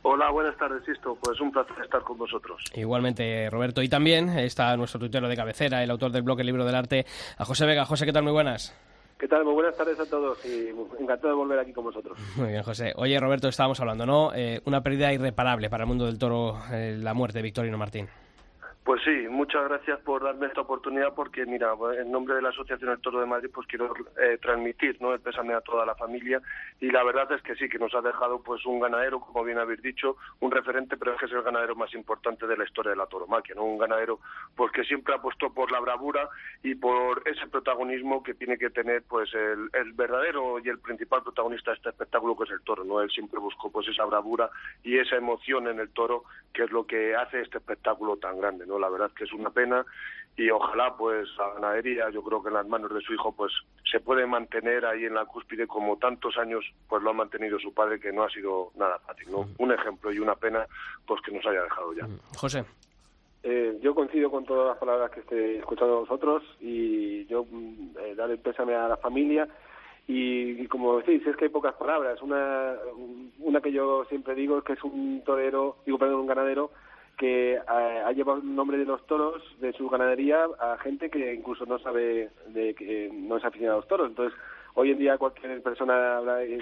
Hola, 0.06 0.30
buenas 0.32 0.58
tardes, 0.58 0.84
Sisto. 0.86 1.18
Pues 1.22 1.40
un 1.40 1.50
placer 1.50 1.78
estar 1.82 2.02
con 2.02 2.18
vosotros. 2.18 2.62
Igualmente, 2.76 3.50
Roberto. 3.50 3.82
Y 3.82 3.88
también 3.88 4.30
está 4.38 4.76
nuestro 4.76 5.00
tuitero 5.00 5.30
de 5.30 5.36
cabecera, 5.36 5.82
el 5.82 5.90
autor 5.90 6.12
del 6.12 6.24
blog 6.24 6.42
El 6.42 6.48
Libro 6.48 6.66
del 6.66 6.76
Arte, 6.76 7.06
a 7.38 7.46
José 7.46 7.66
Vega. 7.66 7.86
José, 7.86 8.06
¿qué 8.06 8.12
tal? 8.12 8.24
Muy 8.24 8.34
buenas. 8.34 8.76
¿Qué 9.18 9.30
tal? 9.30 9.46
Muy 9.46 9.54
buenas 9.54 9.78
tardes 9.78 9.98
a 9.98 10.06
todos 10.06 10.44
y 10.46 10.70
encantado 11.00 11.30
de 11.30 11.36
volver 11.36 11.58
aquí 11.58 11.72
con 11.72 11.86
vosotros. 11.86 12.18
Muy 12.36 12.50
bien, 12.50 12.64
José. 12.64 12.92
Oye, 12.98 13.18
Roberto, 13.18 13.48
estábamos 13.48 13.80
hablando, 13.80 14.06
¿no? 14.06 14.34
Eh, 14.36 14.60
una 14.66 14.82
pérdida 14.82 15.14
irreparable 15.14 15.70
para 15.70 15.84
el 15.84 15.88
mundo 15.88 16.06
del 16.06 16.18
toro, 16.18 16.60
eh, 16.74 16.98
la 17.00 17.14
muerte 17.14 17.38
de 17.38 17.44
Victorino 17.44 17.78
Martín. 17.78 18.10
Pues 18.84 19.02
sí, 19.06 19.28
muchas 19.30 19.64
gracias 19.70 19.98
por 20.02 20.24
darme 20.24 20.48
esta 20.48 20.60
oportunidad 20.60 21.14
porque, 21.16 21.46
mira, 21.46 21.74
en 21.98 22.12
nombre 22.12 22.36
de 22.36 22.42
la 22.42 22.50
Asociación 22.50 22.92
El 22.92 23.00
Toro 23.00 23.22
de 23.22 23.26
Madrid, 23.26 23.50
pues 23.54 23.66
quiero 23.66 23.94
eh, 24.22 24.38
transmitir 24.42 25.02
¿no? 25.02 25.14
el 25.14 25.22
pésame 25.22 25.54
a 25.54 25.62
toda 25.62 25.86
la 25.86 25.96
familia 25.96 26.42
y 26.82 26.92
la 26.92 27.02
verdad 27.06 27.32
es 27.32 27.42
que 27.44 27.56
sí, 27.56 27.70
que 27.70 27.80
nos 27.80 27.96
ha 27.96 28.02
dejado 28.02 28.44
pues 28.44 28.66
un 28.66 28.82
ganadero, 28.82 29.22
como 29.22 29.46
bien 29.46 29.58
habéis 29.58 29.82
dicho, 29.82 30.18
un 30.42 30.52
referente, 30.52 30.98
pero 30.98 31.14
es 31.14 31.20
que 31.20 31.28
es 31.28 31.32
el 31.32 31.44
ganadero 31.44 31.78
más 31.78 31.94
importante 31.94 32.46
de 32.46 32.58
la 32.58 32.66
historia 32.66 32.90
de 32.90 32.98
la 32.98 33.06
toromaquia, 33.06 33.56
¿no? 33.56 33.64
Un 33.64 33.78
ganadero 33.78 34.20
pues 34.54 34.70
que 34.74 34.84
siempre 34.84 35.16
apostó 35.16 35.54
por 35.54 35.72
la 35.72 35.80
bravura 35.80 36.28
y 36.62 36.76
por 36.76 37.24
ese 37.26 37.48
protagonismo 37.48 38.22
que 38.22 38.34
tiene 38.34 38.58
que 38.58 38.70
tener 38.70 39.04
pues 39.04 39.34
el, 39.34 39.70
el 39.74 39.94
verdadero 39.94 40.60
y 40.60 40.68
el 40.68 40.80
principal 40.80 41.24
protagonista 41.24 41.72
de 41.72 41.78
este 41.78 41.90
espectáculo 41.90 42.36
que 42.36 42.44
es 42.44 42.52
el 42.52 42.62
toro, 42.64 42.84
¿no? 42.84 43.00
Él 43.00 43.10
siempre 43.12 43.40
buscó 43.40 43.72
pues 43.72 43.88
esa 43.88 44.04
bravura 44.04 44.50
y 44.84 44.98
esa 44.98 45.16
emoción 45.16 45.70
en 45.70 45.80
el 45.80 45.90
toro 45.92 46.26
que 46.54 46.64
es 46.64 46.72
lo 46.72 46.86
que 46.86 47.16
hace 47.16 47.40
este 47.40 47.60
espectáculo 47.60 48.18
tan 48.18 48.38
grande, 48.42 48.66
¿no? 48.66 48.73
La 48.80 48.90
verdad 48.90 49.12
que 49.16 49.24
es 49.24 49.34
una 49.34 49.50
pena 49.50 49.86
y 50.36 50.50
ojalá 50.50 50.96
pues 50.98 51.30
la 51.38 51.54
ganadería, 51.54 52.10
yo 52.10 52.24
creo 52.24 52.42
que 52.42 52.50
en 52.50 52.56
las 52.56 52.68
manos 52.68 52.94
de 52.94 53.02
su 53.02 53.14
hijo 53.14 53.32
pues 53.32 53.52
se 53.90 54.00
puede 54.00 54.26
mantener 54.26 54.86
ahí 54.86 55.06
en 55.06 55.14
la 55.14 55.26
cúspide 55.26 55.68
como 55.68 55.98
tantos 55.98 56.38
años 56.38 56.66
pues 56.90 57.04
lo 57.04 57.12
ha 57.12 57.14
mantenido 57.14 57.60
su 57.60 57.74
padre 57.74 58.00
que 58.00 58.12
no 58.12 58.24
ha 58.24 58.30
sido 58.30 58.72
nada 58.76 58.98
fácil, 59.00 59.32
¿no? 59.32 59.48
Un 59.60 59.72
ejemplo 59.72 60.12
y 60.12 60.20
una 60.20 60.36
pena 60.36 60.66
pues 61.06 61.22
que 61.22 61.32
nos 61.32 61.46
haya 61.46 61.64
dejado 61.64 61.94
ya. 61.94 62.08
José. 62.38 62.66
Eh, 63.44 63.78
yo 63.82 63.94
coincido 63.94 64.32
con 64.32 64.46
todas 64.46 64.70
las 64.70 64.78
palabras 64.78 65.12
que 65.12 65.20
estoy 65.20 65.56
escuchando 65.58 66.00
vosotros 66.00 66.44
y 66.62 67.26
yo 67.26 67.46
mm, 67.50 67.98
eh, 68.00 68.16
dar 68.16 68.32
el 68.32 68.40
pésame 68.40 68.74
a 68.74 68.88
la 68.88 68.98
familia 68.98 69.48
y, 70.08 70.68
como 70.68 70.98
decís, 70.98 71.26
es 71.26 71.36
que 71.38 71.46
hay 71.46 71.52
pocas 71.52 71.76
palabras. 71.76 72.22
Una, 72.22 72.76
una 73.40 73.62
que 73.62 73.72
yo 73.72 74.04
siempre 74.06 74.36
digo 74.36 74.58
es 74.58 74.64
que 74.66 74.74
es 74.74 74.84
un 74.84 75.22
torero, 75.26 75.78
digo, 75.86 75.98
perdón, 75.98 76.22
un 76.22 76.28
ganadero 76.28 76.72
que 77.18 77.60
ha, 77.68 78.12
llevado 78.12 78.40
el 78.40 78.56
nombre 78.56 78.78
de 78.78 78.86
los 78.86 79.06
toros 79.06 79.42
de 79.60 79.72
su 79.74 79.88
ganadería 79.90 80.46
a 80.60 80.78
gente 80.80 81.10
que 81.10 81.34
incluso 81.34 81.66
no 81.66 81.80
sabe 81.80 82.30
de 82.48 82.74
que 82.74 83.10
no 83.14 83.38
es 83.38 83.46
aficionado 83.46 83.78
a 83.78 83.82
los 83.82 83.88
toros. 83.88 84.10
Entonces, 84.10 84.38
hoy 84.74 84.92
en 84.92 84.98
día 84.98 85.18
cualquier 85.18 85.62
persona 85.62 86.18
habla, 86.18 86.44
y, 86.44 86.60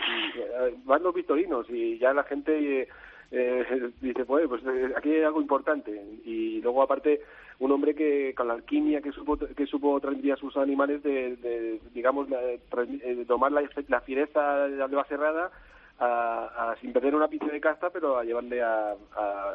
van 0.84 1.04
los 1.04 1.14
victorinos 1.14 1.70
y 1.70 1.98
ya 1.98 2.14
la 2.14 2.24
gente 2.24 2.88
eh, 3.32 3.92
dice, 4.02 4.26
pues, 4.26 4.48
pues 4.48 4.62
eh, 4.66 4.94
aquí 4.96 5.10
hay 5.10 5.24
algo 5.24 5.42
importante. 5.42 5.92
Y 6.26 6.62
luego, 6.62 6.84
aparte, 6.84 7.22
un 7.60 7.72
hombre 7.72 7.96
que 7.96 8.34
con 8.36 8.48
la 8.48 8.56
alquimia 8.56 9.02
que 9.02 9.12
supo, 9.14 9.38
que 9.38 9.66
supo 9.66 10.00
transmitir 10.02 10.34
a 10.34 10.38
sus 10.38 10.58
animales 10.58 11.02
de, 11.04 11.80
digamos, 11.94 12.28
eh, 12.30 13.26
tomar 13.28 13.52
la, 13.54 13.64
la 13.88 14.02
fiereza 14.02 14.68
de 14.68 14.78
la 14.78 15.04
cerrada 15.06 15.52
a, 16.04 16.76
sin 16.82 16.92
perder 16.92 17.14
una 17.16 17.28
pizza 17.28 17.46
de 17.46 17.62
casta, 17.62 17.90
pero 17.92 18.18
a 18.18 18.24
llevarle 18.24 18.62
a, 18.62 18.96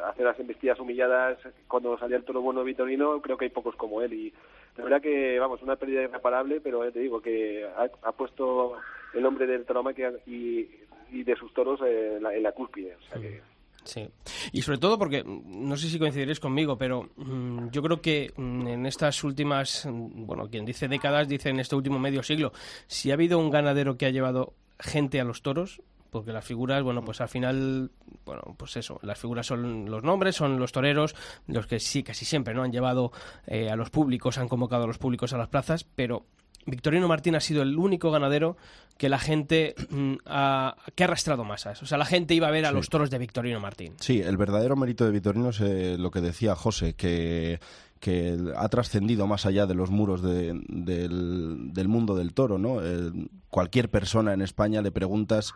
hacer 0.09 0.25
las 0.25 0.39
embestidas 0.39 0.79
humilladas 0.79 1.37
cuando 1.67 1.97
salía 1.97 2.17
el 2.17 2.23
toro 2.23 2.41
bueno 2.41 2.63
Vitorino, 2.63 3.21
creo 3.21 3.37
que 3.37 3.45
hay 3.45 3.51
pocos 3.51 3.75
como 3.75 4.01
él. 4.01 4.13
Y 4.13 4.33
de 4.75 4.83
verdad 4.83 5.01
que, 5.01 5.37
vamos, 5.39 5.61
una 5.61 5.75
pérdida 5.75 6.03
irreparable, 6.03 6.61
pero 6.61 6.85
ya 6.85 6.91
te 6.91 6.99
digo 6.99 7.21
que 7.21 7.67
ha, 8.03 8.11
puesto 8.13 8.77
el 9.13 9.23
nombre 9.23 9.45
del 9.45 9.65
tauromaquia 9.65 10.13
y, 10.25 10.69
y 11.11 11.23
de 11.23 11.35
sus 11.35 11.53
toros 11.53 11.81
en 11.81 12.23
la, 12.23 12.33
en 12.33 12.43
la 12.43 12.53
cúspide. 12.53 12.95
Sí, 13.83 14.05
y 14.51 14.61
sobre 14.61 14.79
todo 14.79 14.97
porque, 14.97 15.23
no 15.23 15.77
sé 15.77 15.87
si 15.87 15.97
coincidiréis 15.97 16.41
conmigo, 16.41 16.77
pero 16.77 17.09
mm, 17.15 17.69
yo 17.69 17.81
creo 17.81 18.01
que 18.01 18.33
mm, 18.35 18.67
en 18.67 18.85
estas 18.85 19.23
últimas, 19.23 19.85
mm, 19.85 20.25
bueno, 20.25 20.49
quien 20.49 20.65
dice 20.65 20.89
décadas, 20.89 21.29
dice 21.29 21.49
en 21.49 21.59
este 21.61 21.75
último 21.75 21.97
medio 21.97 22.21
siglo, 22.21 22.51
si 22.87 23.11
ha 23.11 23.13
habido 23.13 23.39
un 23.39 23.49
ganadero 23.49 23.97
que 23.97 24.05
ha 24.05 24.09
llevado 24.09 24.53
gente 24.77 25.21
a 25.21 25.23
los 25.23 25.41
toros, 25.41 25.81
porque 26.09 26.31
las 26.31 26.45
figuras, 26.45 26.83
bueno, 26.83 27.03
pues 27.03 27.21
al 27.21 27.29
final, 27.29 27.91
bueno, 28.25 28.55
pues 28.57 28.77
eso, 28.77 28.99
las 29.03 29.17
figuras 29.17 29.45
son 29.45 29.89
los 29.89 30.03
nombres, 30.03 30.35
son 30.35 30.59
los 30.59 30.71
toreros, 30.71 31.15
los 31.47 31.67
que 31.67 31.79
sí, 31.79 32.03
casi 32.03 32.25
siempre, 32.25 32.53
¿no? 32.53 32.63
Han 32.63 32.71
llevado 32.71 33.11
eh, 33.45 33.69
a 33.69 33.75
los 33.75 33.89
públicos, 33.89 34.37
han 34.37 34.47
convocado 34.47 34.83
a 34.83 34.87
los 34.87 34.97
públicos 34.97 35.33
a 35.33 35.37
las 35.37 35.47
plazas, 35.47 35.83
pero 35.83 36.25
Victorino 36.65 37.07
Martín 37.07 37.35
ha 37.35 37.39
sido 37.39 37.61
el 37.61 37.77
único 37.77 38.11
ganadero 38.11 38.57
que 38.97 39.09
la 39.09 39.19
gente 39.19 39.75
mm, 39.89 40.15
ha, 40.25 40.75
que 40.95 41.03
ha 41.03 41.07
arrastrado 41.07 41.43
masas. 41.45 41.81
O 41.81 41.85
sea, 41.85 41.97
la 41.97 42.05
gente 42.05 42.33
iba 42.33 42.47
a 42.47 42.51
ver 42.51 42.65
a 42.65 42.71
los 42.71 42.89
toros 42.89 43.09
de 43.09 43.17
Victorino 43.17 43.59
Martín. 43.59 43.93
Sí, 43.99 44.21
el 44.21 44.37
verdadero 44.37 44.75
mérito 44.75 45.05
de 45.05 45.11
Victorino 45.11 45.49
es 45.49 45.61
eh, 45.61 45.97
lo 45.97 46.11
que 46.11 46.21
decía 46.21 46.55
José, 46.55 46.93
que 46.93 47.59
que 47.99 48.37
ha 48.55 48.69
trascendido 48.69 49.27
más 49.27 49.45
allá 49.45 49.65
de 49.65 49.73
los 49.73 49.89
muros 49.89 50.21
del, 50.21 50.63
del, 50.67 51.87
mundo 51.87 52.15
del 52.15 52.33
toro, 52.33 52.57
¿no? 52.57 52.83
Eh, 52.83 53.11
cualquier 53.49 53.89
persona 53.89 54.33
en 54.33 54.41
España 54.41 54.81
le 54.81 54.91
preguntas 54.91 55.53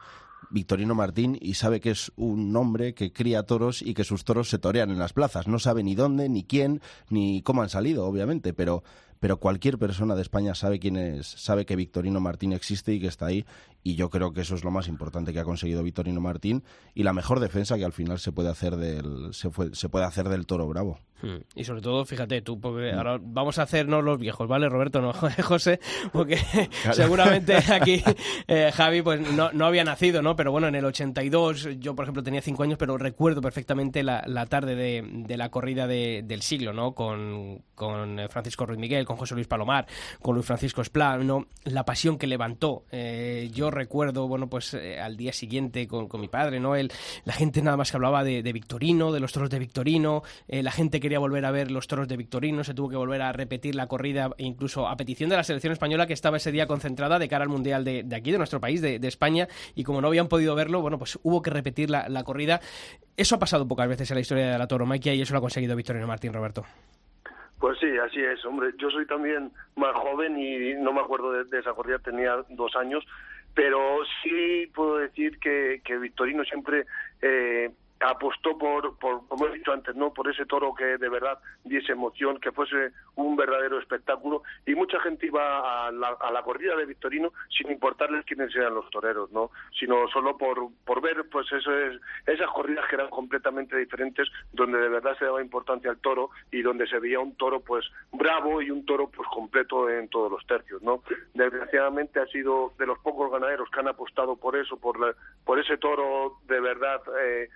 Victorino 0.49 0.95
Martín 0.95 1.38
y 1.39 1.54
sabe 1.54 1.80
que 1.80 1.91
es 1.91 2.12
un 2.15 2.56
hombre 2.56 2.93
que 2.93 3.13
cría 3.13 3.43
toros 3.43 3.82
y 3.82 3.93
que 3.93 4.04
sus 4.04 4.25
toros 4.25 4.49
se 4.49 4.60
torean 4.60 4.89
en 4.89 4.99
las 4.99 5.13
plazas. 5.13 5.47
No 5.47 5.60
sabe 5.60 5.84
ni 5.84 5.95
dónde, 5.95 6.30
ni 6.30 6.43
quién, 6.43 6.82
ni 7.09 7.41
cómo 7.41 7.61
han 7.61 7.70
salido, 7.70 8.05
obviamente, 8.05 8.53
pero, 8.53 8.84
pero 9.20 9.38
cualquier 9.38 9.78
persona 9.78 10.15
de 10.15 10.22
España 10.22 10.55
sabe 10.55 10.80
quién 10.80 10.97
es, 10.97 11.28
sabe 11.28 11.65
que 11.65 11.76
Victorino 11.76 12.20
Martín 12.20 12.53
existe 12.53 12.93
y 12.93 12.99
que 12.99 13.07
está 13.07 13.28
ahí. 13.28 13.45
Y 13.84 13.95
yo 13.95 14.09
creo 14.09 14.34
que 14.34 14.41
eso 14.41 14.55
es 14.55 14.63
lo 14.63 14.72
más 14.72 14.88
importante 14.88 15.34
que 15.34 15.39
ha 15.39 15.45
conseguido 15.45 15.84
Victorino 15.84 16.22
Martín 16.22 16.63
y 16.93 17.03
la 17.03 17.13
mejor 17.13 17.39
defensa 17.39 17.78
que 17.78 17.86
al 17.86 17.93
final 17.93 18.20
se 18.20 18.32
puede 18.32 18.49
hacer 18.49 18.76
del, 18.76 19.34
se, 19.34 19.49
se 19.74 19.89
puede 19.89 20.05
hacer 20.05 20.30
del 20.30 20.45
toro 20.45 20.68
bravo. 20.68 20.99
Hmm. 21.22 21.38
Y 21.55 21.63
sobre 21.63 21.82
todo, 21.82 22.03
fíjate 22.05 22.41
tú, 22.41 22.59
porque 22.59 22.91
hmm. 22.91 22.97
ahora 22.97 23.19
vamos 23.22 23.59
a 23.59 23.63
hacernos 23.63 24.03
los 24.03 24.17
viejos, 24.19 24.47
¿vale, 24.47 24.67
Roberto? 24.69 25.01
No, 25.01 25.13
José, 25.43 25.80
porque 26.11 26.38
seguramente 26.93 27.55
aquí 27.72 28.03
eh, 28.47 28.72
Javi 28.74 29.01
pues 29.01 29.22
no, 29.32 29.51
no, 29.51 29.65
había 29.65 29.84
nacido, 29.84 30.22
¿no? 30.22 30.36
Pero 30.36 30.51
bueno, 30.51 30.67
en 30.67 30.76
el 30.76 30.86
82, 30.86 31.80
yo 31.80 31.95
por 31.95 32.05
ejemplo 32.05 32.24
tenía 32.24 32.41
cinco 32.41 32.63
años, 32.63 32.78
pero 32.78 32.97
recuerdo 32.97 33.41
perfectamente 33.41 34.03
la, 34.03 34.24
la 34.26 34.45
tarde 34.47 34.76
de, 34.76 35.03
de, 35.07 35.38
la 35.38 35.49
corrida 35.49 35.88
de, 35.88 36.24
del 36.26 36.41
siglo, 36.41 36.74
¿no? 36.74 36.93
Con, 36.93 37.63
con, 37.76 38.19
Francisco 38.30 38.65
Ruiz 38.65 38.80
Miguel, 38.80 39.05
con 39.05 39.17
José 39.17 39.36
Luis 39.36 39.47
Palomar, 39.47 39.86
con 40.22 40.36
Luis 40.36 40.45
Francisco 40.45 40.82
Esplá, 40.82 41.17
¿no? 41.17 41.47
La 41.65 41.86
pasión 41.86 42.17
que 42.17 42.28
levantó. 42.28 42.86
Eh, 42.91 43.49
yo 43.53 43.69
recuerdo, 43.69 44.28
bueno, 44.28 44.49
pues 44.49 44.74
eh, 44.74 44.99
al 44.99 45.17
día 45.17 45.34
siguiente 45.34 45.88
con, 45.88 46.07
con 46.07 46.19
mi 46.22 46.28
padre, 46.28 46.59
¿no? 46.59 46.76
El, 46.76 46.91
la 47.26 47.34
gente 47.34 47.61
nada 47.61 47.78
más 47.78 47.91
que 47.91 47.97
hablaba 47.97 48.24
de, 48.24 48.41
de 48.41 48.53
Victorino, 48.53 49.11
de 49.11 49.19
los 49.19 49.32
toros 49.32 49.49
de 49.49 49.59
Victorino, 49.59 50.24
la 50.47 50.72
gente 50.72 50.99
que 50.99 51.09
volver 51.20 51.45
a 51.45 51.51
ver 51.51 51.72
los 51.72 51.88
toros 51.88 52.07
de 52.07 52.18
Victorino, 52.18 52.64
se 52.64 52.74
tuvo 52.74 52.89
que 52.89 52.95
volver 52.95 53.22
a 53.22 53.32
repetir 53.32 53.76
la 53.76 53.88
corrida, 53.88 54.30
incluso 54.38 54.88
a 54.88 54.95
petición 54.95 55.30
de 55.30 55.36
la 55.36 55.43
selección 55.43 55.74
española 55.74 56.07
que 56.07 56.14
estaba 56.14 56.38
ese 56.38 56.51
día 56.51 56.68
concentrada 56.68 57.20
de 57.20 57.28
cara 57.28 57.43
al 57.43 57.49
Mundial 57.49 57.84
de, 57.84 58.05
aquí, 58.16 58.32
de 58.32 58.38
nuestro 58.38 58.59
país, 58.59 58.82
de, 58.82 58.99
España, 59.07 59.47
y 59.76 59.84
como 59.84 60.01
no 60.01 60.07
habían 60.07 60.28
podido 60.28 60.55
verlo, 60.55 60.82
bueno, 60.82 60.97
pues 60.97 61.20
hubo 61.24 61.41
que 61.41 61.49
repetir 61.49 61.89
la, 61.89 62.24
corrida. 62.24 62.59
Eso 63.18 63.36
ha 63.36 63.39
pasado 63.39 63.68
pocas 63.68 63.89
veces 63.89 64.09
en 64.12 64.16
la 64.16 64.22
historia 64.22 64.51
de 64.51 64.57
la 64.57 64.68
tauromaquia 64.68 65.14
y 65.14 65.22
eso 65.22 65.34
lo 65.34 65.39
ha 65.39 65.41
conseguido 65.41 65.76
Victorino 65.76 66.07
Martín, 66.07 66.34
Roberto. 66.34 66.64
Pues 67.59 67.78
sí, 67.80 67.88
así 67.97 68.20
es, 68.20 68.43
hombre. 68.45 68.72
Yo 68.80 68.89
soy 68.89 69.05
también 69.05 69.51
más 69.76 69.93
joven 69.95 70.39
y 70.39 70.74
no 70.76 70.93
me 70.93 71.01
acuerdo 71.01 71.32
de, 71.32 71.43
de 71.45 71.59
esa 71.59 71.74
corrida, 71.74 71.99
tenía 71.99 72.43
dos 72.49 72.76
años, 72.76 73.05
pero 73.53 73.99
sí 74.24 74.70
puedo 74.74 74.97
decir 74.97 75.38
que, 75.39 75.82
que 75.84 75.97
Victorino 75.97 76.43
siempre 76.43 76.86
eh, 77.22 77.70
apostó 78.04 78.58
por, 78.58 78.97
por, 78.97 79.28
como 79.28 79.47
he 79.47 79.54
dicho 79.54 79.72
antes, 79.72 79.95
no 79.95 80.14
por 80.14 80.30
ese 80.30 80.45
toro 80.45 80.74
que 80.74 80.97
de 80.97 81.10
verdad 81.10 81.39
diese 81.64 81.91
emoción, 81.91 82.39
que 82.39 82.52
fuese 82.52 82.91
un 83.16 83.36
verdadero 83.36 83.80
espectáculo. 83.80 84.43
Y 84.66 84.76
mucha 84.76 84.99
gente 84.99 85.28
iba 85.28 85.88
a 85.88 85.91
la, 85.91 86.10
a 86.20 86.32
la 86.32 86.43
corrida 86.43 86.76
de 86.76 86.86
Victorino 86.86 87.34
sin 87.49 87.72
importarles 87.72 88.26
quiénes 88.26 88.56
eran 88.56 88.76
los 88.76 88.89
toreros, 88.89 89.32
no, 89.32 89.52
sino 89.80 90.08
solo 90.10 90.38
por, 90.38 90.70
por 90.86 91.02
ver 91.02 91.28
pues 91.30 91.47
esas 91.52 92.49
corridas 92.52 92.86
que 92.89 92.95
eran 92.95 93.10
completamente 93.10 93.78
diferentes, 93.78 94.28
donde 94.52 94.80
de 94.80 94.89
verdad 94.89 95.18
se 95.18 95.26
daba 95.26 95.41
importancia 95.41 95.91
al 95.91 95.99
toro 95.99 96.30
y 96.52 96.62
donde 96.62 96.88
se 96.88 96.99
veía 96.99 97.20
un 97.20 97.36
toro 97.36 97.60
pues 97.60 97.86
bravo 98.12 98.62
y 98.62 98.72
un 98.72 98.86
toro 98.86 99.10
pues 99.10 99.28
completo 99.30 99.89
en 99.89 100.08
todos 100.10 100.32
los 100.32 100.45
tercios, 100.45 100.82
no. 100.82 101.04
Desgraciadamente 101.34 102.20
ha 102.20 102.26
sido 102.28 102.74
de 102.78 102.86
los 102.86 102.99
pocos 102.99 103.32
ganaderos 103.32 103.70
que 103.70 103.80
han 103.80 103.88
apostado 103.88 104.36
por 104.36 104.56
eso, 104.56 104.78
por 104.78 104.99
la, 104.99 105.14
por 105.45 105.60
ese 105.60 105.78
toro 105.78 106.38
de 106.47 106.60
verdad 106.60 107.02
eh, 107.22 107.49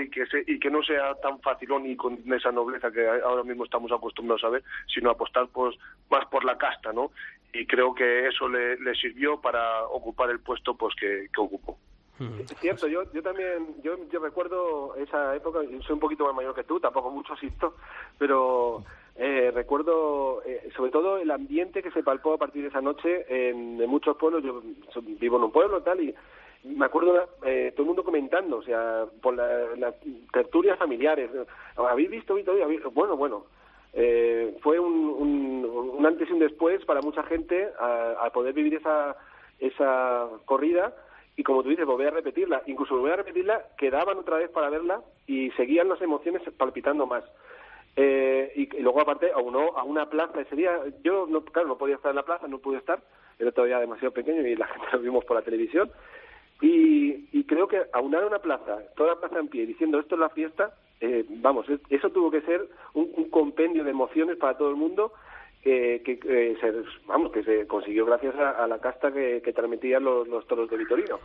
y 0.00 0.10
que 0.10 0.26
se, 0.26 0.44
y 0.46 0.58
que 0.58 0.70
no 0.70 0.82
sea 0.82 1.14
tan 1.16 1.40
facilón 1.40 1.86
y 1.86 1.96
con 1.96 2.18
esa 2.32 2.52
nobleza 2.52 2.90
que 2.90 3.06
ahora 3.06 3.42
mismo 3.42 3.64
estamos 3.64 3.90
acostumbrados 3.92 4.44
a 4.44 4.50
ver, 4.50 4.62
sino 4.92 5.10
apostar 5.10 5.48
pues 5.48 5.76
más 6.10 6.26
por 6.26 6.44
la 6.44 6.58
casta, 6.58 6.92
¿no? 6.92 7.10
Y 7.52 7.66
creo 7.66 7.94
que 7.94 8.28
eso 8.28 8.48
le, 8.48 8.76
le 8.78 8.94
sirvió 8.94 9.40
para 9.40 9.84
ocupar 9.84 10.30
el 10.30 10.40
puesto 10.40 10.74
pues 10.74 10.94
que, 10.96 11.28
que 11.32 11.40
ocupó. 11.40 11.78
Es 12.40 12.56
cierto, 12.60 12.86
yo, 12.86 13.02
yo 13.12 13.22
también, 13.22 13.74
yo, 13.82 13.96
yo 14.08 14.20
recuerdo 14.20 14.94
esa 14.96 15.34
época, 15.34 15.60
yo 15.64 15.82
soy 15.82 15.94
un 15.94 16.00
poquito 16.00 16.24
más 16.24 16.34
mayor 16.34 16.54
que 16.54 16.62
tú, 16.62 16.78
tampoco 16.78 17.10
mucho 17.10 17.32
asisto, 17.34 17.74
pero 18.18 18.84
eh, 19.16 19.50
recuerdo 19.52 20.42
eh, 20.44 20.70
sobre 20.76 20.92
todo 20.92 21.18
el 21.18 21.30
ambiente 21.30 21.82
que 21.82 21.90
se 21.90 22.04
palpó 22.04 22.34
a 22.34 22.38
partir 22.38 22.62
de 22.62 22.68
esa 22.68 22.80
noche 22.80 23.26
en, 23.28 23.80
en 23.80 23.90
muchos 23.90 24.16
pueblos, 24.16 24.44
yo 24.44 24.62
vivo 25.18 25.38
en 25.38 25.44
un 25.44 25.52
pueblo 25.52 25.82
tal 25.82 26.00
y 26.00 26.14
me 26.64 26.86
acuerdo 26.86 27.28
eh, 27.44 27.72
todo 27.76 27.82
el 27.82 27.88
mundo 27.88 28.04
comentando, 28.04 28.56
o 28.58 28.62
sea, 28.62 29.04
por 29.22 29.34
la- 29.36 29.76
las 29.76 29.94
tertulias 30.32 30.78
familiares, 30.78 31.30
¿habéis 31.76 32.10
visto? 32.10 32.34
¿Habéis- 32.34 32.82
Bueno, 32.92 33.16
bueno, 33.16 33.44
eh, 33.92 34.56
fue 34.62 34.78
un, 34.78 35.64
un, 35.98 36.06
antes 36.06 36.28
y 36.28 36.32
un 36.32 36.38
después 36.40 36.84
para 36.84 37.00
mucha 37.00 37.22
gente 37.24 37.68
a, 37.78 38.12
a 38.24 38.30
poder 38.30 38.52
vivir 38.54 38.74
esa, 38.74 39.16
esa 39.60 40.28
corrida 40.44 40.94
y 41.36 41.42
como 41.42 41.62
tú 41.62 41.68
dices, 41.68 41.84
volver 41.86 42.08
a 42.08 42.10
repetirla, 42.12 42.62
incluso 42.66 42.96
volver 42.96 43.14
a 43.14 43.16
repetirla, 43.16 43.64
quedaban 43.76 44.18
otra 44.18 44.36
vez 44.38 44.50
para 44.50 44.70
verla 44.70 45.00
y 45.26 45.50
seguían 45.52 45.88
las 45.88 46.00
emociones 46.00 46.42
palpitando 46.56 47.06
más. 47.06 47.24
Eh, 47.96 48.52
y, 48.56 48.76
y 48.76 48.80
luego 48.82 49.00
aparte 49.00 49.30
aunó 49.32 49.76
a 49.76 49.84
una 49.84 50.08
plaza 50.10 50.40
ese 50.40 50.56
día, 50.56 50.76
yo 51.02 51.26
no, 51.28 51.44
claro 51.44 51.68
no 51.68 51.78
podía 51.78 51.94
estar 51.96 52.10
en 52.10 52.16
la 52.16 52.24
plaza, 52.24 52.48
no 52.48 52.58
pude 52.58 52.78
estar, 52.78 53.00
era 53.38 53.52
todavía 53.52 53.78
demasiado 53.80 54.12
pequeño 54.14 54.46
y 54.46 54.56
la 54.56 54.66
gente 54.68 54.86
lo 54.92 54.98
vimos 55.00 55.24
por 55.24 55.36
la 55.36 55.42
televisión 55.42 55.90
y, 56.60 57.26
y 57.32 57.44
creo 57.44 57.68
que 57.68 57.82
aunar 57.92 58.24
una 58.24 58.38
plaza, 58.38 58.78
toda 58.96 59.14
la 59.14 59.20
plaza 59.20 59.38
en 59.38 59.48
pie, 59.48 59.66
diciendo 59.66 59.98
esto 59.98 60.14
es 60.14 60.20
la 60.20 60.28
fiesta, 60.30 60.74
eh, 61.00 61.24
vamos, 61.28 61.68
es- 61.68 61.80
eso 61.90 62.10
tuvo 62.10 62.30
que 62.30 62.40
ser 62.42 62.66
un, 62.94 63.10
un 63.16 63.28
compendio 63.30 63.84
de 63.84 63.90
emociones 63.90 64.36
para 64.36 64.56
todo 64.56 64.70
el 64.70 64.76
mundo 64.76 65.12
eh, 65.66 66.02
que 66.04 66.20
eh, 66.24 66.56
se, 66.60 66.72
vamos 67.06 67.32
que 67.32 67.42
se 67.42 67.66
consiguió 67.66 68.04
gracias 68.04 68.34
a, 68.36 68.66
la 68.66 68.78
casta 68.80 69.10
que, 69.12 69.40
que 69.42 69.52
transmitían 69.54 70.04
los, 70.04 70.28
los 70.28 70.46
toros 70.46 70.68
de 70.68 70.76
Vitorino. 70.76 71.18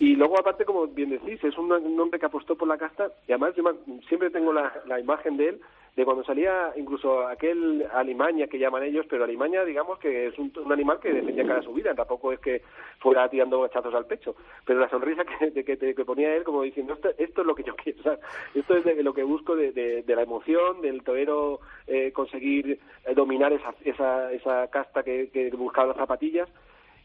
Y 0.00 0.16
luego 0.16 0.38
aparte 0.40 0.64
como 0.64 0.86
bien 0.88 1.10
decís 1.10 1.42
es 1.44 1.56
un, 1.56 1.70
un 1.72 2.00
hombre 2.00 2.18
que 2.18 2.26
apostó 2.26 2.56
por 2.56 2.66
la 2.66 2.78
casta 2.78 3.10
y 3.28 3.32
además 3.32 3.54
yo 3.54 3.62
siempre 4.08 4.30
tengo 4.30 4.52
la, 4.52 4.72
la 4.86 4.98
imagen 4.98 5.36
de 5.36 5.50
él 5.50 5.60
de 5.96 6.04
cuando 6.04 6.22
salía 6.24 6.72
incluso 6.76 7.26
aquel 7.26 7.86
alimaña 7.92 8.46
que 8.48 8.58
llaman 8.58 8.82
ellos, 8.82 9.06
pero 9.08 9.24
alimaña 9.24 9.64
digamos 9.64 9.98
que 9.98 10.26
es 10.26 10.38
un, 10.38 10.52
animal 10.70 11.00
que 11.00 11.10
defendía 11.12 11.46
cada 11.46 11.62
subida, 11.62 11.94
tampoco 11.94 12.32
es 12.32 12.38
que 12.40 12.60
fuera 12.98 13.28
tirando 13.30 13.64
hachazos 13.64 13.94
al 13.94 14.04
pecho, 14.06 14.36
pero 14.66 14.78
la 14.78 14.90
sonrisa 14.90 15.24
que, 15.24 15.50
de- 15.50 15.64
que, 15.64 15.76
que 15.94 16.04
ponía 16.04 16.36
él 16.36 16.44
como 16.44 16.62
diciendo 16.62 16.92
esto, 16.92 17.08
esto 17.16 17.40
es 17.40 17.46
lo 17.46 17.54
que 17.54 17.62
yo 17.64 17.74
quiero, 17.76 17.98
o 18.00 18.02
sea, 18.02 18.18
esto 18.54 18.76
es 18.76 18.84
de- 18.84 19.02
lo 19.02 19.14
que 19.14 19.22
busco 19.22 19.56
de, 19.56 19.72
de- 19.72 20.02
de 20.02 20.16
la 20.16 20.22
emoción, 20.22 20.82
del 20.82 21.02
torero 21.02 21.60
eh, 21.86 22.12
conseguir 22.12 22.78
eh, 23.06 23.14
dominar 23.14 23.52
esa, 23.54 23.74
esa, 23.84 24.30
esa 24.32 24.68
casta 24.68 25.02
que, 25.02 25.30
que 25.30 25.48
buscaba 25.50 25.88
las 25.88 25.96
zapatillas 25.96 26.48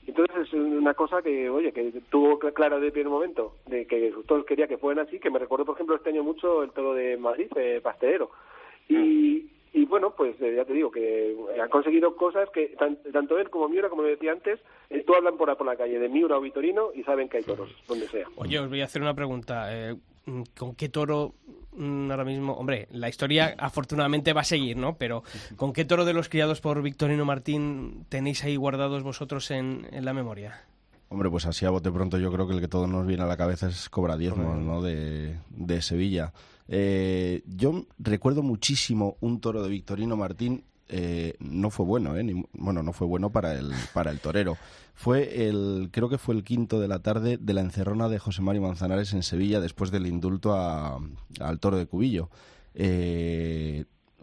entonces 0.07 0.47
es 0.47 0.53
una 0.53 0.95
cosa 0.95 1.21
que, 1.21 1.47
oye, 1.47 1.71
que 1.71 1.93
tuvo 2.09 2.39
cl- 2.39 2.53
clara 2.53 2.79
de 2.79 2.91
primer 2.91 3.09
momento, 3.09 3.53
de 3.67 3.85
que 3.85 4.11
todos 4.27 4.45
quería 4.45 4.67
que 4.67 4.79
fueran 4.79 5.05
así, 5.05 5.19
que 5.19 5.29
me 5.29 5.37
recuerdo, 5.37 5.63
por 5.63 5.75
ejemplo, 5.75 5.95
este 5.95 6.09
año 6.09 6.23
mucho 6.23 6.63
el 6.63 6.71
toro 6.71 6.95
de 6.95 7.17
Madrid, 7.17 7.47
eh, 7.55 7.79
Pastelero. 7.83 8.31
Y, 8.89 9.49
y 9.73 9.85
bueno, 9.85 10.13
pues 10.15 10.35
eh, 10.41 10.53
ya 10.55 10.65
te 10.65 10.73
digo 10.73 10.91
que 10.91 11.35
han 11.61 11.69
conseguido 11.69 12.15
cosas 12.15 12.49
que 12.53 12.75
tan- 12.79 12.97
tanto 13.13 13.37
él 13.37 13.49
como 13.49 13.69
Miura, 13.69 13.89
como 13.89 14.03
decía 14.03 14.31
antes, 14.33 14.59
eh, 14.89 15.03
tú 15.05 15.13
hablan 15.15 15.37
por, 15.37 15.47
la- 15.47 15.55
por 15.55 15.65
la 15.67 15.75
calle 15.75 15.97
de 15.99 16.09
Miura 16.09 16.37
o 16.37 16.41
Vitorino 16.41 16.89
y 16.93 17.03
saben 17.03 17.29
que 17.29 17.37
hay 17.37 17.43
toros, 17.43 17.69
donde 17.87 18.07
sea. 18.09 18.27
Oye, 18.35 18.59
os 18.59 18.69
voy 18.69 18.81
a 18.81 18.85
hacer 18.85 19.01
una 19.01 19.13
pregunta. 19.13 19.67
eh, 19.73 19.95
¿Con 20.55 20.75
qué 20.75 20.87
toro 20.87 21.33
mm, 21.73 22.11
ahora 22.11 22.23
mismo? 22.25 22.53
Hombre, 22.53 22.87
la 22.91 23.09
historia 23.09 23.55
afortunadamente 23.57 24.33
va 24.33 24.41
a 24.41 24.45
seguir, 24.45 24.77
¿no? 24.77 24.95
Pero 24.97 25.23
¿con 25.55 25.73
qué 25.73 25.83
toro 25.83 26.05
de 26.05 26.13
los 26.13 26.29
criados 26.29 26.61
por 26.61 26.81
Victorino 26.83 27.25
Martín 27.25 28.05
tenéis 28.07 28.43
ahí 28.43 28.55
guardados 28.55 29.01
vosotros 29.03 29.49
en, 29.51 29.87
en 29.91 30.05
la 30.05 30.13
memoria? 30.13 30.61
Hombre, 31.09 31.29
pues 31.29 31.45
así 31.47 31.65
a 31.65 31.71
bote 31.71 31.91
pronto 31.91 32.17
yo 32.19 32.31
creo 32.31 32.47
que 32.47 32.53
el 32.53 32.61
que 32.61 32.67
todo 32.67 32.85
nos 32.87 33.07
viene 33.07 33.23
a 33.23 33.27
la 33.27 33.35
cabeza 33.35 33.67
es 33.67 33.89
Cobra 33.89 34.15
Diezmos, 34.15 34.59
¿no? 34.59 34.81
De, 34.81 35.35
de 35.49 35.81
Sevilla. 35.81 36.31
Eh, 36.73 37.43
yo 37.45 37.85
recuerdo 37.99 38.43
muchísimo 38.43 39.17
un 39.19 39.41
toro 39.41 39.61
de 39.61 39.69
Victorino 39.69 40.15
Martín. 40.15 40.63
eh, 40.93 41.35
no 41.39 41.69
fue 41.69 41.85
bueno, 41.85 42.15
¿eh? 42.17 42.23
Ni- 42.23 42.45
bueno, 42.53 42.81
no 42.83 42.91
fue 42.93 43.07
bueno 43.07 43.29
para 43.29 43.53
el, 43.57 43.71
para 43.93 44.09
el 44.11 44.19
torero. 44.19 44.57
Fue 44.93 45.47
el, 45.47 45.89
creo 45.91 46.09
que 46.09 46.17
fue 46.17 46.33
el 46.35 46.43
quinto 46.43 46.79
de 46.81 46.87
la 46.89 46.99
tarde 46.99 47.37
de 47.37 47.53
la 47.53 47.61
encerrona 47.61 48.07
de 48.09 48.19
José 48.19 48.41
Mario 48.41 48.61
Manzanares 48.63 49.13
en 49.13 49.23
Sevilla 49.23 49.59
después 49.61 49.89
del 49.91 50.05
indulto 50.07 50.53
a- 50.53 50.99
al 51.39 51.59
toro 51.59 51.77
de 51.77 51.85
Cubillo. 51.87 52.29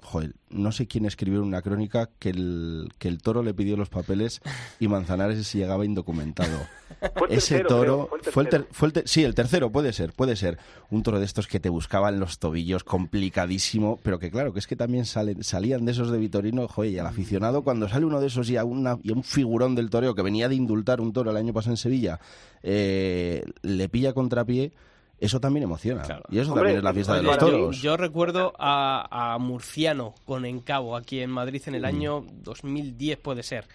Joder, 0.00 0.34
no 0.48 0.70
sé 0.72 0.86
quién 0.86 1.06
escribió 1.06 1.42
una 1.42 1.60
crónica 1.60 2.08
que 2.20 2.30
el, 2.30 2.88
que 2.98 3.08
el 3.08 3.20
toro 3.20 3.42
le 3.42 3.52
pidió 3.52 3.76
los 3.76 3.88
papeles 3.88 4.40
y 4.78 4.86
Manzanares 4.88 5.52
llegaba 5.52 5.84
indocumentado. 5.84 6.56
Fue 7.16 7.28
Ese 7.30 7.58
tercero, 7.58 7.68
toro 7.68 8.08
creo, 8.20 8.32
fue 8.32 8.42
el 8.44 8.48
tercero. 8.48 8.68
fue 8.72 8.88
el 8.88 8.92
ter- 8.94 9.08
sí, 9.08 9.22
el 9.24 9.34
tercero 9.34 9.70
puede 9.70 9.92
ser, 9.92 10.12
puede 10.12 10.36
ser 10.36 10.58
un 10.90 11.02
toro 11.02 11.18
de 11.18 11.24
estos 11.26 11.46
que 11.46 11.60
te 11.60 11.68
buscaban 11.68 12.18
los 12.20 12.38
tobillos 12.38 12.82
complicadísimo, 12.84 13.98
pero 14.02 14.18
que 14.18 14.30
claro, 14.30 14.52
que 14.52 14.58
es 14.60 14.66
que 14.66 14.76
también 14.76 15.04
salen, 15.04 15.42
salían 15.44 15.84
de 15.84 15.92
esos 15.92 16.10
de 16.10 16.18
Vitorino, 16.18 16.66
joder, 16.68 16.92
y 16.92 16.98
al 16.98 17.06
aficionado 17.06 17.62
cuando 17.62 17.88
sale 17.88 18.06
uno 18.06 18.20
de 18.20 18.28
esos 18.28 18.48
y 18.50 18.56
a, 18.56 18.64
una, 18.64 18.98
y 19.02 19.10
a 19.10 19.14
un 19.14 19.22
figurón 19.24 19.74
del 19.74 19.90
toreo 19.90 20.14
que 20.14 20.22
venía 20.22 20.48
de 20.48 20.54
indultar 20.54 21.00
un 21.00 21.12
toro 21.12 21.30
el 21.30 21.36
año 21.36 21.52
pasado 21.52 21.72
en 21.74 21.76
Sevilla, 21.76 22.20
eh, 22.62 23.44
le 23.62 23.88
pilla 23.88 24.12
contrapié, 24.14 24.72
eso 25.20 25.40
también 25.40 25.64
emociona. 25.64 26.02
Y 26.30 26.38
eso 26.38 26.52
Hombre, 26.52 26.74
también 26.74 26.76
es 26.78 26.84
la 26.84 26.92
fiesta 26.94 27.14
de 27.16 27.22
los 27.22 27.32
yo, 27.34 27.38
toros. 27.38 27.82
yo 27.82 27.96
recuerdo 27.96 28.52
a, 28.58 29.34
a 29.34 29.38
Murciano 29.38 30.14
con 30.24 30.44
Encabo 30.44 30.96
aquí 30.96 31.20
en 31.20 31.30
Madrid 31.30 31.62
en 31.66 31.74
el 31.74 31.84
año 31.84 32.24
2010, 32.42 33.18
puede 33.18 33.42
ser. 33.42 33.66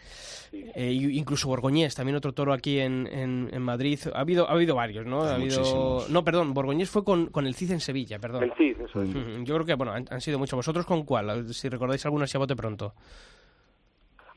Eh, 0.54 0.92
y- 0.92 1.18
incluso 1.18 1.48
Borgoñés, 1.48 1.96
también 1.96 2.16
otro 2.16 2.32
toro 2.32 2.54
aquí 2.54 2.80
en, 2.80 3.08
en, 3.08 3.50
en 3.52 3.62
Madrid. 3.62 4.00
Ha 4.14 4.20
habido, 4.22 4.48
ha 4.48 4.54
habido 4.54 4.76
varios, 4.76 5.06
¿no? 5.06 5.24
Ha 5.24 5.36
habido... 5.36 6.06
No, 6.10 6.24
perdón, 6.24 6.54
Borgoñés 6.54 6.90
fue 6.90 7.04
con, 7.04 7.28
con 7.28 7.46
el 7.48 7.56
Cid 7.56 7.72
en 7.72 7.80
Sevilla, 7.80 8.20
perdón. 8.20 8.44
El 8.44 8.54
CID, 8.54 8.82
eso 8.82 9.02
es. 9.02 9.10
Yo 9.44 9.56
creo 9.56 9.66
que, 9.66 9.74
bueno, 9.76 9.92
han, 9.94 10.06
han 10.10 10.22
sido 10.22 10.38
muchos. 10.40 10.56
¿Vosotros 10.56 10.86
con 10.86 11.04
cuál? 11.04 11.54
Si 11.54 11.68
recordáis 11.70 12.06
alguna, 12.06 12.28
si 12.28 12.38
a 12.38 12.40
bote 12.40 12.56
pronto. 12.56 12.94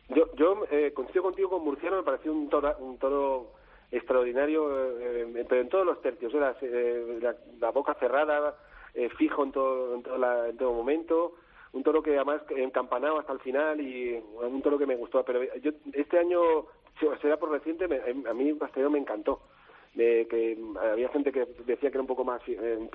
Yo, 0.08 0.24
yo 0.38 0.64
eh, 0.70 0.92
coincido 0.94 1.22
contigo 1.24 1.50
con 1.50 1.64
Murciano, 1.64 1.96
me 1.96 2.02
pareció 2.02 2.32
un 2.32 2.48
toro, 2.48 2.76
un 2.78 2.96
toro 2.96 3.52
extraordinario, 3.96 4.98
eh, 4.98 5.26
eh, 5.36 5.44
pero 5.48 5.60
en 5.60 5.68
todos 5.68 5.86
los 5.86 6.00
tercios, 6.02 6.32
eh, 6.62 7.34
la, 7.60 7.70
boca 7.70 7.94
cerrada, 7.94 8.54
fijo 9.18 9.44
en 9.44 9.52
todo, 9.52 9.94
en, 9.94 10.02
todo 10.02 10.16
la- 10.16 10.48
en 10.48 10.56
todo 10.56 10.72
momento, 10.72 11.34
un 11.72 11.82
toro 11.82 12.02
que 12.02 12.16
además 12.16 12.40
encampanaba 12.48 13.20
hasta 13.20 13.34
el 13.34 13.40
final 13.40 13.80
y 13.80 14.18
un 14.40 14.62
toro 14.62 14.78
que 14.78 14.86
me 14.86 14.96
gustó. 14.96 15.22
Pero 15.24 15.42
yo 15.60 15.72
este 15.92 16.18
año, 16.18 16.40
será 17.20 17.36
por 17.36 17.50
reciente, 17.50 17.88
me- 17.88 18.00
a 18.28 18.32
mí 18.32 18.54
Pastelero 18.54 18.90
me 18.90 18.98
encantó. 18.98 19.40
De 19.94 20.26
que 20.28 20.58
había 20.92 21.08
gente 21.08 21.32
que 21.32 21.46
decía 21.64 21.90
que 21.90 21.96
era 21.96 22.00
un 22.00 22.06
poco 22.06 22.22
más 22.24 22.42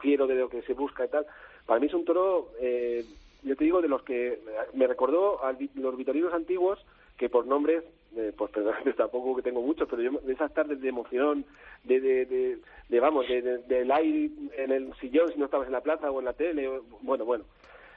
fiero 0.02 0.28
de 0.28 0.36
lo 0.36 0.50
que 0.50 0.62
se 0.64 0.74
busca 0.74 1.06
y 1.06 1.10
tal. 1.10 1.26
Para 1.66 1.80
mí 1.80 1.88
es 1.88 1.94
un 1.96 2.06
toro, 2.06 2.50
eh, 2.60 3.04
yo 3.44 3.56
te 3.56 3.64
digo, 3.64 3.82
de 3.82 3.88
los 3.88 4.04
que 4.04 4.40
me 4.74 4.86
recordó 4.88 5.44
a 5.44 5.56
los 5.76 5.98
vitorinos 5.98 6.32
antiguos 6.34 6.80
que 7.18 7.28
por 7.30 7.46
nombres, 7.48 7.84
eh, 8.18 8.34
pues 8.38 8.52
perdón, 8.52 8.76
tampoco 8.98 9.36
que 9.36 9.42
tengo 9.42 9.62
muchos, 9.62 9.88
pero 9.90 10.02
yo 10.02 10.12
de 10.20 10.34
esas 10.34 10.54
tardes 10.54 10.82
de 10.82 10.90
emoción, 10.90 11.46
de, 11.84 12.00
de, 12.00 12.58
de, 12.90 13.00
vamos, 13.00 13.28
de, 13.28 13.42
de- 13.42 13.58
del 13.60 13.92
aire 13.92 14.30
en 14.58 14.72
el 14.72 14.94
sillón 14.96 15.32
si 15.32 15.40
no 15.40 15.46
estabas 15.46 15.68
en 15.68 15.74
la 15.74 15.82
plaza 15.82 16.12
o 16.12 16.20
en 16.20 16.26
la 16.26 16.34
tele, 16.34 16.70
bueno, 17.02 17.26
bueno. 17.26 17.44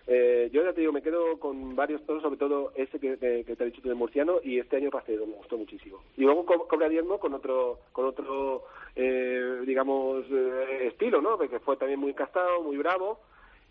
Eh, 0.07 0.51
yo 0.53 0.62
ya 0.62 0.75
te 0.75 0.83
digo, 0.83 0.93
me 0.93 1.01
quedo 1.01 1.39
con 1.39 1.75
varios 1.75 2.05
toros, 2.05 2.23
sobre 2.23 2.37
todo 2.37 2.73
ese 2.75 2.99
que, 3.01 3.17
te 3.17 3.41
he 3.41 3.67
dicho 3.67 3.81
tú 3.81 3.89
de 3.89 3.95
Murciano 3.95 4.39
y 4.45 4.59
este 4.59 4.77
año 4.77 4.91
Pastelero, 4.91 5.27
me 5.27 5.33
gustó 5.37 5.57
muchísimo. 5.57 5.99
Y 6.19 6.25
luego 6.25 6.45
co- 6.45 6.69
Cobra 6.69 6.89
con 7.19 7.33
otro, 7.33 7.79
con 7.93 8.05
otro 8.05 8.65
eh, 8.97 9.62
digamos, 9.67 10.27
eh, 10.31 10.89
estilo, 10.89 11.23
¿no? 11.23 11.39
Que 11.39 11.59
fue 11.61 11.79
también 11.79 12.01
muy 12.01 12.12
castado, 12.12 12.61
muy 12.62 12.77
bravo 12.77 13.19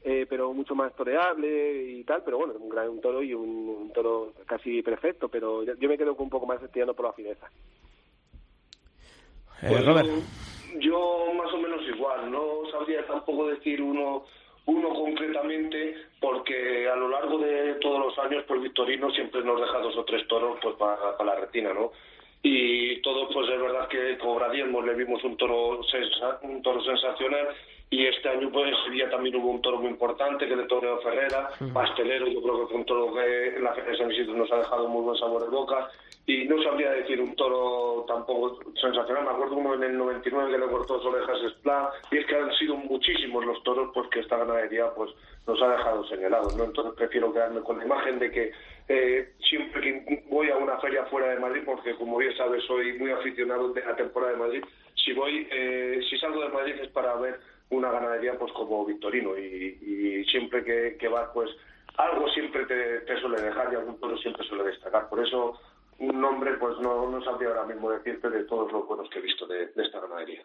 eh, 0.03 0.25
pero 0.29 0.53
mucho 0.53 0.75
más 0.75 0.93
toreable 0.95 1.83
y 1.83 2.03
tal, 2.03 2.23
pero 2.23 2.37
bueno, 2.37 2.53
un 2.59 2.69
gran 2.69 2.99
toro 2.99 3.23
y 3.23 3.33
un, 3.33 3.91
toro 3.93 4.33
casi 4.45 4.81
perfecto, 4.81 5.29
pero 5.29 5.63
yo 5.63 5.89
me 5.89 5.97
quedo 5.97 6.15
con 6.15 6.25
un 6.25 6.29
poco 6.29 6.45
más 6.45 6.59
tirando 6.71 6.93
por 6.93 7.05
la 7.05 7.13
fineza. 7.13 7.49
Eh, 9.61 9.67
pues 9.69 9.85
Robert. 9.85 10.09
Yo, 10.79 11.31
más 11.35 11.53
o 11.53 11.57
menos 11.57 11.81
igual, 11.87 12.31
no 12.31 12.69
sabría 12.71 13.05
tampoco 13.05 13.47
decir 13.47 13.81
uno 13.81 14.25
uno 14.65 14.89
concretamente 14.93 15.97
porque 16.21 16.87
a 16.87 16.95
lo 16.95 17.09
largo 17.09 17.37
de 17.37 17.73
todos 17.81 17.99
los 17.99 18.17
años 18.19 18.45
pues 18.47 18.61
Victorino 18.61 19.11
siempre 19.11 19.43
nos 19.43 19.59
deja 19.59 19.77
dos 19.79 19.97
o 19.97 20.05
tres 20.05 20.25
toros 20.29 20.57
pues 20.61 20.75
para, 20.77 21.17
para 21.17 21.35
la 21.35 21.41
retina, 21.41 21.73
¿no? 21.73 21.91
y 22.45 23.01
todo 23.01 23.29
pues 23.29 23.49
es 23.49 23.59
verdad 23.59 23.87
que 23.87 24.17
cobradiemos 24.17 24.85
le 24.85 24.93
vimos 24.95 25.23
un 25.23 25.37
toro 25.37 25.79
un 26.41 26.61
toro 26.61 26.83
sensacional 26.83 27.47
y 27.93 28.07
este 28.07 28.27
año 28.27 28.49
pues 28.51 28.73
día 28.91 29.07
también 29.07 29.35
hubo 29.35 29.51
un 29.51 29.61
toro 29.61 29.77
muy 29.77 29.91
importante 29.91 30.47
que 30.47 30.55
le 30.55 30.63
toreó 30.63 30.97
Ferrera, 31.01 31.51
pastelero, 31.71 32.25
yo 32.25 32.41
creo 32.41 32.61
que 32.61 32.71
fue 32.71 32.77
un 32.77 32.85
toro 32.85 33.13
que 33.13 33.49
en 33.55 33.63
la 33.63 33.71
Feria 33.73 33.91
de 33.91 33.97
San 33.97 34.11
Isidro 34.11 34.33
nos 34.33 34.51
ha 34.51 34.57
dejado 34.57 34.87
muy 34.87 35.03
buen 35.03 35.17
sabor 35.17 35.43
de 35.43 35.49
boca. 35.49 35.91
Y 36.25 36.45
no 36.45 36.59
sabría 36.63 36.89
decir 36.89 37.21
un 37.21 37.35
toro 37.35 38.05
tampoco 38.07 38.57
sensacional, 38.81 39.25
me 39.25 39.29
acuerdo 39.29 39.57
uno 39.57 39.75
en 39.75 39.83
el 39.83 39.97
99 39.97 40.51
que 40.51 40.57
le 40.57 40.71
cortó 40.71 40.97
dos 40.97 41.05
orejas 41.05 41.37
Splat 41.51 41.93
y 42.11 42.17
es 42.17 42.25
que 42.25 42.35
han 42.35 42.51
sido 42.53 42.77
muchísimos 42.77 43.45
los 43.45 43.61
toros 43.61 43.91
pues 43.93 44.09
que 44.09 44.21
esta 44.21 44.37
ganadería 44.37 44.89
pues 44.95 45.11
nos 45.45 45.61
ha 45.61 45.75
dejado 45.75 46.03
señalados, 46.07 46.55
¿no? 46.55 46.63
Entonces 46.63 46.93
prefiero 46.95 47.31
quedarme 47.31 47.61
con 47.61 47.77
la 47.77 47.85
imagen 47.85 48.17
de 48.17 48.31
que 48.31 48.51
eh, 48.87 49.33
siempre 49.47 49.81
que 49.81 50.23
voy 50.29 50.49
a 50.49 50.57
una 50.57 50.77
feria 50.77 51.05
fuera 51.05 51.27
de 51.27 51.39
Madrid, 51.39 51.61
porque 51.63 51.93
como 51.95 52.17
bien 52.17 52.35
sabes 52.37 52.63
soy 52.63 52.97
muy 52.97 53.11
aficionado 53.11 53.69
de 53.73 53.85
la 53.85 53.95
temporada 53.95 54.31
de 54.31 54.39
Madrid, 54.39 54.63
si 54.95 55.11
voy, 55.11 55.47
eh, 55.51 55.99
si 56.09 56.17
salgo 56.17 56.41
de 56.41 56.49
Madrid 56.49 56.75
es 56.81 56.87
para 56.89 57.15
ver 57.15 57.39
una 57.75 57.91
ganadería 57.91 58.37
pues 58.37 58.51
como 58.53 58.85
Victorino 58.85 59.37
y, 59.37 60.25
siempre 60.25 60.63
que, 60.63 60.97
que, 60.97 61.07
vas 61.07 61.29
pues 61.33 61.49
algo 61.97 62.27
siempre 62.29 62.65
te, 62.65 63.19
suele 63.19 63.41
dejar 63.41 63.71
y 63.71 63.75
algún 63.75 63.99
toro 63.99 64.17
siempre 64.17 64.45
suele 64.47 64.63
destacar. 64.63 65.09
Por 65.09 65.19
eso 65.19 65.59
un 65.99 66.19
nombre 66.19 66.53
pues 66.53 66.77
no, 66.79 67.09
no 67.09 67.23
sabría 67.23 67.49
ahora 67.49 67.65
mismo 67.65 67.91
decirte 67.91 68.29
de 68.29 68.45
todos 68.45 68.71
los 68.71 68.87
buenos 68.87 69.09
que 69.09 69.19
he 69.19 69.21
visto 69.21 69.45
de 69.45 69.69
esta 69.75 69.99
ganadería. 69.99 70.43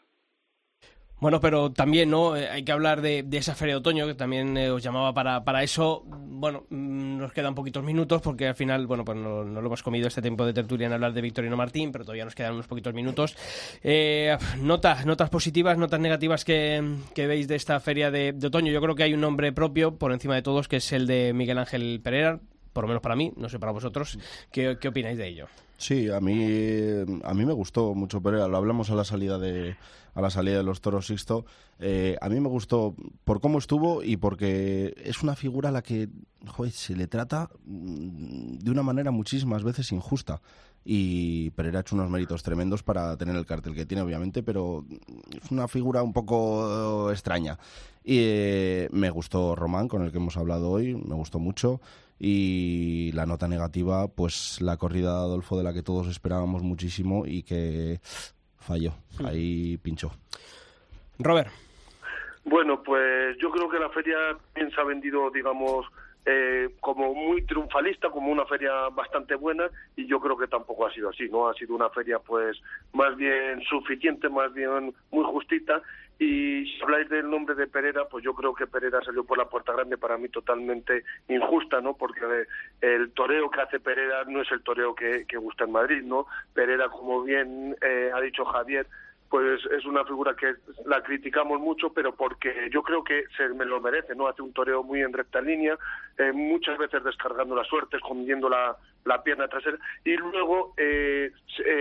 Bueno, 1.20 1.40
pero 1.40 1.72
también, 1.72 2.10
¿no? 2.10 2.36
Eh, 2.36 2.48
hay 2.48 2.62
que 2.62 2.70
hablar 2.70 3.00
de, 3.00 3.26
esa 3.32 3.56
feria 3.56 3.74
de 3.74 3.78
otoño, 3.78 4.06
que 4.06 4.14
también 4.14 4.56
eh, 4.56 4.70
os 4.70 4.82
llamaba 4.82 5.12
para, 5.12 5.42
para 5.42 5.64
eso. 5.64 6.04
Bueno, 6.06 6.64
mm, 6.70 7.18
nos 7.18 7.32
quedan 7.32 7.56
poquitos 7.56 7.82
minutos, 7.82 8.22
porque 8.22 8.46
al 8.46 8.54
final, 8.54 8.86
bueno, 8.86 9.04
pues 9.04 9.18
no, 9.18 9.42
lo 9.42 9.66
hemos 9.66 9.82
comido 9.82 10.06
este 10.06 10.22
tiempo 10.22 10.46
de 10.46 10.52
tertulia 10.52 10.86
en 10.86 10.92
hablar 10.92 11.12
de 11.12 11.20
Victorino 11.20 11.56
Martín, 11.56 11.90
pero 11.90 12.04
todavía 12.04 12.24
nos 12.24 12.36
quedan 12.36 12.54
unos 12.54 12.68
poquitos 12.68 12.94
minutos. 12.94 13.36
Eh, 13.82 14.36
notas, 14.60 15.06
notas 15.06 15.28
positivas, 15.28 15.76
notas 15.76 15.98
negativas 15.98 16.44
que, 16.44 16.82
veis 17.16 17.48
de 17.48 17.56
esta 17.56 17.80
feria 17.80 18.12
de, 18.12 18.36
otoño. 18.46 18.70
Yo 18.70 18.80
creo 18.80 18.94
que 18.94 19.02
hay 19.02 19.14
un 19.14 19.20
nombre 19.20 19.52
propio, 19.52 19.96
por 19.98 20.12
encima 20.12 20.36
de 20.36 20.42
todos, 20.42 20.68
que 20.68 20.76
es 20.76 20.92
el 20.92 21.08
de 21.08 21.32
Miguel 21.32 21.58
Ángel 21.58 22.00
Pereira, 22.02 22.38
por 22.72 22.84
lo 22.84 22.88
menos 22.88 23.02
para 23.02 23.16
mí, 23.16 23.32
no 23.36 23.48
sé 23.48 23.58
para 23.58 23.72
vosotros. 23.72 24.18
¿Qué, 24.52 24.78
qué 24.80 24.86
opináis 24.86 25.18
de 25.18 25.26
ello? 25.26 25.48
Sí, 25.78 26.10
a 26.10 26.18
mí, 26.18 26.44
a 27.22 27.34
mí 27.34 27.46
me 27.46 27.52
gustó 27.52 27.94
mucho 27.94 28.20
Pereira. 28.20 28.48
Lo 28.48 28.56
hablamos 28.56 28.90
a 28.90 28.96
la 28.96 29.04
salida 29.04 29.38
de, 29.38 29.76
a 30.12 30.20
la 30.20 30.28
salida 30.28 30.56
de 30.56 30.64
los 30.64 30.80
toros 30.80 31.06
Sixto. 31.06 31.46
Eh, 31.78 32.16
a 32.20 32.28
mí 32.28 32.40
me 32.40 32.48
gustó 32.48 32.96
por 33.22 33.40
cómo 33.40 33.58
estuvo 33.58 34.02
y 34.02 34.16
porque 34.16 34.92
es 35.04 35.22
una 35.22 35.36
figura 35.36 35.68
a 35.68 35.72
la 35.72 35.82
que 35.82 36.08
se 36.72 36.96
le 36.96 37.06
trata 37.06 37.48
mm, 37.64 38.58
de 38.58 38.70
una 38.72 38.82
manera 38.82 39.12
muchísimas 39.12 39.62
veces 39.62 39.92
injusta. 39.92 40.42
Y 40.84 41.50
Pereira 41.50 41.78
ha 41.78 41.82
hecho 41.82 41.94
unos 41.94 42.10
méritos 42.10 42.42
tremendos 42.42 42.82
para 42.82 43.16
tener 43.16 43.36
el 43.36 43.46
cartel 43.46 43.76
que 43.76 43.86
tiene, 43.86 44.02
obviamente, 44.02 44.42
pero 44.42 44.84
es 45.30 45.48
una 45.52 45.68
figura 45.68 46.02
un 46.02 46.12
poco 46.12 47.12
extraña. 47.12 47.56
Y 48.02 48.16
eh, 48.18 48.88
me 48.90 49.10
gustó 49.10 49.54
Román, 49.54 49.86
con 49.86 50.02
el 50.02 50.10
que 50.10 50.18
hemos 50.18 50.36
hablado 50.36 50.70
hoy, 50.70 50.96
me 50.96 51.14
gustó 51.14 51.38
mucho 51.38 51.80
y 52.18 53.12
la 53.12 53.26
nota 53.26 53.48
negativa, 53.48 54.08
pues 54.08 54.60
la 54.60 54.76
corrida 54.76 55.12
de 55.12 55.20
Adolfo 55.20 55.56
de 55.56 55.64
la 55.64 55.72
que 55.72 55.82
todos 55.82 56.08
esperábamos 56.08 56.62
muchísimo 56.62 57.24
y 57.26 57.42
que 57.42 58.00
falló, 58.58 58.92
ahí 59.24 59.78
pinchó. 59.78 60.12
Robert. 61.18 61.50
Bueno, 62.44 62.82
pues 62.82 63.36
yo 63.38 63.50
creo 63.50 63.68
que 63.68 63.78
la 63.78 63.90
feria 63.90 64.16
bien 64.54 64.70
se 64.70 64.80
ha 64.80 64.84
vendido, 64.84 65.30
digamos, 65.30 65.86
eh, 66.24 66.68
como 66.80 67.14
muy 67.14 67.42
triunfalista, 67.42 68.10
como 68.10 68.30
una 68.30 68.46
feria 68.46 68.88
bastante 68.92 69.34
buena, 69.34 69.70
y 69.96 70.06
yo 70.06 70.20
creo 70.20 70.36
que 70.36 70.46
tampoco 70.46 70.86
ha 70.86 70.92
sido 70.92 71.10
así, 71.10 71.28
¿no? 71.30 71.48
Ha 71.48 71.54
sido 71.54 71.74
una 71.74 71.90
feria, 71.90 72.18
pues, 72.18 72.60
más 72.92 73.16
bien 73.16 73.62
suficiente, 73.62 74.28
más 74.28 74.52
bien 74.54 74.94
muy 75.10 75.24
justita, 75.24 75.82
y 76.18 76.66
si 76.66 76.82
habláis 76.82 77.08
del 77.08 77.30
nombre 77.30 77.54
de 77.54 77.68
Pereira, 77.68 78.06
pues 78.06 78.24
yo 78.24 78.34
creo 78.34 78.52
que 78.52 78.66
Pereira 78.66 79.00
salió 79.02 79.22
por 79.24 79.38
la 79.38 79.48
puerta 79.48 79.72
grande 79.72 79.96
para 79.96 80.18
mí 80.18 80.28
totalmente 80.28 81.04
injusta, 81.28 81.80
¿no? 81.80 81.94
Porque 81.94 82.20
el 82.80 83.12
toreo 83.12 83.48
que 83.50 83.60
hace 83.60 83.78
Pereira 83.78 84.24
no 84.24 84.42
es 84.42 84.50
el 84.50 84.62
toreo 84.62 84.96
que, 84.96 85.24
gusta 85.36 85.64
en 85.64 85.72
Madrid, 85.72 86.02
¿no? 86.02 86.26
Pereira, 86.54 86.88
como 86.88 87.22
bien 87.22 87.76
eh, 87.80 88.10
ha 88.12 88.20
dicho 88.20 88.44
Javier, 88.44 88.88
pues 89.30 89.60
es 89.70 89.84
una 89.84 90.04
figura 90.04 90.34
que 90.34 90.54
la 90.86 91.02
criticamos 91.02 91.60
mucho, 91.60 91.92
pero 91.92 92.12
porque 92.14 92.68
yo 92.72 92.82
creo 92.82 93.04
que 93.04 93.24
se 93.36 93.48
me 93.50 93.64
lo 93.64 93.80
merece, 93.80 94.16
¿no? 94.16 94.26
Hace 94.26 94.42
un 94.42 94.52
toreo 94.52 94.82
muy 94.82 95.02
en 95.02 95.12
recta 95.12 95.40
línea, 95.40 95.78
eh, 96.16 96.32
muchas 96.32 96.78
veces 96.78 97.04
descargando 97.04 97.54
la 97.54 97.64
suerte, 97.64 97.96
escondiendo 97.96 98.48
la, 98.48 98.76
pierna 99.22 99.48
trasera, 99.48 99.78
y 100.04 100.16
luego 100.16 100.74
eh, 100.76 101.30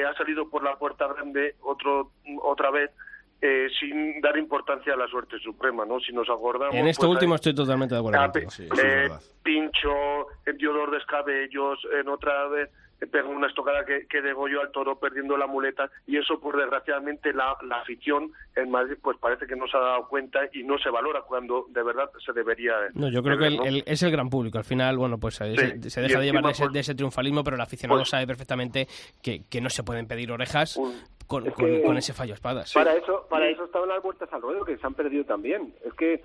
ha 0.08 0.14
salido 0.14 0.50
por 0.50 0.64
la 0.64 0.76
puerta 0.78 1.08
grande 1.08 1.56
otro, 1.62 2.12
otra 2.42 2.70
vez 2.72 2.92
eh, 3.42 3.68
sin 3.80 4.20
dar 4.22 4.38
importancia 4.38 4.94
a 4.94 4.98
la 4.98 5.08
suerte 5.08 5.38
suprema, 5.40 5.86
¿no? 5.86 6.00
Si 6.00 6.12
nos 6.12 6.30
acordamos... 6.30 6.76
En 6.76 6.88
esto 6.88 7.08
pues, 7.08 7.16
último 7.16 7.36
estoy 7.36 7.54
totalmente 7.54 7.96
de 7.96 8.00
acuerdo. 8.00 8.20
eh, 8.84 9.10
pincho, 9.44 10.28
dio 10.58 10.72
dolor 10.72 10.92
de 10.92 10.98
escabellos, 10.98 11.80
en 12.00 12.08
otra 12.10 12.48
vez 12.48 12.70
pegó 13.06 13.30
una 13.30 13.48
estocada 13.48 13.86
que, 13.86 14.08
que 14.08 14.22
degolló 14.22 14.62
al 14.62 14.72
toro 14.72 15.00
perdiendo 15.00 15.38
la 15.38 15.46
muleta 15.46 15.90
y 16.08 16.18
eso 16.18 16.40
pues 16.40 16.58
desgraciadamente 16.58 17.32
la, 17.34 17.56
la, 17.62 17.82
afición 17.82 18.32
en 18.56 18.72
Madrid 18.72 18.98
pues 19.02 19.18
parece 19.20 19.46
que 19.46 19.56
no 19.56 19.68
se 19.68 19.78
ha 19.78 19.82
dado 19.82 20.08
cuenta 20.08 20.40
y 20.52 20.64
no 20.64 20.80
se 20.80 20.90
valora 20.90 21.22
cuando 21.22 21.68
de 21.70 21.84
verdad 21.84 22.10
se 22.26 22.34
debería 22.34 22.74
no 22.96 23.10
yo 23.10 23.22
creo 23.22 23.38
que 23.38 23.84
es 23.86 24.04
el 24.04 24.12
gran 24.12 24.30
público 24.30 24.58
al 24.58 24.64
final 24.64 24.98
bueno 24.98 25.20
pues 25.20 25.40
eh, 25.42 25.80
se, 25.90 26.02
deja 26.02 26.20
de 26.20 26.26
llevar 26.26 26.44
de 26.44 26.52
ese, 26.52 26.64
pues 26.64 26.74
de 26.74 26.80
ese, 26.80 26.96
triunfalismo 26.96 27.44
pero 27.44 27.56
el 27.56 27.62
aficionado 27.62 28.00
pues 28.00 28.10
sabe 28.10 28.26
perfectamente 28.26 28.88
que, 29.22 29.44
que 29.48 29.62
no 29.62 29.70
se 29.70 29.84
pueden 29.84 30.08
pedir 30.08 30.32
orejas 30.32 30.80
con, 31.28 31.46
con, 31.52 31.98
ese 31.98 32.14
fallo 32.14 32.34
espadas. 32.34 32.74
Para 32.74 32.96
eso, 32.96 33.28
para 33.30 33.48
eso 33.50 33.66
estaban 33.66 33.90
las 33.90 34.02
vueltas 34.02 34.32
al 34.32 34.42
ruedo, 34.42 34.64
que 34.64 34.78
se 34.78 34.88
han 34.88 34.94
perdido 34.94 35.26
también. 35.26 35.74
Es 35.86 35.94
que 35.94 36.24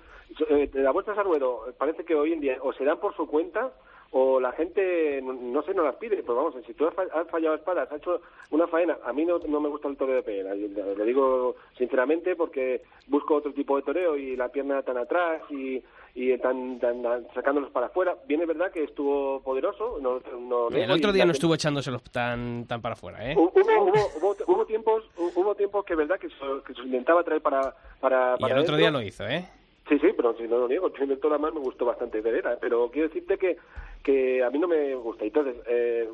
eh, 0.49 0.69
las 0.73 0.93
vueltas 0.93 1.17
al 1.17 1.25
ruedo 1.25 1.65
parece 1.77 2.05
que 2.05 2.15
hoy 2.15 2.33
en 2.33 2.39
día 2.39 2.57
o 2.61 2.73
se 2.73 2.85
dan 2.85 2.99
por 2.99 3.15
su 3.15 3.27
cuenta 3.27 3.69
o 4.15 4.39
la 4.39 4.51
gente, 4.51 5.21
no, 5.23 5.63
sé, 5.63 5.73
no 5.73 5.83
las 5.83 5.95
pide, 5.95 6.17
pero 6.17 6.35
vamos, 6.35 6.53
si 6.67 6.73
tú 6.75 6.85
has 6.85 6.93
fallado 7.29 7.55
espadas, 7.55 7.91
has 7.91 7.97
hecho 7.97 8.21
una 8.51 8.67
faena, 8.67 8.95
a 9.03 9.11
mí 9.11 9.25
no, 9.25 9.39
no 9.39 9.59
me 9.59 9.69
gusta 9.69 9.87
el 9.87 9.97
toreo 9.97 10.17
de 10.17 10.23
pena, 10.23 10.53
le 10.53 11.03
digo 11.03 11.55
sinceramente 11.75 12.35
porque 12.35 12.83
busco 13.07 13.33
otro 13.33 13.53
tipo 13.53 13.75
de 13.75 13.81
toreo 13.81 14.15
y 14.15 14.35
la 14.35 14.49
pierna 14.49 14.83
tan 14.83 14.97
atrás 14.97 15.41
y, 15.49 15.83
y 16.13 16.37
tan, 16.37 16.79
tan, 16.79 17.01
sacándolos 17.33 17.71
para 17.71 17.87
afuera. 17.87 18.15
Bien 18.27 18.41
es 18.41 18.47
verdad 18.47 18.71
que 18.71 18.83
estuvo 18.83 19.41
poderoso. 19.41 19.97
No, 19.99 20.21
no, 20.39 20.69
el 20.69 20.91
otro 20.91 21.11
día 21.11 21.25
no 21.25 21.31
estuvo 21.31 21.55
echándoselos 21.55 22.03
tan, 22.03 22.67
tan 22.67 22.81
para 22.81 22.93
afuera, 22.93 23.31
¿eh? 23.31 23.35
Hubo, 23.35 23.51
hubo, 23.55 24.35
hubo, 24.45 24.65
tiempos, 24.65 25.03
hubo 25.17 25.55
tiempos 25.55 25.85
que 25.85 25.93
es 25.93 25.97
verdad 25.97 26.19
que 26.19 26.29
se, 26.29 26.35
que 26.67 26.75
se 26.75 26.81
intentaba 26.81 27.23
traer 27.23 27.41
para, 27.41 27.75
para, 27.99 28.35
y 28.39 28.45
el 28.45 28.59
otro 28.59 28.77
día 28.77 28.91
lo 28.91 29.01
hizo, 29.01 29.25
¿eh? 29.27 29.49
Sí, 29.89 29.99
sí, 29.99 30.07
pero 30.15 30.33
si 30.37 30.43
no 30.43 30.59
lo 30.59 30.67
niego, 30.67 30.87
el 30.87 31.19
toro 31.19 31.37
más 31.37 31.53
me 31.53 31.59
gustó 31.59 31.85
bastante 31.85 32.21
Pereira, 32.21 32.57
pero 32.59 32.89
quiero 32.89 33.09
decirte 33.09 33.37
que, 33.37 33.57
que 34.03 34.43
a 34.43 34.49
mí 34.49 34.59
no 34.59 34.67
me 34.67 34.93
gusta. 34.95 35.23
Entonces, 35.23 35.55
eh, 35.65 36.09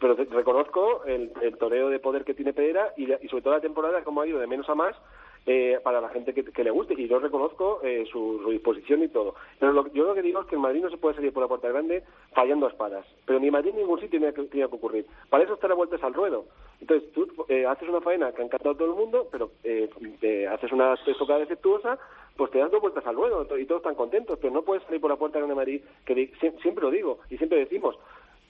pero 0.00 0.14
reconozco 0.14 1.04
el, 1.04 1.32
el, 1.42 1.56
toreo 1.58 1.88
de 1.90 1.98
poder 1.98 2.24
que 2.24 2.34
tiene 2.34 2.52
Pereira 2.52 2.92
y, 2.96 3.04
y 3.04 3.28
sobre 3.28 3.42
todo 3.42 3.54
la 3.54 3.60
temporada 3.60 4.02
como 4.02 4.22
ha 4.22 4.26
ido 4.26 4.38
de 4.38 4.46
menos 4.46 4.68
a 4.68 4.74
más, 4.74 4.96
eh, 5.46 5.78
para 5.82 6.00
la 6.00 6.10
gente 6.10 6.34
que, 6.34 6.64
le 6.64 6.70
guste 6.70 6.94
y 6.94 7.08
yo 7.08 7.18
reconozco 7.18 7.80
eh, 7.82 8.04
su, 8.10 8.46
disposición 8.50 9.02
y 9.02 9.08
todo. 9.08 9.34
Pero 9.58 9.90
yo 9.92 10.04
lo 10.04 10.14
que 10.14 10.22
digo 10.22 10.40
es 10.40 10.46
que 10.46 10.56
en 10.56 10.60
Madrid 10.60 10.82
no 10.82 10.90
se 10.90 10.98
puede 10.98 11.14
salir 11.14 11.32
por 11.32 11.42
la 11.42 11.48
puerta 11.48 11.68
grande 11.68 12.02
fallando 12.32 12.66
a 12.66 12.68
espadas, 12.68 13.06
pero 13.24 13.40
ni 13.40 13.50
Madrid 13.50 13.72
ni 13.74 13.80
ningún 13.80 14.00
sitio 14.00 14.20
tiene 14.20 14.34
que, 14.34 14.42
tiene 14.44 14.68
que 14.68 14.74
ocurrir. 14.74 15.06
Para 15.30 15.44
eso 15.44 15.54
está 15.54 15.66
la 15.68 15.74
vueltas 15.74 16.02
al 16.02 16.14
ruedo. 16.14 16.44
Entonces 16.80 17.10
tú 17.12 17.26
eh, 17.48 17.66
haces 17.66 17.88
una 17.88 18.00
faena 18.00 18.32
que 18.32 18.42
ha 18.42 18.44
encantado 18.44 18.72
a 18.72 18.76
todo 18.76 18.90
el 18.90 18.96
mundo, 18.96 19.28
pero 19.32 19.50
haces 20.52 20.72
una 20.72 20.94
estocada 21.06 21.40
defectuosa, 21.40 21.98
pues 22.36 22.50
te 22.50 22.58
das 22.58 22.70
dos 22.70 22.80
vueltas 22.80 23.06
al 23.06 23.16
ruedo 23.16 23.46
y 23.58 23.66
todos 23.66 23.80
están 23.80 23.94
contentos, 23.94 24.38
pero 24.40 24.52
no 24.52 24.62
puedes 24.62 24.84
salir 24.84 25.00
por 25.00 25.10
la 25.10 25.16
puerta 25.16 25.38
grande 25.38 25.54
de 25.54 25.60
Madrid, 25.60 25.82
que 26.04 26.32
siempre 26.38 26.84
lo 26.84 26.90
digo 26.90 27.18
y 27.30 27.38
siempre 27.38 27.58
decimos, 27.58 27.96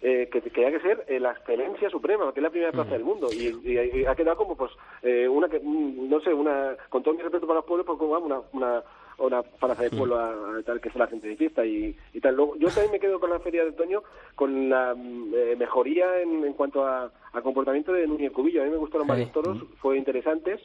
eh, 0.03 0.29
que, 0.33 0.41
que 0.41 0.51
que 0.51 0.81
ser 0.81 1.05
eh, 1.09 1.21
la 1.21 1.33
excelencia 1.33 1.91
suprema, 1.91 2.33
que 2.33 2.41
es 2.41 2.45
la 2.45 2.51
primera 2.51 2.73
plaza 2.73 2.93
del 2.93 3.05
mundo. 3.05 3.29
Y, 3.33 4.07
ha 4.07 4.15
quedado 4.15 4.37
como, 4.37 4.57
pues, 4.57 4.71
eh, 5.03 5.29
una 5.29 5.49
que, 5.49 5.61
mm, 5.61 6.09
no 6.09 6.21
sé, 6.21 6.33
una, 6.33 6.77
con 6.89 7.03
todo 7.03 7.15
mi 7.15 7.23
respeto 7.23 7.47
para 7.47 7.59
los 7.59 7.67
pueblos, 7.67 7.87
pues 7.87 7.99
como 7.99 8.17
una, 8.19 8.41
una, 8.53 8.83
una 9.19 9.43
plaza 9.43 9.83
de 9.83 9.91
pueblo 9.91 10.19
a, 10.19 10.63
tal 10.65 10.81
que 10.81 10.89
es 10.89 10.97
la 10.97 11.07
gente 11.07 11.29
de 11.29 11.37
fiesta 11.37 11.67
y, 11.67 11.95
y 12.15 12.21
tal. 12.21 12.35
Luego, 12.37 12.57
yo 12.57 12.69
también 12.69 12.93
me 12.93 13.01
quedo 13.01 13.21
con 13.21 13.29
la 13.31 13.41
Feria 13.41 13.63
de 13.65 13.71
Otoño, 13.71 14.03
con 14.35 14.71
la 14.71 14.95
mm, 14.97 15.35
eh, 15.35 15.57
mejoría 15.59 16.21
en, 16.23 16.45
en 16.45 16.53
cuanto 16.55 16.87
a, 16.87 17.11
a, 17.33 17.43
comportamiento 17.43 17.93
de 17.93 18.07
Núñez 18.07 18.33
Cubillo. 18.33 18.63
A 18.63 18.65
mí 18.65 18.71
me 18.71 18.79
gustaron 18.79 19.07
varios 19.07 19.31
toros, 19.33 19.59
fue 19.83 19.99
interesantes 19.99 20.61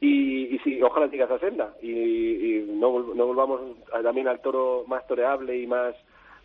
y, 0.00 0.54
y 0.54 0.58
sí, 0.60 0.82
ojalá 0.82 1.08
siga 1.08 1.24
esa 1.24 1.38
senda 1.38 1.74
y, 1.82 1.90
y 1.90 2.66
no, 2.78 3.00
no 3.14 3.26
volvamos 3.26 3.60
a- 3.92 4.02
también 4.02 4.28
al 4.28 4.40
toro 4.40 4.84
más 4.86 5.06
toreable 5.08 5.58
y 5.58 5.66
más 5.66 5.94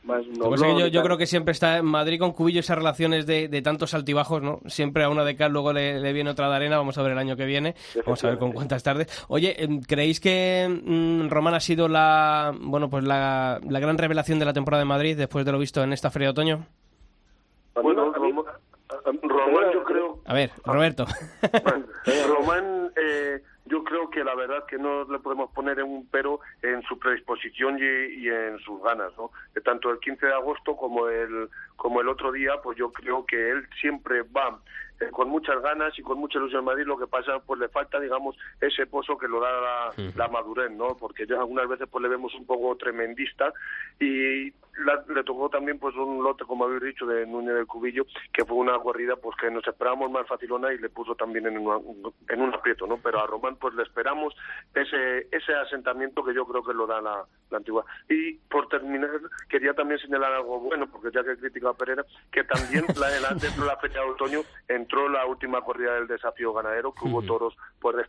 más 0.04 0.26
que 0.26 0.92
yo, 0.92 1.04
creo 1.04 1.18
que 1.18 1.26
siempre 1.26 1.52
está 1.52 1.78
en 1.78 1.86
Madrid 1.86 2.20
con 2.20 2.34
Cubillo 2.34 2.60
esas 2.60 2.78
relaciones 2.78 3.26
de, 3.26 3.48
de 3.48 3.62
tantos 3.62 3.94
altibajos, 3.94 4.42
¿no? 4.42 4.60
Siempre 4.66 5.04
a 5.04 5.10
una 5.10 5.24
de 5.24 5.36
cal, 5.36 5.52
luego 5.52 5.74
le, 5.74 6.00
le 6.00 6.14
viene 6.14 6.30
otra 6.30 6.50
de 6.50 6.56
arena, 6.56 6.78
vamos 6.78 6.98
a 6.98 7.04
ver 7.04 7.14
el 7.14 7.18
año 7.18 7.36
que 7.36 7.46
viene, 7.46 7.76
vamos 8.06 8.24
a 8.24 8.28
ver 8.28 8.38
con 8.38 8.52
cuántas 8.52 8.84
tardes. 8.84 9.26
Oye, 9.30 9.64
em, 9.64 9.82
¿creéis 9.82 10.20
que 10.20 10.68
mm, 10.68 11.30
Román 11.30 11.54
ha 11.54 11.60
sido 11.60 11.88
la, 11.88 12.54
bueno, 12.60 12.90
pues 12.90 13.04
la, 13.04 13.60
la 13.68 13.80
gran 13.80 13.98
revelación 13.98 14.40
de 14.40 14.46
la 14.46 14.54
temporada 14.54 14.82
de 14.82 14.88
Madrid 14.88 15.18
después 15.18 15.46
de 15.46 15.52
lo 15.52 15.60
visto 15.60 15.84
en 15.84 15.94
esta 15.94 16.12
feria 16.12 16.28
de 16.28 16.32
otoño? 16.32 16.66
Bueno, 17.82 18.14
Román, 19.46 19.72
yo 19.74 19.84
creo 19.84 20.22
A 20.26 20.34
ver, 20.34 20.52
Roberto. 20.66 21.06
Román, 22.28 22.92
eh, 22.96 23.42
yo 23.66 23.84
creo 23.84 24.10
que 24.10 24.24
la 24.24 24.36
verdad 24.36 24.66
que 24.66 24.78
no 24.78 25.06
le 25.06 25.20
podemos 25.20 25.52
poner 25.52 25.80
en 25.80 25.86
un 25.86 26.08
pero 26.10 26.42
en 26.62 26.82
su 26.84 27.00
predisposición 27.00 27.78
y, 27.80 28.24
y 28.24 28.30
en 28.30 28.60
sus 28.60 28.82
ganas, 28.84 29.12
¿no? 29.18 29.32
Que 29.54 29.62
tanto 29.62 29.90
el 29.90 30.00
15 30.00 30.26
de 30.26 30.34
agosto 30.34 30.76
como 30.76 31.08
el 31.08 31.50
como 31.76 32.02
el 32.02 32.10
otro 32.10 32.32
día, 32.32 32.54
pues 32.62 32.78
yo 32.78 32.92
creo 32.92 33.26
que 33.26 33.52
él 33.52 33.68
siempre 33.80 34.22
va 34.22 34.60
eh, 35.00 35.10
con 35.12 35.30
muchas 35.30 35.62
ganas 35.62 35.98
y 35.98 36.02
con 36.02 36.18
mucha 36.18 36.38
ilusión 36.38 36.60
en 36.60 36.66
Madrid. 36.66 36.86
Lo 36.86 36.98
que 36.98 37.08
pasa, 37.08 37.40
pues 37.40 37.60
le 37.60 37.70
falta, 37.70 38.00
digamos, 38.00 38.36
ese 38.62 38.86
pozo 38.86 39.18
que 39.18 39.28
lo 39.28 39.40
da 39.40 39.52
la, 39.52 39.94
la 40.16 40.28
madurez, 40.28 40.72
¿no? 40.72 40.96
Porque 40.98 41.26
ya 41.26 41.36
algunas 41.36 41.68
veces 41.68 41.88
pues 41.90 42.02
le 42.02 42.10
vemos 42.10 42.34
un 42.36 42.46
poco 42.46 42.76
tremendista 42.76 43.54
y 44.00 44.52
la- 44.86 45.04
le 45.14 45.24
tocó 45.24 45.50
también 45.50 45.80
pues 45.80 45.96
un 45.96 46.24
lote, 46.24 46.46
como 46.46 46.66
habéis 46.66 46.82
dicho, 46.84 47.06
de 47.06 47.26
Núñez 47.28 47.54
del 47.56 47.68
Cubillo, 47.68 48.06
que 48.32 48.46
fue 48.46 48.58
una 48.58 48.78
corrida 48.80 49.16
pues 49.16 49.36
que 49.38 49.50
nos 49.52 49.66
esperábamos 49.68 50.12
más 50.12 50.28
facilona 50.28 50.74
y 50.74 50.78
le 50.78 50.90
puso 50.90 51.16
también 51.16 51.46
en, 51.48 51.58
una- 51.58 51.80
en 52.30 52.42
un 52.42 52.54
aprieto, 52.54 52.88
¿no? 52.88 52.98
Pero 52.98 53.20
a 53.22 53.28
Román 53.28 53.56
pues 53.58 53.74
le 53.76 53.84
esperamos 53.84 54.36
ese 54.74 55.28
ese 55.32 55.54
asentamiento 55.54 56.24
que 56.24 56.34
yo 56.34 56.46
creo 56.46 56.64
que 56.64 56.74
lo 56.74 56.88
da 56.88 57.02
la, 57.02 57.24
la 57.52 57.58
antigua. 57.58 57.86
Y 58.10 58.34
por 58.50 58.68
terminar, 58.68 59.10
quería 59.50 59.74
también 59.74 60.00
señalar 60.00 60.34
algo 60.34 60.60
bueno, 60.60 60.88
porque 60.88 61.10
ya 61.14 61.24
que 61.24 61.32
he 61.32 61.38
criticado 61.38 61.74
a 61.74 61.78
Pereira, 61.78 62.06
que 62.32 62.44
también 62.44 62.86
la, 63.00 63.10
dentro 63.36 63.64
de 63.64 63.68
la 63.68 63.78
fecha 63.78 64.00
de 64.00 64.10
otoño 64.10 64.40
entró 64.68 65.08
la 65.10 65.26
última 65.26 65.62
corrida 65.62 65.94
del 65.96 66.08
desafío 66.08 66.54
ganadero, 66.54 66.94
que 66.94 67.08
hubo 67.08 67.22
toros 67.22 67.56
pues 67.80 67.96
al 67.96 68.04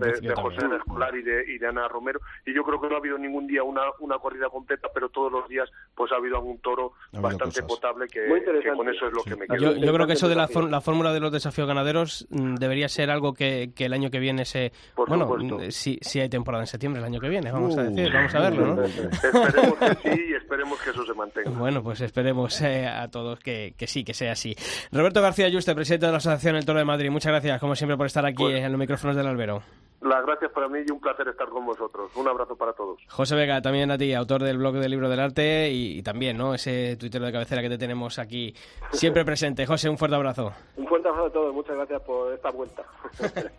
de, 0.00 0.20
de 0.28 0.34
José 0.34 0.68
de 0.68 0.76
Escolar 0.76 1.14
y 1.16 1.22
de, 1.22 1.52
y 1.52 1.58
de 1.58 1.66
Ana 1.66 1.88
Romero. 1.88 2.20
Y 2.46 2.52
yo 2.54 2.62
creo 2.64 2.80
que 2.80 2.88
no 2.88 2.94
ha 2.94 2.98
habido 2.98 3.18
ningún 3.18 3.46
día 3.46 3.62
una, 3.62 3.82
una 4.00 4.18
corrida 4.18 4.48
completa, 4.50 4.88
pero 4.92 5.08
todos 5.08 5.32
los 5.32 5.48
días 5.48 5.70
pues 5.94 6.10
ha 6.10 6.16
habido 6.16 6.36
algún 6.36 6.58
toro 6.60 6.92
Ha 6.94 7.08
habido 7.18 7.22
bastante 7.22 7.60
cosas. 7.60 7.66
potable 7.68 8.06
que, 8.08 8.20
Muy 8.26 8.40
que 8.40 8.46
interesante. 8.50 8.76
con 8.78 8.88
eso 8.88 9.06
es 9.08 9.12
lo 9.12 9.22
que 9.24 9.36
me 9.36 9.46
quedo. 9.46 9.56
Yo, 9.74 9.76
yo 9.76 9.92
creo 9.92 10.06
que 10.06 10.14
eso 10.14 10.26
de 10.28 10.34
la, 10.34 10.48
la 10.70 10.80
fórmula 10.80 11.12
de 11.12 11.20
los 11.20 11.30
desafíos 11.30 11.68
ganaderos 11.68 12.26
mm, 12.30 12.54
debería 12.54 12.88
ser 12.88 13.10
algo 13.10 13.34
que, 13.34 13.72
que 13.76 13.84
el 13.84 13.92
año 13.92 14.10
que 14.10 14.18
viene 14.18 14.44
se... 14.46 14.72
Por 14.94 15.08
bueno, 15.08 15.26
mm, 15.26 15.70
si, 15.70 15.98
si 16.00 16.20
hay 16.20 16.30
temporada 16.30 16.62
en 16.64 16.66
septiembre 16.68 17.00
el 17.00 17.06
año 17.06 17.20
que 17.20 17.28
viene, 17.28 17.52
vamos 17.52 17.76
a 17.76 17.82
Uh. 17.82 17.90
decir, 17.90 18.10
vamos 18.12 18.34
a 18.34 18.40
verlo, 18.40 18.66
¿no? 18.74 18.82
Esperemos 18.84 19.78
que 19.78 20.14
sí 20.14 20.22
y 20.30 20.34
esperemos 20.34 20.80
que 20.80 20.90
eso 20.90 21.04
se 21.04 21.14
mantenga. 21.14 21.50
Bueno, 21.50 21.82
pues 21.82 22.00
esperemos 22.00 22.60
eh, 22.62 22.86
a 22.86 23.08
todos 23.10 23.38
que, 23.40 23.74
que 23.76 23.86
sí, 23.86 24.02
que 24.02 24.14
sea 24.14 24.32
así. 24.32 24.56
Roberto 24.92 25.20
García 25.20 25.48
Yuste, 25.50 25.74
presidente 25.74 26.06
de 26.06 26.12
la 26.12 26.18
Asociación 26.18 26.56
El 26.56 26.64
Toro 26.64 26.78
de 26.78 26.84
Madrid, 26.86 27.10
muchas 27.10 27.32
gracias, 27.32 27.60
como 27.60 27.76
siempre, 27.76 27.96
por 27.98 28.06
estar 28.06 28.24
aquí 28.24 28.42
Pues- 28.42 28.62
en 28.64 28.72
los 28.72 28.78
micrófonos 28.78 29.14
del 29.14 29.26
albero. 29.26 29.62
Las 30.02 30.26
gracias 30.26 30.50
para 30.50 30.68
mí 30.68 30.80
y 30.86 30.90
un 30.90 31.00
placer 31.00 31.28
estar 31.28 31.48
con 31.48 31.64
vosotros. 31.64 32.10
Un 32.16 32.26
abrazo 32.26 32.56
para 32.56 32.72
todos. 32.72 32.98
José 33.08 33.36
Vega, 33.36 33.62
también 33.62 33.90
a 33.90 33.98
ti, 33.98 34.12
autor 34.14 34.42
del 34.42 34.58
blog 34.58 34.74
del 34.74 34.90
libro 34.90 35.08
del 35.08 35.20
arte 35.20 35.70
y, 35.70 35.98
y 35.98 36.02
también, 36.02 36.36
¿no? 36.36 36.54
Ese 36.54 36.96
tuitero 36.96 37.24
de 37.24 37.32
cabecera 37.32 37.62
que 37.62 37.68
te 37.68 37.78
tenemos 37.78 38.18
aquí 38.18 38.54
siempre 38.90 39.24
presente. 39.24 39.64
José, 39.64 39.88
un 39.88 39.98
fuerte 39.98 40.16
abrazo. 40.16 40.52
Un 40.76 40.86
fuerte 40.88 41.08
abrazo 41.08 41.26
a 41.26 41.32
todos, 41.32 41.54
muchas 41.54 41.76
gracias 41.76 42.02
por 42.02 42.32
esta 42.32 42.50
vuelta. 42.50 42.84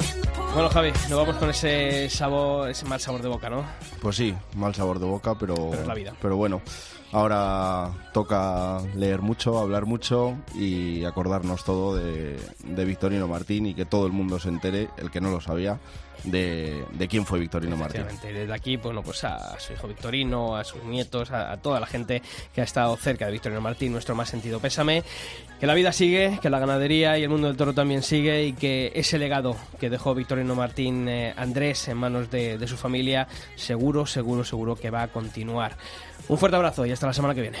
Bueno, 0.54 0.68
Javi, 0.68 0.90
nos 1.08 1.18
vamos 1.18 1.36
con 1.36 1.48
ese 1.50 2.10
sabor, 2.10 2.68
ese 2.70 2.84
mal 2.84 3.00
sabor 3.00 3.22
de 3.22 3.28
boca, 3.28 3.48
¿no? 3.48 3.64
Pues 4.02 4.16
sí, 4.16 4.34
mal 4.56 4.74
sabor 4.74 4.98
de 4.98 5.06
boca, 5.06 5.36
pero, 5.38 5.54
Pero 5.54 5.82
es 5.82 5.86
la 5.86 5.94
vida. 5.94 6.12
pero 6.20 6.36
bueno, 6.36 6.60
ahora 7.12 7.90
toca 8.12 8.80
leer 8.96 9.20
mucho, 9.22 9.58
hablar 9.60 9.86
mucho 9.86 10.36
y 10.54 11.04
acordarnos 11.04 11.64
todo 11.64 11.94
de, 11.94 12.36
de 12.64 12.84
Victorino 12.84 13.28
Martín 13.28 13.66
y 13.66 13.74
que 13.74 13.84
todo 13.86 14.06
el 14.06 14.12
mundo 14.12 14.40
se 14.40 14.48
entere, 14.48 14.88
el 14.98 15.10
que 15.12 15.20
no 15.20 15.30
lo 15.30 15.40
sabía, 15.40 15.78
de, 16.24 16.84
de 16.92 17.08
quién 17.08 17.26
fue 17.26 17.38
Victorino 17.38 17.76
Martín. 17.76 18.04
Desde 18.22 18.52
aquí, 18.52 18.76
bueno, 18.76 19.02
pues 19.02 19.24
a 19.24 19.58
su 19.58 19.72
hijo 19.72 19.88
Victorino, 19.88 20.56
a 20.56 20.64
sus 20.64 20.82
nietos, 20.84 21.30
a, 21.30 21.52
a 21.52 21.56
toda 21.56 21.80
la 21.80 21.86
gente 21.86 22.22
que 22.54 22.60
ha 22.60 22.64
estado 22.64 22.96
cerca 22.96 23.26
de 23.26 23.32
Victorino 23.32 23.60
Martín, 23.60 23.92
nuestro 23.92 24.14
más 24.14 24.28
sentido 24.28 24.60
pésame. 24.60 25.02
Que 25.58 25.66
la 25.66 25.74
vida 25.74 25.92
sigue, 25.92 26.38
que 26.40 26.48
la 26.48 26.58
ganadería 26.58 27.18
y 27.18 27.22
el 27.22 27.28
mundo 27.28 27.48
del 27.48 27.56
toro 27.56 27.74
también 27.74 28.02
sigue 28.02 28.44
y 28.44 28.52
que 28.54 28.92
ese 28.94 29.18
legado 29.18 29.56
que 29.78 29.90
dejó 29.90 30.14
Victorino 30.14 30.54
Martín 30.54 31.06
eh, 31.08 31.34
Andrés 31.36 31.86
en 31.88 31.98
manos 31.98 32.30
de, 32.30 32.56
de 32.56 32.66
su 32.66 32.78
familia, 32.78 33.28
seguro, 33.56 34.06
seguro, 34.06 34.42
seguro 34.42 34.76
que 34.76 34.88
va 34.88 35.02
a 35.02 35.08
continuar. 35.08 35.76
Un 36.28 36.38
fuerte 36.38 36.56
abrazo 36.56 36.86
y 36.86 36.92
hasta 36.92 37.06
la 37.06 37.12
semana 37.12 37.34
que 37.34 37.42
viene. 37.42 37.58